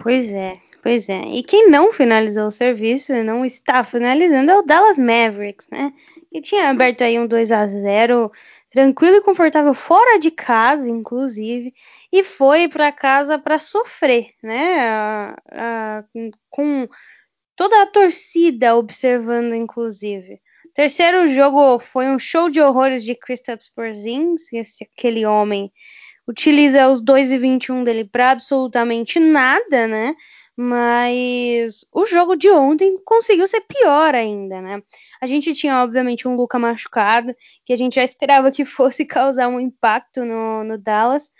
Pois 0.00 0.32
é, 0.32 0.54
pois 0.80 1.08
é. 1.08 1.22
E 1.22 1.42
quem 1.42 1.68
não 1.68 1.90
finalizou 1.90 2.46
o 2.46 2.52
serviço 2.52 3.12
e 3.12 3.24
não 3.24 3.44
está 3.44 3.82
finalizando 3.82 4.50
é 4.50 4.58
o 4.58 4.62
Dallas 4.62 4.96
Mavericks, 4.96 5.68
né? 5.70 5.92
Que 6.30 6.40
tinha 6.40 6.70
aberto 6.70 7.02
aí 7.02 7.18
um 7.18 7.26
2 7.26 7.50
a 7.50 7.66
0 7.66 8.30
tranquilo 8.70 9.16
e 9.16 9.22
confortável 9.22 9.74
fora 9.74 10.18
de 10.18 10.30
casa, 10.30 10.88
inclusive, 10.88 11.74
e 12.12 12.24
foi 12.24 12.68
para 12.68 12.90
casa 12.90 13.38
para 13.38 13.58
sofrer, 13.58 14.30
né? 14.42 14.80
A, 14.80 15.36
a, 15.52 16.04
com 16.48 16.88
toda 17.56 17.82
a 17.82 17.86
torcida 17.86 18.76
observando, 18.76 19.54
inclusive. 19.54 20.40
Terceiro 20.74 21.28
jogo 21.28 21.78
foi 21.78 22.08
um 22.08 22.18
show 22.18 22.48
de 22.48 22.60
horrores 22.60 23.04
de 23.04 23.14
Kristaps 23.14 23.70
esse 24.52 24.84
aquele 24.84 25.26
homem 25.26 25.70
utiliza 26.26 26.88
os 26.88 27.02
2 27.02 27.32
e 27.32 27.38
21 27.38 27.84
dele 27.84 28.04
para 28.04 28.30
absolutamente 28.30 29.18
nada, 29.18 29.86
né? 29.86 30.14
Mas 30.56 31.84
o 31.92 32.04
jogo 32.06 32.36
de 32.36 32.50
ontem 32.50 33.02
conseguiu 33.04 33.46
ser 33.46 33.62
pior 33.62 34.14
ainda, 34.14 34.60
né? 34.60 34.82
A 35.20 35.26
gente 35.26 35.54
tinha, 35.54 35.82
obviamente, 35.82 36.28
um 36.28 36.36
Luca 36.36 36.58
machucado, 36.58 37.34
que 37.64 37.72
a 37.72 37.76
gente 37.76 37.96
já 37.96 38.04
esperava 38.04 38.50
que 38.50 38.64
fosse 38.64 39.04
causar 39.06 39.48
um 39.48 39.60
impacto 39.60 40.24
no, 40.24 40.62
no 40.64 40.78
Dallas, 40.78 41.30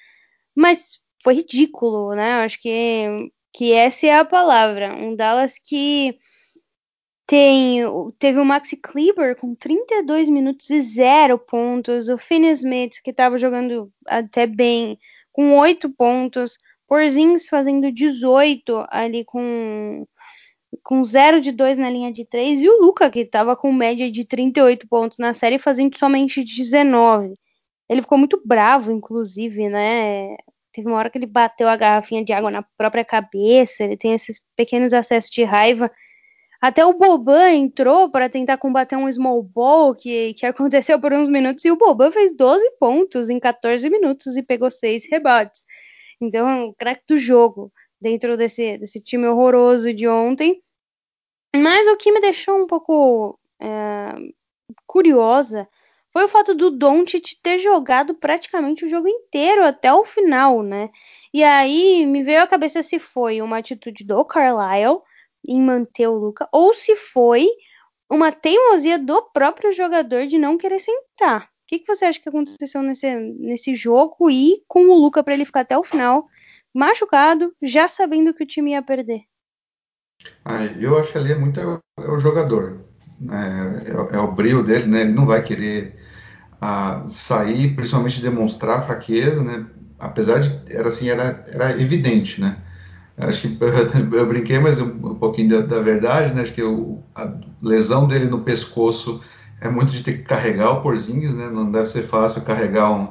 mas 0.55 1.01
foi 1.23 1.35
ridículo, 1.35 2.15
né? 2.15 2.43
Acho 2.43 2.61
que, 2.61 3.31
que 3.53 3.73
essa 3.73 4.07
é 4.07 4.17
a 4.17 4.25
palavra. 4.25 4.95
Um 4.95 5.15
Dallas 5.15 5.55
que 5.59 6.19
tem, 7.33 7.81
teve 8.19 8.39
o 8.39 8.45
Maxi 8.45 8.77
Kleber 8.77 9.35
com 9.35 9.55
32 9.55 10.29
minutos 10.29 10.69
e 10.69 10.83
0 10.83 11.39
pontos. 11.39 12.11
O 12.11 12.19
Finney 12.19 12.51
Smith, 12.53 13.01
que 13.03 13.11
estava 13.11 13.39
jogando 13.39 13.91
até 14.07 14.47
bem, 14.47 14.99
com 15.33 15.57
8 15.57 15.89
pontos. 15.95 16.59
Porzingis 16.87 17.49
fazendo 17.49 17.91
18 17.91 18.85
ali 18.91 19.25
com, 19.25 20.07
com 20.85 21.03
0 21.03 21.41
de 21.41 21.53
2 21.53 21.79
na 21.79 21.89
linha 21.89 22.13
de 22.13 22.27
3. 22.27 22.61
E 22.61 22.69
o 22.69 22.83
Luca, 22.83 23.11
que 23.11 23.21
estava 23.21 23.57
com 23.57 23.73
média 23.73 24.11
de 24.11 24.27
38 24.27 24.87
pontos 24.87 25.17
na 25.17 25.33
série, 25.33 25.59
fazendo 25.59 25.97
somente 25.97 26.45
19. 26.45 27.33
Ele 27.89 28.03
ficou 28.03 28.19
muito 28.19 28.43
bravo, 28.45 28.93
inclusive, 28.93 29.71
né? 29.71 30.37
teve 30.71 30.87
uma 30.87 30.99
hora 30.99 31.09
que 31.09 31.17
ele 31.17 31.27
bateu 31.27 31.67
a 31.67 31.77
garrafinha 31.77 32.23
de 32.23 32.33
água 32.35 32.51
na 32.51 32.63
própria 32.77 33.05
cabeça, 33.05 33.85
ele 33.85 33.97
tem 33.97 34.13
esses 34.13 34.41
pequenos 34.55 34.93
acessos 34.93 35.31
de 35.31 35.45
raiva. 35.45 35.91
Até 36.63 36.87
o 36.87 36.95
Boban 36.95 37.51
entrou 37.51 38.09
para 38.09 38.29
tentar 38.29 38.57
combater 38.57 38.95
um 38.95 39.11
small 39.11 39.43
ball 39.43 39.93
que, 39.97 40.33
que 40.35 40.47
aconteceu 40.47 41.01
por 41.01 41.13
uns 41.13 41.29
minutos 41.29 41.65
e 41.65 41.73
o 41.73 41.77
Boban 41.77 42.13
fez 42.13 42.37
12 42.37 42.77
pontos 42.79 43.29
em 43.29 43.41
14 43.41 43.91
minutos 43.91 44.37
e 44.37 44.45
pegou 44.45 44.71
6 44.71 45.11
rebotes. 45.11 45.65
Então, 46.21 46.49
é 46.49 46.55
um 46.65 46.73
craque 46.73 47.03
do 47.09 47.19
jogo 47.19 47.73
dentro 48.01 48.37
desse, 48.37 48.79
desse 48.79 49.01
time 49.01 49.27
horroroso 49.27 49.93
de 49.93 50.07
ontem. 50.07 50.63
Mas 51.57 51.89
o 51.89 51.97
que 51.97 52.13
me 52.13 52.21
deixou 52.21 52.63
um 52.63 52.67
pouco 52.69 53.37
é, 53.61 54.15
curiosa 54.87 55.69
foi 56.13 56.27
o 56.27 56.29
fato 56.29 56.55
do 56.55 56.71
Doncic 56.71 57.41
ter 57.43 57.59
jogado 57.59 58.15
praticamente 58.15 58.85
o 58.85 58.89
jogo 58.89 59.09
inteiro 59.09 59.65
até 59.65 59.93
o 59.93 60.05
final, 60.05 60.63
né? 60.63 60.91
E 61.35 61.43
aí 61.43 62.07
me 62.07 62.23
veio 62.23 62.41
à 62.41 62.47
cabeça 62.47 62.85
se 62.85 63.01
foi 63.01 63.43
uma 63.43 63.59
atitude 63.59 64.05
do 64.05 64.25
Carlisle 64.25 65.01
em 65.47 65.61
manter 65.61 66.07
o 66.07 66.17
Luca, 66.17 66.49
ou 66.53 66.73
se 66.73 66.97
foi 66.97 67.49
uma 68.11 68.31
teimosia 68.31 68.99
do 68.99 69.23
próprio 69.33 69.73
jogador 69.73 70.27
de 70.27 70.39
não 70.39 70.59
querer 70.59 70.81
sentar. 70.81 71.45
O 71.45 71.49
que, 71.67 71.79
que 71.79 71.87
você 71.87 72.05
acha 72.05 72.21
que 72.21 72.29
aconteceu 72.29 72.83
nesse, 72.83 73.15
nesse 73.15 73.75
jogo 73.75 74.31
e 74.31 74.63
com 74.69 74.89
o 74.89 74.99
Luca 74.99 75.23
para 75.23 75.33
ele 75.33 75.47
ficar 75.47 75.61
até 75.61 75.77
o 75.79 75.83
final 75.83 76.27
machucado, 76.75 77.53
já 77.63 77.89
sabendo 77.89 78.35
que 78.35 78.45
o 78.45 78.47
time 78.47 78.73
ia 78.73 78.83
perder? 78.83 79.23
Eu 80.79 80.99
acho 80.99 81.13
que 81.13 81.19
ali 81.19 81.33
é 81.33 81.37
muito 81.37 81.59
é 81.59 81.81
o 81.99 82.19
jogador. 82.19 82.85
É, 83.31 83.91
é, 83.91 84.17
é, 84.17 84.19
o 84.19 84.33
brilho 84.33 84.63
dele, 84.63 84.87
né? 84.87 85.03
Ele 85.03 85.13
não 85.13 85.27
vai 85.27 85.43
querer 85.43 85.97
ah, 86.61 87.05
sair, 87.09 87.75
principalmente 87.75 88.21
demonstrar 88.21 88.85
fraqueza, 88.85 89.43
né? 89.43 89.67
Apesar 89.99 90.41
de 90.41 90.51
era 90.73 90.89
assim, 90.89 91.09
era, 91.09 91.45
era 91.49 91.81
evidente, 91.81 92.41
né? 92.41 92.62
Acho 93.17 93.43
que 93.43 93.59
eu, 93.61 94.27
brinquei, 94.27 94.59
mas 94.59 94.81
um, 94.81 95.15
pouquinho 95.15 95.51
da, 95.51 95.61
da, 95.61 95.83
verdade, 95.83 96.35
né? 96.35 96.43
Acho 96.43 96.53
que 96.53 96.63
a 97.15 97.35
lesão 97.63 98.09
dele 98.09 98.27
no 98.27 98.41
pescoço 98.41 99.21
é 99.61 99.69
muito 99.69 99.93
de 99.93 100.03
ter 100.03 100.19
que 100.19 100.25
carregar 100.25 100.71
o 100.71 100.83
Porzingis, 100.83 101.35
né? 101.35 101.49
Não 101.51 101.71
deve 101.71 101.87
ser 101.87 102.03
fácil 102.03 102.43
carregar 102.43 102.91
um, 102.91 103.09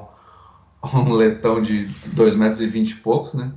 um 0.97 1.14
letão 1.14 1.62
de 1.62 1.86
2 2.08 2.36
metros 2.36 2.62
e 2.62 2.68
20 2.68 2.89
e 2.89 2.95
poucos, 2.95 3.34
né? 3.34 3.52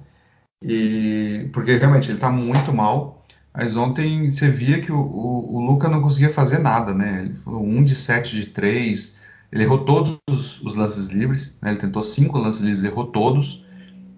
E, 0.62 1.48
porque 1.52 1.76
realmente 1.76 2.08
ele 2.08 2.18
está 2.18 2.30
muito 2.30 2.72
mal. 2.72 3.24
Mas 3.56 3.76
ontem 3.76 4.32
você 4.32 4.48
via 4.48 4.80
que 4.80 4.90
o, 4.90 4.98
o, 4.98 5.56
o, 5.56 5.64
Luca 5.64 5.88
não 5.88 6.02
conseguia 6.02 6.30
fazer 6.30 6.58
nada, 6.58 6.92
né? 6.92 7.20
Ele 7.24 7.34
foi 7.34 7.54
um 7.54 7.84
de 7.84 7.94
7 7.94 8.34
de 8.34 8.46
3, 8.46 9.20
ele 9.52 9.62
errou 9.62 9.84
todos 9.84 10.18
os, 10.28 10.60
os 10.60 10.74
lances 10.74 11.08
livres, 11.08 11.56
né? 11.62 11.70
ele 11.70 11.78
tentou 11.78 12.02
cinco 12.02 12.38
lances 12.38 12.60
livres, 12.60 12.82
errou 12.82 13.06
todos 13.06 13.63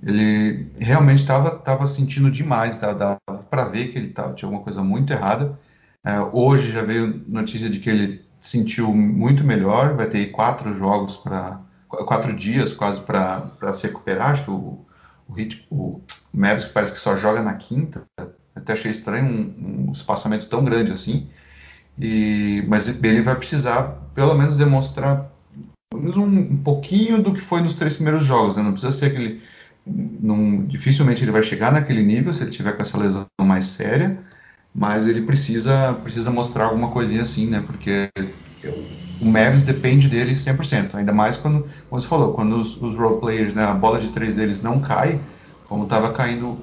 ele 0.03 0.71
realmente 0.79 1.21
estava 1.21 1.87
sentindo 1.87 2.31
demais, 2.31 2.79
tá? 2.79 2.93
dava 2.93 3.19
para 3.51 3.65
ver 3.65 3.89
que 3.89 3.99
ele 3.99 4.09
tava, 4.09 4.35
tinha 4.35 4.47
alguma 4.47 4.63
coisa 4.63 4.83
muito 4.83 5.13
errada. 5.13 5.59
É, 6.05 6.21
hoje 6.21 6.71
já 6.71 6.83
veio 6.83 7.25
notícia 7.27 7.69
de 7.69 7.81
que 7.81 7.91
ele 7.91 8.25
sentiu 8.39 8.95
muito 8.95 9.43
melhor, 9.43 9.95
vai 9.97 10.07
ter 10.07 10.27
quatro 10.27 10.73
jogos 10.73 11.17
para 11.17 11.61
quatro 11.89 12.33
dias 12.33 12.73
quase 12.73 13.01
para 13.01 13.73
se 13.73 13.87
recuperar. 13.87 14.33
Acho 14.33 14.45
que 14.45 14.51
o, 14.51 14.87
o, 15.29 15.35
o 15.71 16.03
Mavis 16.33 16.67
parece 16.67 16.93
que 16.93 17.01
só 17.01 17.17
joga 17.17 17.43
na 17.43 17.55
quinta. 17.55 18.05
Até 18.55 18.73
achei 18.73 18.91
estranho 18.91 19.25
um, 19.25 19.89
um 19.89 19.93
espaçamento 19.93 20.47
tão 20.47 20.65
grande 20.65 20.93
assim. 20.93 21.29
E, 21.99 22.65
mas 22.69 23.03
ele 23.03 23.23
vai 23.23 23.35
precisar 23.35 23.99
pelo 24.15 24.35
menos 24.35 24.55
demonstrar 24.57 25.31
um, 25.93 26.27
um 26.27 26.57
pouquinho 26.63 27.23
do 27.23 27.33
que 27.33 27.41
foi 27.41 27.63
nos 27.63 27.75
três 27.75 27.95
primeiros 27.95 28.25
jogos. 28.25 28.57
Né? 28.57 28.63
Não 28.63 28.73
precisa 28.73 28.93
ser 28.93 29.07
aquele 29.07 29.43
não, 29.87 30.65
dificilmente 30.65 31.23
ele 31.23 31.31
vai 31.31 31.43
chegar 31.43 31.71
naquele 31.73 32.03
nível 32.03 32.35
se 32.35 32.43
ele 32.43 32.51
tiver 32.51 32.73
com 32.73 32.83
essa 32.83 32.99
lesão 32.99 33.27
mais 33.41 33.67
séria, 33.67 34.19
mas 34.75 35.07
ele 35.07 35.23
precisa 35.23 35.95
precisa 36.03 36.31
mostrar 36.31 36.67
alguma 36.67 36.91
coisinha 36.91 37.23
assim, 37.23 37.47
né? 37.47 37.63
Porque 37.65 38.11
o 39.21 39.25
Mavis 39.25 39.63
depende 39.63 40.09
dele 40.09 40.35
100%, 40.35 40.95
ainda 40.95 41.13
mais 41.13 41.37
quando, 41.37 41.67
como 41.89 42.01
você 42.01 42.07
falou, 42.07 42.33
quando 42.33 42.57
os, 42.57 42.81
os 42.83 42.97
role 42.97 43.21
players, 43.21 43.55
né, 43.55 43.65
a 43.65 43.75
bola 43.75 43.99
de 43.99 44.09
três 44.09 44.35
deles 44.35 44.61
não 44.61 44.81
cai, 44.81 45.21
como 45.69 45.85
estava 45.85 46.13
caindo, 46.13 46.59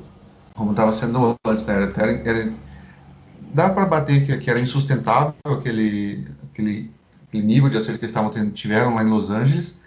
como 0.53 0.71
estava 0.71 0.91
sendo 0.91 1.35
antes, 1.45 1.65
né? 1.65 1.73
Era, 1.75 2.11
era, 2.25 2.53
dá 3.53 3.69
para 3.69 3.85
bater 3.85 4.25
que, 4.25 4.37
que, 4.37 4.49
era 4.49 4.59
insustentável 4.59 5.33
aquele, 5.45 6.27
aquele, 6.51 6.91
aquele 7.27 7.43
nível 7.43 7.69
de 7.69 7.77
acerto 7.77 7.99
que 7.99 8.05
eles 8.05 8.15
estavam 8.15 8.51
tiveram 8.51 8.95
lá 8.95 9.03
em 9.03 9.07
Los 9.07 9.31
Angeles, 9.31 9.81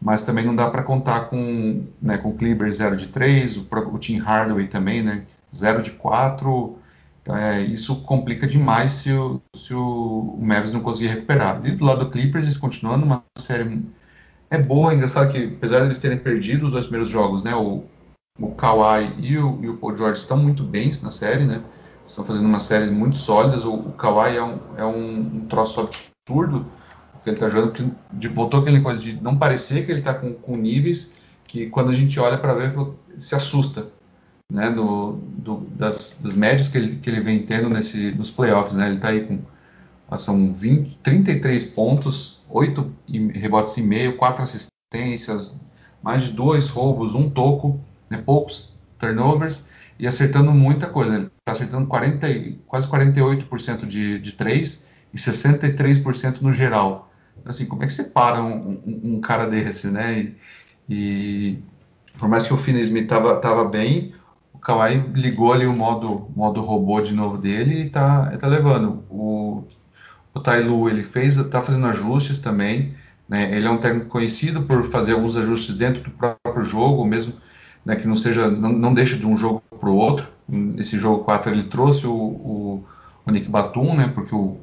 mas 0.00 0.22
também 0.22 0.44
não 0.44 0.56
dá 0.56 0.70
para 0.70 0.82
contar 0.82 1.26
com, 1.26 1.84
né, 2.00 2.16
com 2.16 2.30
o 2.30 2.34
Kleber 2.34 2.72
0 2.72 2.96
de 2.96 3.08
3, 3.08 3.58
o, 3.58 3.66
o 3.92 3.98
Tim 3.98 4.18
Hardaway 4.18 4.66
também, 4.66 5.02
né, 5.02 5.24
0 5.54 5.82
de 5.82 5.90
4. 5.92 6.78
Então, 7.22 7.36
é, 7.36 7.62
isso 7.62 8.02
complica 8.02 8.46
demais 8.46 8.94
se 8.94 9.12
o, 9.12 9.42
se 9.54 9.74
o, 9.74 10.38
Mavis 10.40 10.72
não 10.72 10.80
conseguir 10.80 11.08
recuperar. 11.08 11.60
E 11.64 11.72
do 11.72 11.84
lado 11.84 12.04
do 12.06 12.10
Clippers, 12.10 12.44
eles 12.44 12.56
continuam 12.56 12.96
numa 12.96 13.22
série. 13.36 13.82
É 14.50 14.58
boa, 14.58 14.92
é 14.92 14.94
engraçado 14.94 15.30
que, 15.30 15.44
apesar 15.44 15.80
de 15.80 15.86
eles 15.86 15.98
terem 15.98 16.18
perdido 16.18 16.66
os 16.66 16.72
dois 16.72 16.86
primeiros 16.86 17.10
jogos, 17.10 17.44
né, 17.44 17.54
o, 17.54 17.84
o 18.38 18.50
Kawhi 18.52 19.14
e 19.18 19.36
o, 19.36 19.58
e 19.62 19.68
o 19.68 19.76
Paul 19.76 19.96
George 19.96 20.20
estão 20.20 20.38
muito 20.38 20.64
bem 20.64 20.90
na 21.02 21.10
série, 21.10 21.44
né? 21.44 21.62
Estão 22.06 22.24
fazendo 22.24 22.46
uma 22.46 22.58
série 22.58 22.90
muito 22.90 23.16
sólidas. 23.16 23.64
O, 23.64 23.74
o 23.74 23.92
Kawhi 23.92 24.36
é 24.36 24.42
um, 24.42 24.58
é 24.78 24.84
um, 24.84 25.18
um 25.20 25.46
troço 25.46 25.80
absurdo 25.80 26.66
que 27.22 27.30
ele 27.30 27.36
está 27.36 27.48
jogando, 27.48 27.94
de, 28.12 28.28
voltou 28.28 28.60
aquele 28.60 28.80
coisa 28.80 29.00
de 29.00 29.20
não 29.20 29.36
parecer 29.36 29.84
que 29.84 29.90
ele 29.90 30.00
está 30.00 30.14
com, 30.14 30.32
com, 30.32 30.56
níveis 30.56 31.20
que 31.44 31.66
quando 31.66 31.90
a 31.90 31.94
gente 31.94 32.18
olha 32.18 32.38
para 32.38 32.54
ver 32.54 32.72
se 33.18 33.34
assusta, 33.34 33.88
né, 34.50 34.70
do, 34.70 35.12
do, 35.36 35.58
das, 35.76 36.18
das, 36.22 36.34
médias 36.34 36.68
que 36.68 36.78
ele, 36.78 36.96
que 36.96 37.10
ele 37.10 37.20
vem 37.20 37.40
tendo 37.40 37.68
nesse, 37.68 38.12
nos 38.16 38.30
playoffs, 38.30 38.74
né, 38.74 38.86
ele 38.86 38.96
está 38.96 39.08
aí 39.08 39.26
com 39.26 39.40
são 40.16 40.52
20, 40.52 40.98
33 41.04 41.64
pontos, 41.66 42.40
8 42.48 42.92
rebotes 43.32 43.76
e 43.76 43.82
meio, 43.82 44.16
4 44.16 44.42
assistências, 44.42 45.56
mais 46.02 46.22
de 46.22 46.32
dois 46.32 46.68
roubos, 46.68 47.14
um 47.14 47.30
toco, 47.30 47.80
né, 48.08 48.18
poucos 48.18 48.76
turnovers 48.98 49.64
e 49.98 50.08
acertando 50.08 50.50
muita 50.50 50.88
coisa. 50.88 51.14
Ele 51.14 51.24
está 51.26 51.52
acertando 51.52 51.86
40, 51.86 52.26
quase 52.66 52.88
48% 52.88 53.86
de, 53.86 54.18
de 54.18 54.32
3 54.32 54.90
e 55.12 55.16
63% 55.16 56.40
no 56.40 56.52
geral 56.52 57.09
assim, 57.44 57.66
como 57.66 57.82
é 57.82 57.86
que 57.86 57.92
você 57.92 58.04
para 58.04 58.42
um, 58.42 58.80
um, 58.86 59.00
um 59.14 59.20
cara 59.20 59.46
desse, 59.46 59.88
né? 59.88 60.20
E, 60.20 60.36
e, 60.88 61.58
por 62.18 62.28
mais 62.28 62.46
que 62.46 62.52
o 62.52 62.56
Finney 62.56 62.82
Smith 62.82 63.08
tava, 63.08 63.36
tava 63.36 63.64
bem, 63.64 64.14
o 64.52 64.58
Kawhi 64.58 65.02
ligou 65.14 65.52
ali 65.52 65.66
o 65.66 65.72
modo, 65.72 66.30
modo 66.34 66.60
robô 66.60 67.00
de 67.00 67.14
novo 67.14 67.38
dele 67.38 67.82
e 67.82 67.90
tá, 67.90 68.26
tá 68.36 68.46
levando. 68.46 69.04
O, 69.08 69.64
o 70.34 70.40
Tailu, 70.40 70.88
ele 70.88 71.02
fez, 71.02 71.36
tá 71.48 71.62
fazendo 71.62 71.86
ajustes 71.86 72.38
também, 72.38 72.94
né? 73.28 73.54
Ele 73.56 73.66
é 73.66 73.70
um 73.70 73.78
técnico 73.78 74.06
conhecido 74.08 74.62
por 74.62 74.84
fazer 74.84 75.12
alguns 75.12 75.36
ajustes 75.36 75.74
dentro 75.74 76.02
do 76.02 76.10
próprio 76.10 76.64
jogo, 76.64 77.04
mesmo 77.04 77.34
né, 77.84 77.96
que 77.96 78.06
não 78.06 78.16
seja, 78.16 78.50
não, 78.50 78.72
não 78.72 78.92
deixa 78.92 79.16
de 79.16 79.26
um 79.26 79.36
jogo 79.36 79.62
para 79.78 79.88
o 79.88 79.96
outro. 79.96 80.28
Nesse 80.48 80.98
jogo 80.98 81.24
4 81.24 81.52
ele 81.52 81.64
trouxe 81.64 82.06
o, 82.06 82.12
o, 82.12 82.84
o 83.24 83.30
Nick 83.30 83.48
Batum, 83.48 83.94
né? 83.94 84.10
Porque 84.12 84.34
o, 84.34 84.58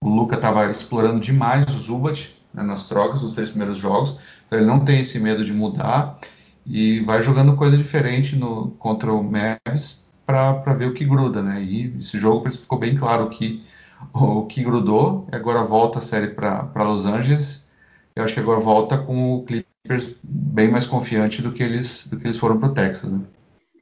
o 0.00 0.08
Luca 0.08 0.36
estava 0.36 0.70
explorando 0.70 1.20
demais 1.20 1.66
o 1.74 1.78
Zubat 1.78 2.34
né, 2.52 2.62
nas 2.62 2.88
trocas 2.88 3.22
nos 3.22 3.34
três 3.34 3.50
primeiros 3.50 3.78
jogos, 3.78 4.18
então 4.46 4.58
ele 4.58 4.66
não 4.66 4.84
tem 4.84 5.00
esse 5.00 5.18
medo 5.18 5.44
de 5.44 5.52
mudar 5.52 6.18
e 6.64 7.00
vai 7.00 7.22
jogando 7.22 7.56
coisa 7.56 7.76
diferente 7.76 8.36
no, 8.36 8.72
contra 8.72 9.12
o 9.12 9.22
Mavs 9.22 10.10
para 10.26 10.74
ver 10.74 10.86
o 10.86 10.94
que 10.94 11.06
gruda, 11.06 11.42
né? 11.42 11.62
E 11.62 11.96
esse 11.98 12.18
jogo 12.18 12.50
ficou 12.50 12.78
bem 12.78 12.94
claro 12.94 13.30
que, 13.30 13.64
o 14.12 14.44
que 14.44 14.62
grudou, 14.62 15.26
e 15.32 15.34
agora 15.34 15.62
volta 15.64 15.98
a 16.00 16.02
série 16.02 16.28
para 16.28 16.70
Los 16.76 17.06
Angeles. 17.06 17.70
Eu 18.14 18.24
acho 18.24 18.34
que 18.34 18.40
agora 18.40 18.60
volta 18.60 18.98
com 18.98 19.36
o 19.36 19.44
Clippers 19.44 20.14
bem 20.22 20.70
mais 20.70 20.84
confiante 20.84 21.40
do 21.40 21.52
que 21.52 21.62
eles, 21.62 22.06
do 22.06 22.18
que 22.18 22.26
eles 22.26 22.36
foram 22.36 22.58
para 22.58 22.68
o 22.68 22.74
Texas, 22.74 23.10
né? 23.10 23.20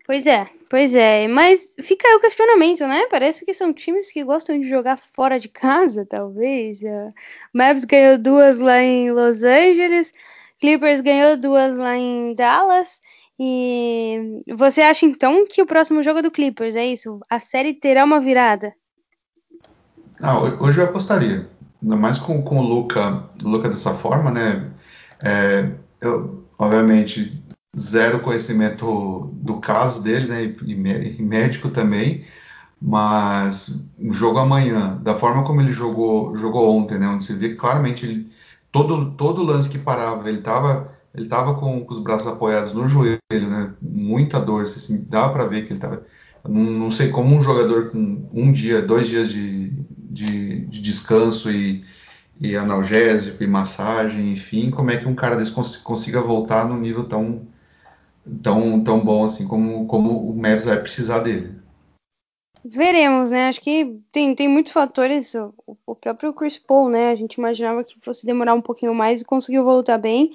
Pois 0.06 0.24
é, 0.24 0.46
pois 0.70 0.94
é. 0.94 1.26
Mas 1.26 1.72
fica 1.82 2.06
aí 2.06 2.14
o 2.14 2.20
questionamento, 2.20 2.86
né? 2.86 3.06
Parece 3.10 3.44
que 3.44 3.52
são 3.52 3.74
times 3.74 4.12
que 4.12 4.22
gostam 4.22 4.60
de 4.60 4.68
jogar 4.68 4.96
fora 4.96 5.36
de 5.36 5.48
casa, 5.48 6.06
talvez. 6.08 6.80
Uh, 6.80 7.12
Mavs 7.52 7.84
ganhou 7.84 8.16
duas 8.16 8.60
lá 8.60 8.80
em 8.80 9.10
Los 9.10 9.42
Angeles, 9.42 10.12
Clippers 10.60 11.00
ganhou 11.00 11.36
duas 11.36 11.76
lá 11.76 11.96
em 11.96 12.34
Dallas. 12.36 13.00
E 13.38 14.42
você 14.54 14.80
acha 14.80 15.04
então 15.04 15.44
que 15.44 15.60
o 15.60 15.66
próximo 15.66 16.02
jogo 16.04 16.20
é 16.20 16.22
do 16.22 16.30
Clippers, 16.30 16.76
é 16.76 16.86
isso? 16.86 17.18
A 17.28 17.40
série 17.40 17.74
terá 17.74 18.04
uma 18.04 18.20
virada? 18.20 18.72
Ah, 20.22 20.38
hoje 20.38 20.80
eu 20.80 20.84
apostaria. 20.84 21.50
Ainda 21.82 21.96
mais 21.96 22.16
com, 22.16 22.40
com 22.42 22.60
o 22.60 22.62
Luca, 22.62 23.24
Luca 23.42 23.68
dessa 23.68 23.92
forma, 23.92 24.30
né? 24.30 24.70
É, 25.22 25.68
eu, 26.00 26.46
obviamente, 26.56 27.44
zero 27.78 28.20
conhecimento 28.20 29.30
do 29.34 29.58
caso 29.60 30.02
dele, 30.02 30.28
né, 30.28 30.54
e, 30.64 31.22
médico 31.22 31.68
também, 31.68 32.24
mas 32.80 33.88
o 33.98 34.12
jogo 34.12 34.38
amanhã, 34.38 34.98
da 35.02 35.14
forma 35.18 35.44
como 35.44 35.60
ele 35.60 35.72
jogou, 35.72 36.36
jogou 36.36 36.76
ontem, 36.76 36.98
né, 36.98 37.08
onde 37.08 37.24
você 37.24 37.34
vê 37.34 37.54
claramente 37.54 38.06
ele, 38.06 38.30
todo 38.72 39.12
todo 39.12 39.42
lance 39.42 39.68
que 39.68 39.78
parava, 39.78 40.28
ele 40.28 40.38
estava 40.38 40.96
ele 41.16 41.24
estava 41.24 41.54
com, 41.54 41.82
com, 41.84 41.94
os 41.94 41.98
braços 41.98 42.26
apoiados 42.26 42.72
no 42.72 42.86
joelho, 42.86 43.18
né? 43.30 43.72
Muita 43.80 44.38
dor, 44.38 44.62
assim, 44.62 45.06
dá 45.08 45.28
para 45.30 45.46
ver 45.46 45.62
que 45.62 45.68
ele 45.68 45.78
estava. 45.78 46.04
Não, 46.46 46.62
não, 46.62 46.90
sei 46.90 47.08
como 47.08 47.34
um 47.34 47.42
jogador 47.42 47.90
com 47.90 48.28
um 48.32 48.52
dia, 48.52 48.82
dois 48.82 49.08
dias 49.08 49.30
de, 49.30 49.70
de, 49.98 50.66
de 50.66 50.82
descanso 50.82 51.50
e, 51.50 51.82
e, 52.38 52.54
analgésico 52.54 53.42
e 53.42 53.46
massagem, 53.46 54.32
enfim, 54.32 54.70
como 54.70 54.90
é 54.90 54.98
que 54.98 55.08
um 55.08 55.14
cara 55.14 55.36
desse 55.36 55.52
cons 55.52 55.78
consiga 55.78 56.20
voltar 56.20 56.68
num 56.68 56.78
nível 56.78 57.04
tão, 57.04 57.48
tão, 58.42 58.82
tão 58.82 59.04
bom 59.04 59.24
assim 59.24 59.46
como, 59.46 59.86
como 59.86 60.30
o 60.30 60.36
Mavs 60.36 60.64
vai 60.64 60.80
precisar 60.80 61.20
dele. 61.20 61.54
Veremos, 62.64 63.30
né? 63.30 63.48
Acho 63.48 63.60
que 63.60 63.96
tem, 64.10 64.34
tem 64.34 64.48
muitos 64.48 64.72
fatores. 64.72 65.34
O, 65.34 65.54
o 65.86 65.94
próprio 65.94 66.32
Chris 66.32 66.58
Paul, 66.58 66.88
né? 66.88 67.10
A 67.10 67.14
gente 67.14 67.34
imaginava 67.34 67.84
que 67.84 67.96
fosse 68.00 68.26
demorar 68.26 68.54
um 68.54 68.60
pouquinho 68.60 68.94
mais 68.94 69.20
e 69.20 69.24
conseguiu 69.24 69.62
voltar 69.62 69.98
bem. 69.98 70.32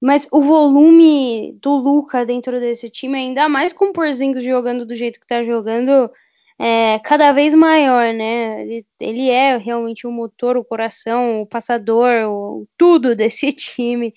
Mas 0.00 0.26
o 0.32 0.40
volume 0.40 1.56
do 1.62 1.76
Luca 1.76 2.26
dentro 2.26 2.58
desse 2.58 2.90
time, 2.90 3.16
ainda 3.16 3.48
mais 3.48 3.72
com 3.72 3.86
o 3.86 3.92
Porzingis 3.92 4.42
jogando 4.42 4.84
do 4.84 4.96
jeito 4.96 5.20
que 5.20 5.26
tá 5.26 5.44
jogando, 5.44 6.10
é 6.58 6.98
cada 6.98 7.30
vez 7.30 7.54
maior, 7.54 8.12
né? 8.12 8.62
Ele, 8.62 8.86
ele 9.00 9.30
é 9.30 9.56
realmente 9.56 10.04
o 10.04 10.10
motor, 10.10 10.56
o 10.56 10.64
coração, 10.64 11.42
o 11.42 11.46
passador, 11.46 12.26
o, 12.28 12.66
tudo 12.76 13.14
desse 13.16 13.52
time. 13.52 14.12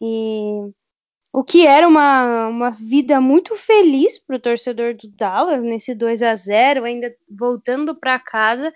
E 0.00 0.70
o 1.34 1.42
que 1.42 1.66
era 1.66 1.88
uma, 1.88 2.46
uma 2.46 2.70
vida 2.70 3.20
muito 3.20 3.56
feliz 3.56 4.16
para 4.16 4.36
o 4.36 4.38
torcedor 4.38 4.94
do 4.94 5.08
Dallas 5.08 5.64
nesse 5.64 5.92
2 5.92 6.22
a 6.22 6.36
0 6.36 6.84
ainda 6.84 7.12
voltando 7.28 7.92
para 7.92 8.20
casa, 8.20 8.72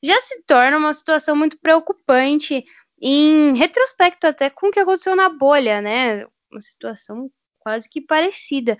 já 0.00 0.16
se 0.20 0.40
torna 0.44 0.78
uma 0.78 0.92
situação 0.92 1.34
muito 1.34 1.58
preocupante 1.58 2.62
em 3.02 3.56
retrospecto 3.56 4.24
até 4.24 4.48
com 4.48 4.68
o 4.68 4.70
que 4.70 4.78
aconteceu 4.78 5.16
na 5.16 5.28
bolha, 5.28 5.80
né? 5.80 6.24
Uma 6.48 6.60
situação 6.60 7.28
quase 7.58 7.88
que 7.90 8.00
parecida. 8.00 8.78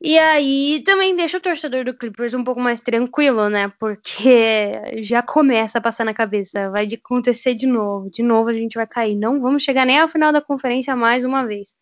E 0.00 0.18
aí 0.18 0.82
também 0.82 1.14
deixa 1.14 1.36
o 1.36 1.42
torcedor 1.42 1.84
do 1.84 1.92
Clippers 1.92 2.32
um 2.32 2.42
pouco 2.42 2.60
mais 2.60 2.80
tranquilo, 2.80 3.50
né? 3.50 3.70
Porque 3.78 4.80
já 5.02 5.22
começa 5.22 5.76
a 5.76 5.82
passar 5.82 6.04
na 6.04 6.14
cabeça, 6.14 6.70
vai 6.70 6.86
acontecer 6.86 7.54
de 7.54 7.66
novo, 7.66 8.08
de 8.10 8.22
novo 8.22 8.48
a 8.48 8.54
gente 8.54 8.76
vai 8.76 8.86
cair, 8.86 9.14
não 9.14 9.42
vamos 9.42 9.62
chegar 9.62 9.84
nem 9.84 9.98
ao 9.98 10.08
final 10.08 10.32
da 10.32 10.40
conferência 10.40 10.96
mais 10.96 11.22
uma 11.22 11.46
vez. 11.46 11.74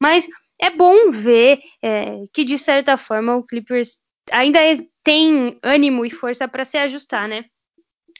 Mas 0.00 0.26
é 0.60 0.70
bom 0.70 1.10
ver 1.10 1.60
é, 1.82 2.22
que 2.32 2.44
de 2.44 2.58
certa 2.58 2.96
forma 2.96 3.36
o 3.36 3.44
Clippers 3.44 3.98
ainda 4.30 4.60
tem 5.02 5.58
ânimo 5.62 6.04
e 6.04 6.10
força 6.10 6.46
para 6.46 6.64
se 6.64 6.76
ajustar, 6.76 7.28
né? 7.28 7.44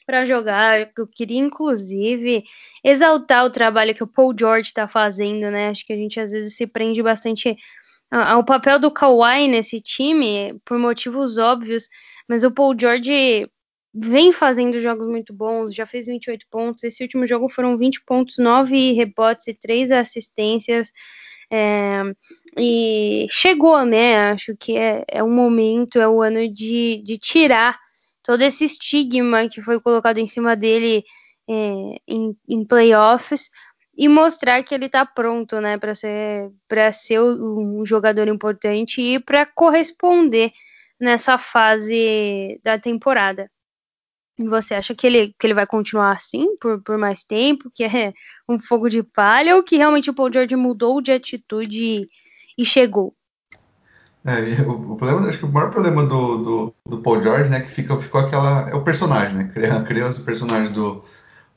para 0.08 0.24
jogar. 0.24 0.90
Eu 0.96 1.06
queria, 1.06 1.38
inclusive, 1.38 2.42
exaltar 2.82 3.44
o 3.44 3.50
trabalho 3.50 3.94
que 3.94 4.02
o 4.02 4.06
Paul 4.06 4.34
George 4.36 4.70
está 4.70 4.88
fazendo, 4.88 5.50
né? 5.50 5.68
Acho 5.68 5.84
que 5.84 5.92
a 5.92 5.96
gente 5.96 6.18
às 6.18 6.30
vezes 6.30 6.56
se 6.56 6.66
prende 6.66 7.02
bastante 7.02 7.54
ao 8.10 8.42
papel 8.42 8.78
do 8.78 8.90
Kawhi 8.90 9.46
nesse 9.48 9.82
time, 9.82 10.58
por 10.64 10.78
motivos 10.78 11.36
óbvios, 11.36 11.90
mas 12.26 12.42
o 12.42 12.50
Paul 12.50 12.74
George 12.78 13.46
vem 13.92 14.32
fazendo 14.32 14.80
jogos 14.80 15.06
muito 15.06 15.34
bons, 15.34 15.74
já 15.74 15.84
fez 15.84 16.06
28 16.06 16.46
pontos. 16.50 16.82
Esse 16.84 17.02
último 17.02 17.26
jogo 17.26 17.50
foram 17.50 17.76
20 17.76 18.02
pontos, 18.06 18.38
9 18.38 18.92
rebotes 18.92 19.46
e 19.46 19.52
3 19.52 19.92
assistências. 19.92 20.90
É, 21.50 22.02
e 22.58 23.26
chegou, 23.30 23.84
né? 23.84 24.30
Acho 24.30 24.56
que 24.56 24.76
é, 24.76 25.04
é 25.08 25.22
um 25.24 25.34
momento, 25.34 25.98
é 25.98 26.08
o 26.08 26.22
ano 26.22 26.48
de, 26.52 27.02
de 27.02 27.18
tirar 27.18 27.78
todo 28.22 28.42
esse 28.42 28.64
estigma 28.64 29.48
que 29.48 29.62
foi 29.62 29.80
colocado 29.80 30.18
em 30.18 30.26
cima 30.26 30.54
dele 30.54 31.02
é, 31.48 31.52
em, 32.06 32.36
em, 32.48 32.64
playoffs 32.64 33.50
e 33.96 34.06
mostrar 34.08 34.62
que 34.62 34.74
ele 34.74 34.86
está 34.86 35.06
pronto, 35.06 35.60
né, 35.60 35.78
para 35.78 35.94
ser 35.94 36.50
para 36.68 36.92
ser 36.92 37.20
um 37.20 37.84
jogador 37.86 38.28
importante 38.28 39.00
e 39.00 39.18
para 39.18 39.46
corresponder 39.46 40.52
nessa 41.00 41.38
fase 41.38 42.60
da 42.62 42.78
temporada. 42.78 43.50
Você 44.46 44.74
acha 44.74 44.94
que 44.94 45.06
ele, 45.06 45.34
que 45.38 45.46
ele 45.46 45.54
vai 45.54 45.66
continuar 45.66 46.12
assim 46.12 46.56
por, 46.60 46.80
por 46.80 46.96
mais 46.96 47.24
tempo, 47.24 47.70
que 47.74 47.82
é 47.82 48.12
um 48.48 48.58
fogo 48.58 48.88
de 48.88 49.02
palha, 49.02 49.56
ou 49.56 49.62
que 49.62 49.76
realmente 49.76 50.10
o 50.10 50.14
Paul 50.14 50.32
George 50.32 50.54
mudou 50.54 51.00
de 51.00 51.10
atitude 51.10 52.06
e, 52.56 52.64
chegou? 52.64 53.14
É, 54.24 54.62
o, 54.62 54.92
o, 54.92 54.96
problema, 54.96 55.28
acho 55.28 55.38
que 55.38 55.44
o 55.44 55.52
maior 55.52 55.70
problema 55.70 56.04
do, 56.04 56.38
do, 56.38 56.74
do, 56.86 56.98
Paul 56.98 57.20
George, 57.20 57.50
né, 57.50 57.60
que 57.60 57.70
fica, 57.70 57.96
ficou 57.98 58.20
aquela, 58.20 58.68
é 58.68 58.74
o 58.74 58.82
personagem, 58.82 59.34
né, 59.34 59.50
criou, 59.52 59.82
criou 59.84 60.10
esse 60.10 60.20
personagem 60.20 60.72
do, 60.72 61.04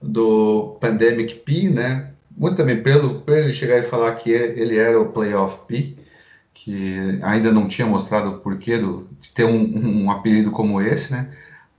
do 0.02 0.78
Pandemic 0.80 1.36
P, 1.36 1.70
né, 1.70 2.12
muito 2.36 2.58
também 2.58 2.82
pelo, 2.82 3.22
pelo 3.22 3.38
ele 3.38 3.54
chegar 3.54 3.78
e 3.78 3.84
falar 3.84 4.16
que 4.16 4.32
ele 4.32 4.78
era 4.78 5.00
o 5.00 5.12
Playoff 5.12 5.66
P, 5.68 5.98
que 6.54 7.20
ainda 7.22 7.52
não 7.52 7.68
tinha 7.68 7.88
mostrado 7.88 8.30
o 8.30 8.40
porquê 8.40 8.78
do, 8.78 9.08
de 9.20 9.32
ter 9.32 9.46
um, 9.46 10.04
um 10.06 10.12
apelido 10.12 10.50
como 10.52 10.82
esse, 10.82 11.12
né, 11.12 11.32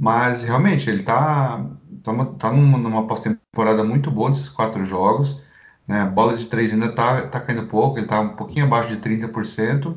mas 0.02 0.42
realmente 0.42 0.90
ele 0.90 1.04
tá, 1.04 1.64
tá, 2.02 2.24
tá 2.36 2.50
numa, 2.50 2.76
numa 2.76 3.06
pós-temporada 3.06 3.84
muito 3.84 4.10
boa 4.10 4.30
nesses 4.30 4.48
quatro 4.48 4.84
jogos, 4.84 5.40
né, 5.86 6.04
bola 6.06 6.36
de 6.36 6.48
três 6.48 6.72
ainda 6.72 6.90
tá, 6.90 7.28
tá 7.28 7.38
caindo 7.38 7.68
pouco, 7.68 7.98
ele 7.98 8.08
tá 8.08 8.20
um 8.20 8.30
pouquinho 8.30 8.64
abaixo 8.64 8.88
de 8.88 8.96
30%, 8.96 9.96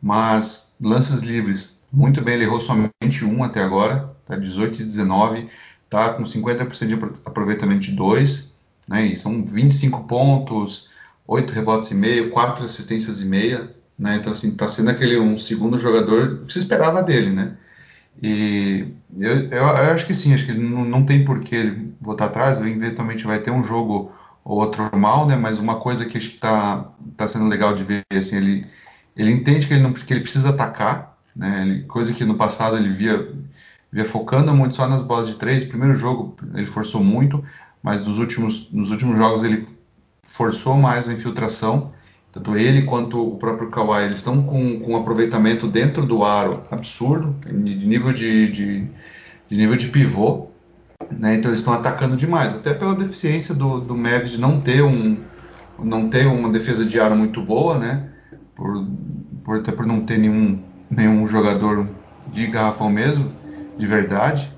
mas 0.00 0.74
lances 0.80 1.20
livres, 1.20 1.82
muito 1.92 2.22
bem, 2.22 2.36
ele 2.36 2.44
errou 2.44 2.62
somente 2.62 3.26
um 3.26 3.44
até 3.44 3.62
agora, 3.62 4.16
tá 4.24 4.36
18 4.36 4.80
e 4.80 4.84
19, 4.84 5.50
tá 5.90 6.14
com 6.14 6.22
50% 6.22 6.86
de 6.86 6.94
aproveitamento 7.26 7.80
de 7.80 7.92
dois, 7.92 8.58
né, 8.88 9.04
e 9.04 9.18
são 9.18 9.44
25 9.44 10.04
pontos, 10.04 10.88
8 11.26 11.52
rebotes 11.52 11.90
e 11.90 11.94
meio, 11.94 12.30
4 12.30 12.64
assistências 12.64 13.20
e 13.20 13.26
meia, 13.26 13.70
né, 13.98 14.16
então 14.16 14.32
assim, 14.32 14.56
tá 14.56 14.66
sendo 14.66 14.88
aquele 14.88 15.20
um 15.20 15.36
segundo 15.36 15.76
jogador 15.76 16.46
que 16.46 16.54
se 16.54 16.58
esperava 16.58 17.02
dele, 17.02 17.28
né, 17.28 17.58
e 18.22 18.86
eu, 19.18 19.48
eu, 19.48 19.50
eu 19.50 19.92
acho 19.92 20.06
que 20.06 20.14
sim, 20.14 20.34
acho 20.34 20.46
que 20.46 20.52
não, 20.52 20.84
não 20.84 21.04
tem 21.04 21.24
por 21.24 21.40
que 21.40 21.54
ele 21.54 21.94
voltar 22.00 22.26
atrás, 22.26 22.60
eventualmente 22.60 23.26
vai 23.26 23.38
ter 23.38 23.50
um 23.50 23.64
jogo 23.64 24.12
ou 24.44 24.58
outro 24.58 24.88
mal, 24.96 25.26
né, 25.26 25.36
mas 25.36 25.58
uma 25.58 25.76
coisa 25.80 26.06
que 26.06 26.16
acho 26.16 26.30
que 26.30 26.38
tá, 26.38 26.90
tá 27.16 27.26
sendo 27.28 27.48
legal 27.48 27.74
de 27.74 27.82
ver, 27.84 28.04
assim, 28.12 28.36
ele 28.36 28.62
ele 29.16 29.32
entende 29.32 29.66
que 29.66 29.72
ele, 29.72 29.82
não, 29.82 29.92
que 29.92 30.12
ele 30.12 30.20
precisa 30.20 30.50
atacar, 30.50 31.16
né? 31.34 31.62
Ele, 31.62 31.82
coisa 31.84 32.12
que 32.12 32.24
no 32.24 32.36
passado 32.36 32.76
ele 32.76 32.92
via, 32.92 33.32
via 33.90 34.04
focando 34.04 34.52
muito 34.54 34.76
só 34.76 34.86
nas 34.86 35.02
bolas 35.02 35.30
de 35.30 35.36
três. 35.36 35.64
Primeiro 35.64 35.96
jogo 35.96 36.36
ele 36.54 36.66
forçou 36.66 37.02
muito, 37.02 37.42
mas 37.82 38.04
nos 38.04 38.18
últimos, 38.18 38.70
nos 38.70 38.90
últimos 38.90 39.16
jogos 39.16 39.42
ele 39.42 39.66
forçou 40.22 40.76
mais 40.76 41.08
a 41.08 41.14
infiltração. 41.14 41.92
Tanto 42.36 42.54
ele 42.54 42.82
quanto 42.82 43.28
o 43.28 43.38
próprio 43.38 43.70
Kawhi, 43.70 44.04
eles 44.04 44.16
estão 44.16 44.42
com, 44.42 44.78
com 44.80 44.92
um 44.92 44.96
aproveitamento 44.96 45.66
dentro 45.66 46.04
do 46.04 46.22
aro 46.22 46.64
absurdo, 46.70 47.34
de 47.50 47.86
nível 47.86 48.12
de, 48.12 48.52
de, 48.52 48.86
de 49.48 49.56
nível 49.56 49.74
de 49.74 49.88
pivô. 49.88 50.48
Né? 51.10 51.36
Então 51.36 51.50
eles 51.50 51.60
estão 51.60 51.72
atacando 51.72 52.14
demais, 52.14 52.52
até 52.52 52.74
pela 52.74 52.94
deficiência 52.94 53.54
do, 53.54 53.80
do 53.80 53.96
Mavis 53.96 54.32
de 54.32 54.38
não 54.38 54.60
ter 54.60 54.82
um 54.82 55.16
não 55.82 56.10
ter 56.10 56.26
uma 56.26 56.50
defesa 56.50 56.84
de 56.84 57.00
aro 57.00 57.16
muito 57.16 57.40
boa, 57.40 57.78
né? 57.78 58.10
por, 58.54 58.86
por 59.42 59.56
até 59.56 59.72
por 59.72 59.86
não 59.86 60.04
ter 60.04 60.18
nenhum, 60.18 60.62
nenhum 60.90 61.26
jogador 61.26 61.88
de 62.30 62.46
garrafão 62.48 62.90
mesmo, 62.90 63.32
de 63.78 63.86
verdade. 63.86 64.52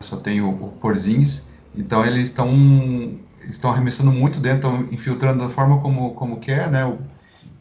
Só 0.00 0.16
tem 0.16 0.40
o, 0.40 0.48
o 0.48 0.68
Porzingis. 0.80 1.52
Então 1.76 2.04
eles 2.04 2.28
estão 2.28 3.18
estão 3.50 3.70
arremessando 3.70 4.12
muito 4.12 4.40
dentro, 4.40 4.68
estão 4.68 4.92
infiltrando 4.92 5.44
da 5.44 5.48
forma 5.48 5.80
como, 5.80 6.14
como 6.14 6.40
quer, 6.40 6.70
né? 6.70 6.82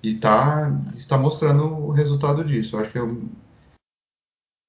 E 0.02 0.16
tá, 0.16 0.72
está 0.96 1.18
mostrando 1.18 1.66
o 1.66 1.92
resultado 1.92 2.44
disso. 2.44 2.76
Eu 2.76 2.82
acho 2.82 2.92
que 2.92 2.98
é 2.98 3.02
o, 3.02 3.30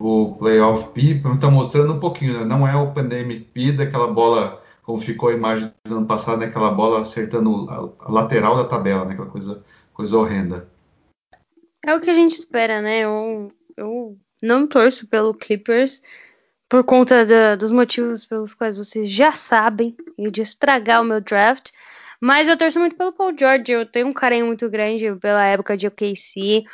o 0.00 0.34
Playoff 0.36 0.92
P 0.92 1.22
está 1.34 1.50
mostrando 1.50 1.94
um 1.94 2.00
pouquinho, 2.00 2.40
né? 2.40 2.44
não 2.44 2.66
é 2.66 2.76
o 2.76 2.92
Pandemic 2.92 3.44
P 3.46 3.72
daquela 3.72 4.06
bola, 4.06 4.62
como 4.82 5.00
ficou 5.00 5.28
a 5.28 5.34
imagem 5.34 5.72
do 5.86 5.96
ano 5.96 6.06
passado, 6.06 6.40
né? 6.40 6.46
aquela 6.46 6.70
bola 6.70 7.00
acertando 7.00 7.68
a, 7.68 8.06
a 8.06 8.12
lateral 8.12 8.56
da 8.56 8.68
tabela, 8.68 9.04
né? 9.04 9.12
aquela 9.12 9.30
coisa, 9.30 9.64
coisa 9.92 10.16
horrenda. 10.16 10.68
É 11.84 11.94
o 11.94 12.00
que 12.00 12.10
a 12.10 12.14
gente 12.14 12.32
espera, 12.32 12.80
né? 12.80 13.00
Eu, 13.00 13.48
eu 13.76 14.18
não 14.42 14.66
torço 14.66 15.06
pelo 15.06 15.34
Clippers 15.34 16.02
por 16.74 16.82
conta 16.82 17.24
da, 17.24 17.54
dos 17.54 17.70
motivos 17.70 18.24
pelos 18.24 18.52
quais 18.52 18.76
vocês 18.76 19.08
já 19.08 19.30
sabem 19.30 19.96
e 20.18 20.28
de 20.28 20.42
estragar 20.42 21.00
o 21.00 21.04
meu 21.04 21.20
draft. 21.20 21.70
Mas 22.20 22.48
eu 22.48 22.56
torço 22.56 22.80
muito 22.80 22.96
pelo 22.96 23.12
Paul 23.12 23.32
George. 23.38 23.70
Eu 23.70 23.86
tenho 23.86 24.08
um 24.08 24.12
carinho 24.12 24.46
muito 24.46 24.68
grande 24.68 25.14
pela 25.20 25.44
época 25.44 25.76
de 25.76 25.86
OKC, 25.86 26.64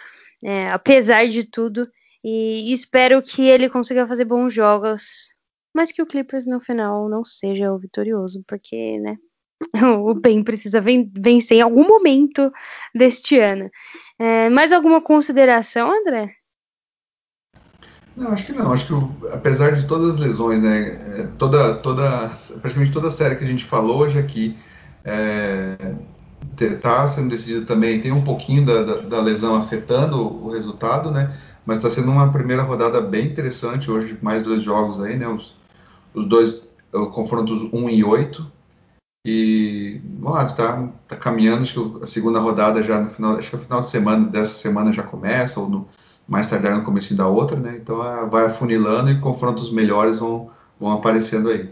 é, 0.42 0.70
apesar 0.70 1.28
de 1.28 1.44
tudo. 1.44 1.86
E 2.24 2.72
espero 2.72 3.20
que 3.20 3.42
ele 3.42 3.68
consiga 3.68 4.06
fazer 4.06 4.24
bons 4.24 4.54
jogos. 4.54 5.34
Mas 5.74 5.92
que 5.92 6.00
o 6.00 6.06
Clippers 6.06 6.46
no 6.46 6.60
final 6.60 7.06
não 7.06 7.22
seja 7.22 7.70
o 7.70 7.78
vitorioso, 7.78 8.42
porque, 8.48 8.98
né? 9.00 9.18
o 10.02 10.14
bem 10.14 10.42
precisa 10.42 10.80
vencer 10.80 11.58
em 11.58 11.60
algum 11.60 11.86
momento 11.86 12.50
deste 12.94 13.38
ano. 13.38 13.68
É, 14.18 14.48
mais 14.48 14.72
alguma 14.72 15.02
consideração, 15.02 15.92
André? 15.92 16.39
Não, 18.20 18.32
acho 18.32 18.44
que 18.44 18.52
não. 18.52 18.70
Acho 18.70 18.86
que 18.86 19.28
apesar 19.32 19.72
de 19.72 19.86
todas 19.86 20.10
as 20.10 20.18
lesões, 20.18 20.60
né, 20.60 21.20
é, 21.20 21.26
toda, 21.38 21.74
toda, 21.76 22.30
praticamente 22.60 22.92
toda 22.92 23.08
a 23.08 23.10
série 23.10 23.34
que 23.34 23.44
a 23.44 23.48
gente 23.48 23.64
falou 23.64 24.00
hoje 24.00 24.18
aqui, 24.18 24.58
é, 25.02 25.94
está 26.60 27.08
sendo 27.08 27.30
decidido 27.30 27.64
também, 27.64 27.98
tem 27.98 28.12
um 28.12 28.22
pouquinho 28.22 28.66
da, 28.66 28.82
da, 28.82 28.96
da 29.00 29.20
lesão 29.22 29.56
afetando 29.56 30.20
o 30.20 30.50
resultado, 30.50 31.10
né? 31.10 31.34
Mas 31.64 31.78
está 31.78 31.88
sendo 31.88 32.10
uma 32.10 32.30
primeira 32.30 32.62
rodada 32.62 33.00
bem 33.00 33.24
interessante. 33.24 33.90
Hoje, 33.90 34.18
mais 34.20 34.42
dois 34.42 34.62
jogos 34.62 35.00
aí, 35.00 35.16
né? 35.16 35.26
Os, 35.26 35.56
os 36.12 36.26
dois 36.26 36.68
confrontos 37.12 37.72
1 37.72 37.88
e 37.88 38.04
8. 38.04 38.46
E 39.26 39.98
vamos 40.18 40.38
lá, 40.38 40.52
tá, 40.52 40.88
tá 41.08 41.16
caminhando. 41.16 41.62
Acho 41.62 41.90
que 41.90 42.02
a 42.02 42.06
segunda 42.06 42.38
rodada 42.38 42.82
já 42.82 43.00
no 43.00 43.08
final, 43.08 43.38
acho 43.38 43.48
que 43.48 43.56
no 43.56 43.62
final 43.62 43.80
de 43.80 43.86
semana 43.86 44.26
dessa 44.28 44.54
semana 44.54 44.92
já 44.92 45.02
começa, 45.02 45.58
ou 45.60 45.70
no, 45.70 45.88
mais 46.30 46.48
tardar 46.48 46.78
no 46.78 46.84
começo 46.84 47.12
da 47.16 47.26
outra, 47.26 47.58
né? 47.58 47.76
Então 47.76 47.98
vai 48.30 48.46
afunilando 48.46 49.10
e 49.10 49.20
confrontos 49.20 49.72
melhores 49.72 50.20
vão, 50.20 50.48
vão 50.78 50.92
aparecendo 50.92 51.50
aí. 51.50 51.68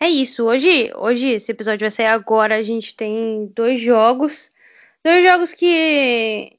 É 0.00 0.08
isso. 0.08 0.44
Hoje, 0.44 0.90
hoje 0.96 1.28
esse 1.28 1.52
episódio 1.52 1.84
vai 1.84 1.90
sair 1.90 2.06
agora. 2.06 2.56
A 2.56 2.62
gente 2.62 2.94
tem 2.94 3.52
dois 3.54 3.78
jogos. 3.78 4.50
Dois 5.04 5.22
jogos 5.22 5.52
que. 5.52 6.52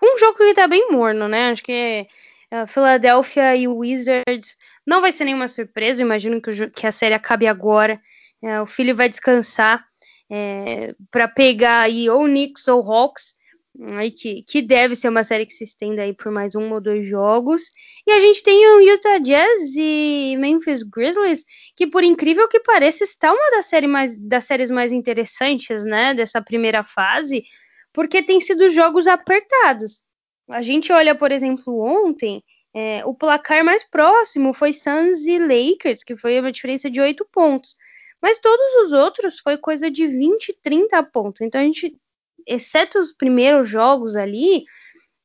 Um 0.00 0.16
jogo 0.16 0.38
que 0.38 0.54
tá 0.54 0.68
bem 0.68 0.92
morno, 0.92 1.26
né? 1.26 1.50
Acho 1.50 1.64
que 1.64 2.06
a 2.48 2.64
Philadelphia 2.64 3.56
e 3.56 3.66
o 3.66 3.78
Wizards 3.78 4.56
não 4.86 5.00
vai 5.00 5.10
ser 5.10 5.24
nenhuma 5.24 5.48
surpresa. 5.48 6.00
Eu 6.00 6.06
imagino 6.06 6.40
que, 6.40 6.50
o, 6.50 6.70
que, 6.70 6.86
a 6.86 6.92
série 6.92 7.14
acabe 7.14 7.48
agora. 7.48 8.00
É, 8.40 8.60
o 8.60 8.66
filho 8.66 8.94
vai 8.94 9.08
descansar 9.08 9.84
é, 10.30 10.94
para 11.10 11.26
pegar 11.26 11.80
aí 11.80 12.08
ou 12.08 12.24
Knicks 12.24 12.68
ou 12.68 12.82
Hawks 12.82 13.34
aí 13.80 14.10
que, 14.10 14.42
que 14.42 14.60
deve 14.60 14.94
ser 14.94 15.08
uma 15.08 15.24
série 15.24 15.46
que 15.46 15.52
se 15.52 15.64
estenda 15.64 16.02
aí 16.02 16.12
por 16.12 16.30
mais 16.30 16.54
um 16.54 16.72
ou 16.72 16.80
dois 16.80 17.06
jogos. 17.06 17.62
E 18.06 18.12
a 18.12 18.20
gente 18.20 18.42
tem 18.42 18.66
o 18.66 18.80
Utah 18.80 19.18
Jazz 19.18 19.74
e 19.76 20.36
Memphis 20.38 20.82
Grizzlies, 20.82 21.44
que 21.76 21.86
por 21.86 22.04
incrível 22.04 22.48
que 22.48 22.60
pareça 22.60 23.04
está 23.04 23.32
uma 23.32 23.50
das, 23.50 23.66
série 23.66 23.86
mais, 23.86 24.16
das 24.16 24.44
séries 24.44 24.70
mais 24.70 24.92
interessantes, 24.92 25.84
né, 25.84 26.14
dessa 26.14 26.42
primeira 26.42 26.84
fase, 26.84 27.42
porque 27.92 28.22
tem 28.22 28.40
sido 28.40 28.68
jogos 28.70 29.06
apertados. 29.06 30.02
A 30.50 30.60
gente 30.60 30.92
olha, 30.92 31.14
por 31.14 31.32
exemplo, 31.32 31.80
ontem, 31.80 32.42
é, 32.74 33.04
o 33.04 33.14
placar 33.14 33.64
mais 33.64 33.84
próximo 33.84 34.52
foi 34.52 34.72
Suns 34.72 35.26
e 35.26 35.38
Lakers, 35.38 36.02
que 36.02 36.16
foi 36.16 36.38
uma 36.38 36.52
diferença 36.52 36.90
de 36.90 37.00
8 37.00 37.26
pontos. 37.32 37.76
Mas 38.20 38.38
todos 38.38 38.86
os 38.86 38.92
outros 38.92 39.40
foi 39.40 39.56
coisa 39.58 39.90
de 39.90 40.06
20, 40.06 40.58
30 40.62 41.02
pontos. 41.04 41.40
Então 41.40 41.60
a 41.60 41.64
gente 41.64 41.96
exceto 42.46 42.98
os 42.98 43.12
primeiros 43.12 43.68
jogos 43.68 44.16
ali, 44.16 44.64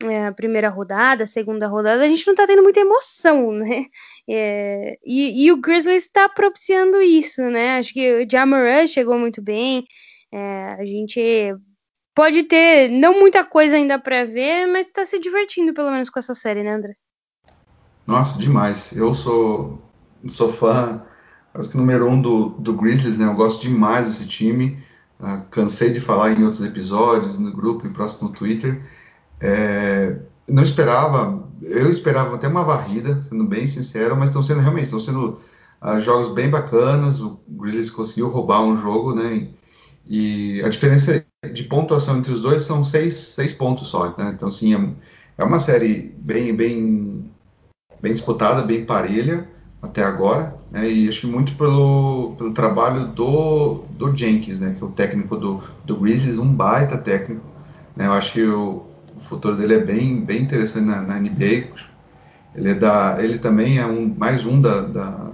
é, 0.03 0.27
a 0.27 0.31
primeira 0.31 0.69
rodada, 0.69 1.23
a 1.23 1.27
segunda 1.27 1.67
rodada, 1.67 2.03
a 2.03 2.07
gente 2.07 2.27
não 2.27 2.35
tá 2.35 2.45
tendo 2.45 2.61
muita 2.61 2.79
emoção, 2.79 3.51
né? 3.53 3.85
É, 4.29 4.97
e, 5.05 5.45
e, 5.45 5.51
o 5.51 5.57
Grizzlies 5.57 6.03
está 6.03 6.29
propiciando 6.29 7.01
isso, 7.01 7.41
né? 7.43 7.77
Acho 7.77 7.93
que 7.93 8.13
o 8.13 8.29
Jamoran 8.29 8.85
chegou 8.85 9.17
muito 9.17 9.41
bem. 9.41 9.85
É, 10.31 10.75
a 10.79 10.85
gente 10.85 11.55
pode 12.13 12.43
ter 12.43 12.89
não 12.89 13.19
muita 13.19 13.43
coisa 13.43 13.75
ainda 13.75 13.97
para 13.97 14.25
ver, 14.25 14.67
mas 14.67 14.87
está 14.87 15.05
se 15.05 15.19
divertindo 15.19 15.73
pelo 15.73 15.91
menos 15.91 16.09
com 16.09 16.19
essa 16.19 16.35
série, 16.35 16.63
né, 16.63 16.73
André? 16.73 16.95
Nossa, 18.05 18.37
demais. 18.37 18.91
Eu 18.91 19.13
sou, 19.13 19.81
sou 20.29 20.49
fã, 20.49 21.03
acho 21.53 21.69
que 21.69 21.77
número 21.77 22.07
um 22.07 22.21
do, 22.21 22.49
do 22.49 22.73
Grizzlies, 22.73 23.17
né? 23.17 23.25
Eu 23.25 23.35
gosto 23.35 23.61
demais 23.61 24.07
desse 24.07 24.27
time. 24.27 24.77
Uh, 25.19 25.41
cansei 25.49 25.91
de 25.91 25.99
falar 25.99 26.33
em 26.33 26.43
outros 26.43 26.63
episódios, 26.63 27.39
no 27.39 27.51
grupo, 27.51 27.87
em 27.87 27.93
próximo 27.93 28.29
Twitter. 28.31 28.81
É, 29.39 30.17
não 30.49 30.63
esperava, 30.63 31.47
eu 31.61 31.91
esperava 31.91 32.35
até 32.35 32.47
uma 32.47 32.63
varrida, 32.63 33.21
sendo 33.23 33.43
bem 33.43 33.67
sincero, 33.67 34.15
mas 34.15 34.29
estão 34.29 34.43
sendo 34.43 34.61
realmente, 34.61 34.85
estão 34.85 34.99
sendo 34.99 35.39
uh, 35.81 35.99
jogos 35.99 36.33
bem 36.33 36.49
bacanas. 36.49 37.19
O 37.19 37.39
Grizzlies 37.47 37.89
conseguiu 37.89 38.29
roubar 38.29 38.61
um 38.61 38.75
jogo, 38.75 39.13
né? 39.13 39.49
E, 40.05 40.57
e 40.57 40.63
a 40.63 40.69
diferença 40.69 41.25
de 41.53 41.63
pontuação 41.63 42.17
entre 42.17 42.31
os 42.31 42.41
dois 42.41 42.61
são 42.61 42.83
seis, 42.83 43.15
seis 43.15 43.53
pontos 43.53 43.87
só, 43.87 44.15
né? 44.17 44.31
Então, 44.33 44.51
sim, 44.51 44.73
é, 44.73 44.95
é 45.39 45.43
uma 45.43 45.59
série 45.59 46.15
bem, 46.17 46.55
bem, 46.55 47.31
bem 48.01 48.13
disputada, 48.13 48.61
bem 48.61 48.85
parelha 48.85 49.47
até 49.81 50.03
agora, 50.03 50.56
né, 50.71 50.89
e 50.89 51.07
acho 51.07 51.21
que 51.21 51.27
muito 51.27 51.55
pelo, 51.55 52.35
pelo 52.37 52.53
trabalho 52.53 53.07
do, 53.07 53.83
do 53.91 54.15
Jenkins, 54.15 54.59
né, 54.59 54.75
que 54.77 54.83
é 54.83 54.85
o 54.85 54.91
técnico 54.91 55.37
do, 55.37 55.61
do 55.85 55.95
Grizzlies, 55.95 56.37
um 56.37 56.53
baita 56.53 56.97
técnico. 56.97 57.45
Né, 57.95 58.05
eu 58.05 58.13
acho 58.13 58.33
que 58.33 58.43
o, 58.43 58.85
o 59.15 59.19
futuro 59.19 59.55
dele 59.55 59.75
é 59.75 59.83
bem, 59.83 60.21
bem 60.21 60.41
interessante 60.41 60.85
na, 60.85 61.01
na 61.01 61.19
NBA. 61.19 61.69
Ele, 62.55 62.71
é 62.71 62.73
da, 62.73 63.17
ele 63.19 63.39
também 63.39 63.77
é 63.77 63.85
um, 63.85 64.13
mais 64.17 64.45
um 64.45 64.59
da, 64.59 64.81
da, 64.81 65.31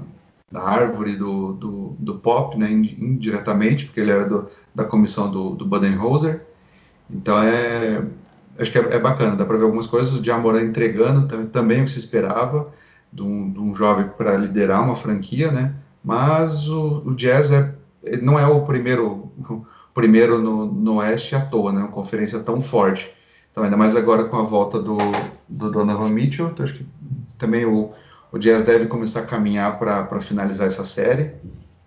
da 0.51 0.61
árvore 0.61 1.15
do, 1.15 1.53
do, 1.53 1.95
do, 1.97 2.15
pop, 2.15 2.57
né, 2.57 2.69
indiretamente, 2.71 3.86
porque 3.86 3.99
ele 3.99 4.11
era 4.11 4.25
do, 4.25 4.47
da 4.73 4.86
comissão 4.86 5.31
do, 5.31 5.51
do 5.55 5.65
Budenholzer. 5.65 6.45
Então 7.09 7.41
é, 7.41 8.03
acho 8.59 8.71
que 8.71 8.77
é, 8.77 8.95
é 8.95 8.99
bacana, 8.99 9.36
dá 9.36 9.45
para 9.45 9.57
ver 9.57 9.63
algumas 9.63 9.88
coisas. 9.88 10.13
O 10.13 10.23
Jamoran 10.23 10.61
entregando 10.61 11.27
também, 11.27 11.47
também 11.47 11.81
o 11.81 11.86
que 11.86 11.91
se 11.91 11.99
esperava 11.99 12.71
de 13.14 13.22
um, 13.22 13.51
de 13.51 13.59
um 13.59 13.76
jovem 13.76 14.09
para 14.18 14.36
liderar 14.36 14.84
uma 14.84 14.95
franquia, 14.95 15.51
né? 15.51 15.76
Mas 16.03 16.68
o, 16.68 17.03
o 17.05 17.16
Jazz 17.16 17.51
é, 17.51 17.74
não 18.22 18.38
é 18.39 18.45
o 18.47 18.61
primeiro, 18.61 19.32
o 19.38 19.66
primeiro 19.93 20.41
no, 20.41 20.66
no 20.66 20.95
Oeste 20.95 21.36
à 21.36 21.45
toa, 21.45 21.72
né? 21.72 21.80
Uma 21.80 21.89
conferência 21.89 22.39
tão 22.39 22.59
forte. 22.59 23.14
Então, 23.51 23.64
ainda 23.64 23.78
mais 23.78 23.95
agora 23.95 24.26
com 24.26 24.38
a 24.38 24.43
volta 24.43 24.80
do, 24.80 24.97
do 25.47 25.70
Donovan 25.70 26.09
Mitchell, 26.09 26.47
então 26.47 26.66
acho 26.66 26.74
que 26.74 26.86
também 27.38 27.66
o, 27.66 27.91
o 28.32 28.39
Jazz 28.39 28.64
deve 28.64 28.88
começar 28.88 29.20
a 29.20 29.26
caminhar 29.26 29.78
para 29.78 30.20
finalizar 30.20 30.66
essa 30.66 30.84
série, 30.84 31.36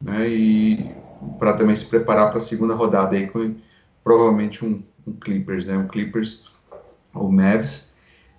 né? 0.00 0.28
E 0.28 0.94
para 1.40 1.54
também 1.54 1.74
se 1.74 1.84
preparar 1.86 2.28
para 2.28 2.38
a 2.38 2.40
segunda 2.40 2.74
rodada 2.74 3.16
aí 3.16 3.26
com 3.26 3.56
provavelmente 4.04 4.64
um, 4.64 4.80
um 5.04 5.12
Clippers, 5.14 5.66
né? 5.66 5.76
Um 5.76 5.88
Clippers 5.88 6.44
ou 7.12 7.32
Mavs 7.32 7.95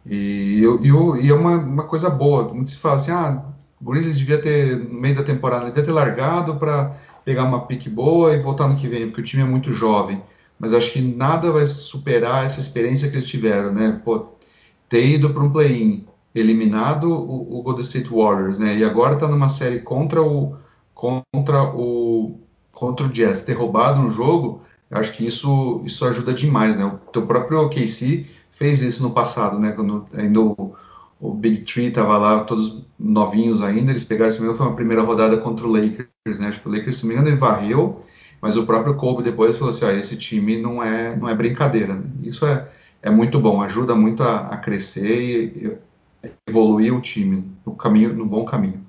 e, 0.10 0.64
e, 0.64 1.26
e 1.26 1.30
é 1.30 1.34
uma, 1.34 1.58
uma, 1.58 1.84
coisa 1.84 2.10
boa. 2.10 2.54
Muito 2.54 2.72
se 2.72 2.78
fala 2.78 2.96
assim, 2.96 3.12
ah, 3.12 3.44
o 3.82 3.92
Grizzlies 3.92 4.18
devia 4.18 4.42
ter, 4.42 4.78
no 4.78 5.00
meio 5.00 5.16
da 5.16 5.24
temporada, 5.24 5.66
devia 5.66 5.84
ter 5.84 5.92
largado 5.92 6.56
para 6.56 6.96
pegar 7.26 7.44
uma 7.44 7.66
pique 7.66 7.90
boa 7.90 8.34
e 8.34 8.42
voltar 8.42 8.68
no 8.68 8.76
que 8.76 8.88
vem, 8.88 9.08
porque 9.08 9.22
o 9.22 9.24
time 9.24 9.44
é 9.44 9.46
muito 9.46 9.74
jovem. 9.74 10.24
Mas 10.58 10.74
acho 10.74 10.92
que 10.92 11.02
nada 11.02 11.52
vai 11.52 11.68
superar 11.68 12.46
essa 12.46 12.60
experiência 12.60 13.10
que 13.10 13.16
eles 13.16 13.28
tiveram, 13.28 13.72
né? 13.72 14.02
Pô, 14.04 14.30
ter 14.90 15.06
ido 15.06 15.30
para 15.32 15.44
um 15.44 15.52
play-in, 15.52 16.08
eliminado 16.34 17.12
o, 17.12 17.60
o, 17.60 17.62
Golden 17.62 17.84
State 17.84 18.10
Warriors, 18.10 18.58
né? 18.58 18.78
E 18.78 18.84
agora 18.84 19.14
está 19.14 19.28
numa 19.28 19.50
série 19.50 19.80
contra 19.80 20.22
o 20.22 20.56
contra 20.94 21.64
o 21.76 22.40
contra 22.72 23.06
o 23.06 23.10
Jazz, 23.10 23.44
ter 23.44 23.54
roubado 23.54 24.02
um 24.02 24.10
jogo, 24.10 24.62
acho 24.90 25.12
que 25.14 25.26
isso 25.26 25.82
isso 25.86 26.06
ajuda 26.06 26.34
demais, 26.34 26.78
né? 26.78 26.86
O 26.86 27.12
teu 27.12 27.28
próprio 27.28 27.62
OKC 27.62 28.26
fez 28.58 28.82
isso 28.82 29.04
no 29.04 29.12
passado, 29.12 29.60
né? 29.60 29.72
Quando 29.72 30.08
ainda 30.16 30.42
o, 30.42 30.76
o 31.20 31.34
Big 31.34 31.62
Three 31.62 31.88
estava 31.88 32.18
lá, 32.18 32.44
todos 32.44 32.84
novinhos 33.00 33.62
ainda, 33.62 33.92
eles 33.92 34.04
pegaram, 34.04 34.32
se 34.32 34.38
não 34.38 34.46
me 34.46 34.50
engano, 34.50 34.58
foi 34.58 34.68
uma 34.68 34.76
primeira 34.76 35.04
rodada 35.04 35.38
contra 35.38 35.66
o 35.66 35.72
Lakers, 35.72 36.40
né? 36.40 36.48
Acho 36.48 36.62
que 36.62 36.68
o 36.68 36.72
Lakers, 36.72 36.98
se 36.98 37.04
não 37.04 37.10
me 37.10 37.14
engano, 37.16 37.30
ele 37.30 37.38
varreu, 37.38 38.02
mas 38.42 38.58
o 38.58 38.66
próprio 38.66 38.96
Kobe 38.96 39.24
depois 39.24 39.58
falou 39.58 39.70
assim, 39.70 39.86
ó, 39.86 39.92
esse 39.92 40.18
time 40.18 40.58
não 40.58 40.82
é, 40.82 41.16
não 41.16 41.30
é 41.30 41.36
brincadeira, 41.36 41.94
né? 41.94 42.04
Isso 42.24 42.46
é, 42.46 42.68
é 43.02 43.10
muito 43.10 43.40
bom, 43.40 43.62
ajuda 43.62 43.96
muito 43.96 44.24
a, 44.24 44.48
a 44.48 44.58
crescer 44.58 45.22
e, 45.22 45.68
e, 45.68 45.78
evoluir 46.48 46.94
o 46.96 47.02
time 47.02 47.52
no 47.66 47.76
caminho, 47.76 48.14
no 48.14 48.26
bom 48.26 48.44
caminho. 48.44 48.87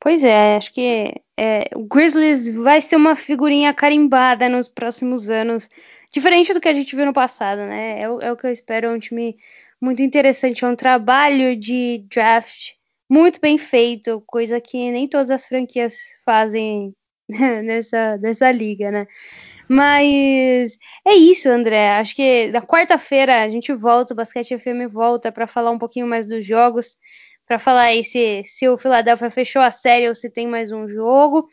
Pois 0.00 0.22
é, 0.22 0.56
acho 0.56 0.72
que 0.72 1.12
é, 1.36 1.68
o 1.74 1.84
Grizzlies 1.84 2.52
vai 2.54 2.80
ser 2.80 2.96
uma 2.96 3.16
figurinha 3.16 3.74
carimbada 3.74 4.48
nos 4.48 4.68
próximos 4.68 5.28
anos 5.28 5.68
diferente 6.12 6.54
do 6.54 6.60
que 6.60 6.68
a 6.68 6.74
gente 6.74 6.94
viu 6.94 7.04
no 7.04 7.12
passado, 7.12 7.58
né? 7.58 8.00
É 8.00 8.10
o, 8.10 8.20
é 8.20 8.32
o 8.32 8.36
que 8.36 8.46
eu 8.46 8.52
espero, 8.52 8.86
é 8.88 8.90
um 8.90 8.98
time 8.98 9.36
muito 9.80 10.02
interessante, 10.02 10.64
é 10.64 10.68
um 10.68 10.76
trabalho 10.76 11.56
de 11.56 12.04
draft 12.10 12.72
muito 13.08 13.40
bem 13.40 13.58
feito, 13.58 14.22
coisa 14.26 14.60
que 14.60 14.90
nem 14.90 15.08
todas 15.08 15.30
as 15.30 15.46
franquias 15.48 15.96
fazem 16.24 16.94
nessa, 17.28 18.16
nessa 18.18 18.50
liga, 18.52 18.90
né? 18.90 19.06
Mas 19.68 20.78
é 21.06 21.14
isso, 21.14 21.48
André. 21.48 21.90
Acho 21.90 22.16
que 22.16 22.46
na 22.48 22.62
quarta-feira 22.62 23.42
a 23.42 23.48
gente 23.48 23.72
volta, 23.72 24.14
o 24.14 24.16
Basquete 24.16 24.58
FM 24.58 24.90
volta 24.90 25.30
para 25.30 25.46
falar 25.46 25.70
um 25.70 25.78
pouquinho 25.78 26.06
mais 26.06 26.26
dos 26.26 26.44
jogos, 26.44 26.96
para 27.48 27.58
falar 27.58 27.84
aí 27.84 28.04
se, 28.04 28.42
se 28.44 28.68
o 28.68 28.76
Philadelphia 28.76 29.30
fechou 29.30 29.62
a 29.62 29.70
série 29.70 30.06
ou 30.06 30.14
se 30.14 30.28
tem 30.28 30.46
mais 30.46 30.70
um 30.70 30.86
jogo. 30.86 31.48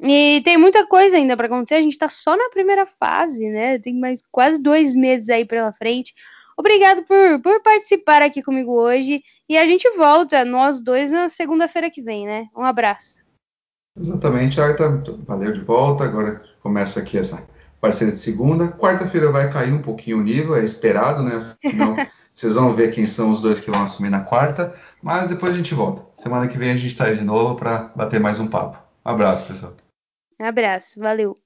E 0.00 0.40
tem 0.44 0.56
muita 0.56 0.86
coisa 0.86 1.16
ainda 1.16 1.36
para 1.36 1.46
acontecer. 1.46 1.74
A 1.74 1.82
gente 1.82 1.92
está 1.92 2.08
só 2.08 2.36
na 2.36 2.48
primeira 2.48 2.86
fase, 2.86 3.50
né? 3.50 3.78
Tem 3.78 3.98
mais 3.98 4.22
quase 4.30 4.62
dois 4.62 4.94
meses 4.94 5.28
aí 5.28 5.44
pela 5.44 5.72
frente. 5.72 6.14
Obrigado 6.56 7.02
por, 7.02 7.40
por 7.42 7.60
participar 7.62 8.22
aqui 8.22 8.42
comigo 8.42 8.72
hoje. 8.72 9.22
E 9.48 9.58
a 9.58 9.66
gente 9.66 9.90
volta, 9.96 10.44
nós 10.44 10.80
dois, 10.80 11.10
na 11.10 11.28
segunda-feira 11.28 11.90
que 11.90 12.00
vem, 12.00 12.26
né? 12.26 12.46
Um 12.56 12.64
abraço. 12.64 13.18
Exatamente, 13.98 14.60
Arta. 14.60 15.02
Valeu 15.26 15.52
de 15.52 15.60
volta. 15.60 16.04
Agora 16.04 16.42
começa 16.60 17.00
aqui 17.00 17.18
essa 17.18 17.46
parceria 17.80 18.12
de 18.12 18.20
segunda. 18.20 18.68
Quarta-feira 18.68 19.30
vai 19.30 19.50
cair 19.50 19.72
um 19.72 19.82
pouquinho 19.82 20.18
o 20.18 20.22
nível, 20.22 20.54
é 20.54 20.64
esperado, 20.64 21.22
né? 21.22 21.54
Afinal, 21.64 21.96
vocês 22.34 22.54
vão 22.54 22.74
ver 22.74 22.90
quem 22.90 23.06
são 23.06 23.32
os 23.32 23.40
dois 23.40 23.60
que 23.60 23.70
vão 23.70 23.82
assumir 23.82 24.10
na 24.10 24.20
quarta. 24.20 24.74
Mas 25.02 25.28
depois 25.28 25.54
a 25.54 25.56
gente 25.56 25.74
volta. 25.74 26.02
Semana 26.12 26.46
que 26.46 26.58
vem 26.58 26.70
a 26.70 26.76
gente 26.76 26.88
está 26.88 27.06
aí 27.06 27.16
de 27.16 27.24
novo 27.24 27.56
para 27.56 27.90
bater 27.96 28.20
mais 28.20 28.38
um 28.38 28.46
papo. 28.46 28.78
Um 29.04 29.10
abraço, 29.10 29.46
pessoal. 29.46 29.74
Abraço, 30.38 31.00
valeu. 31.00 31.36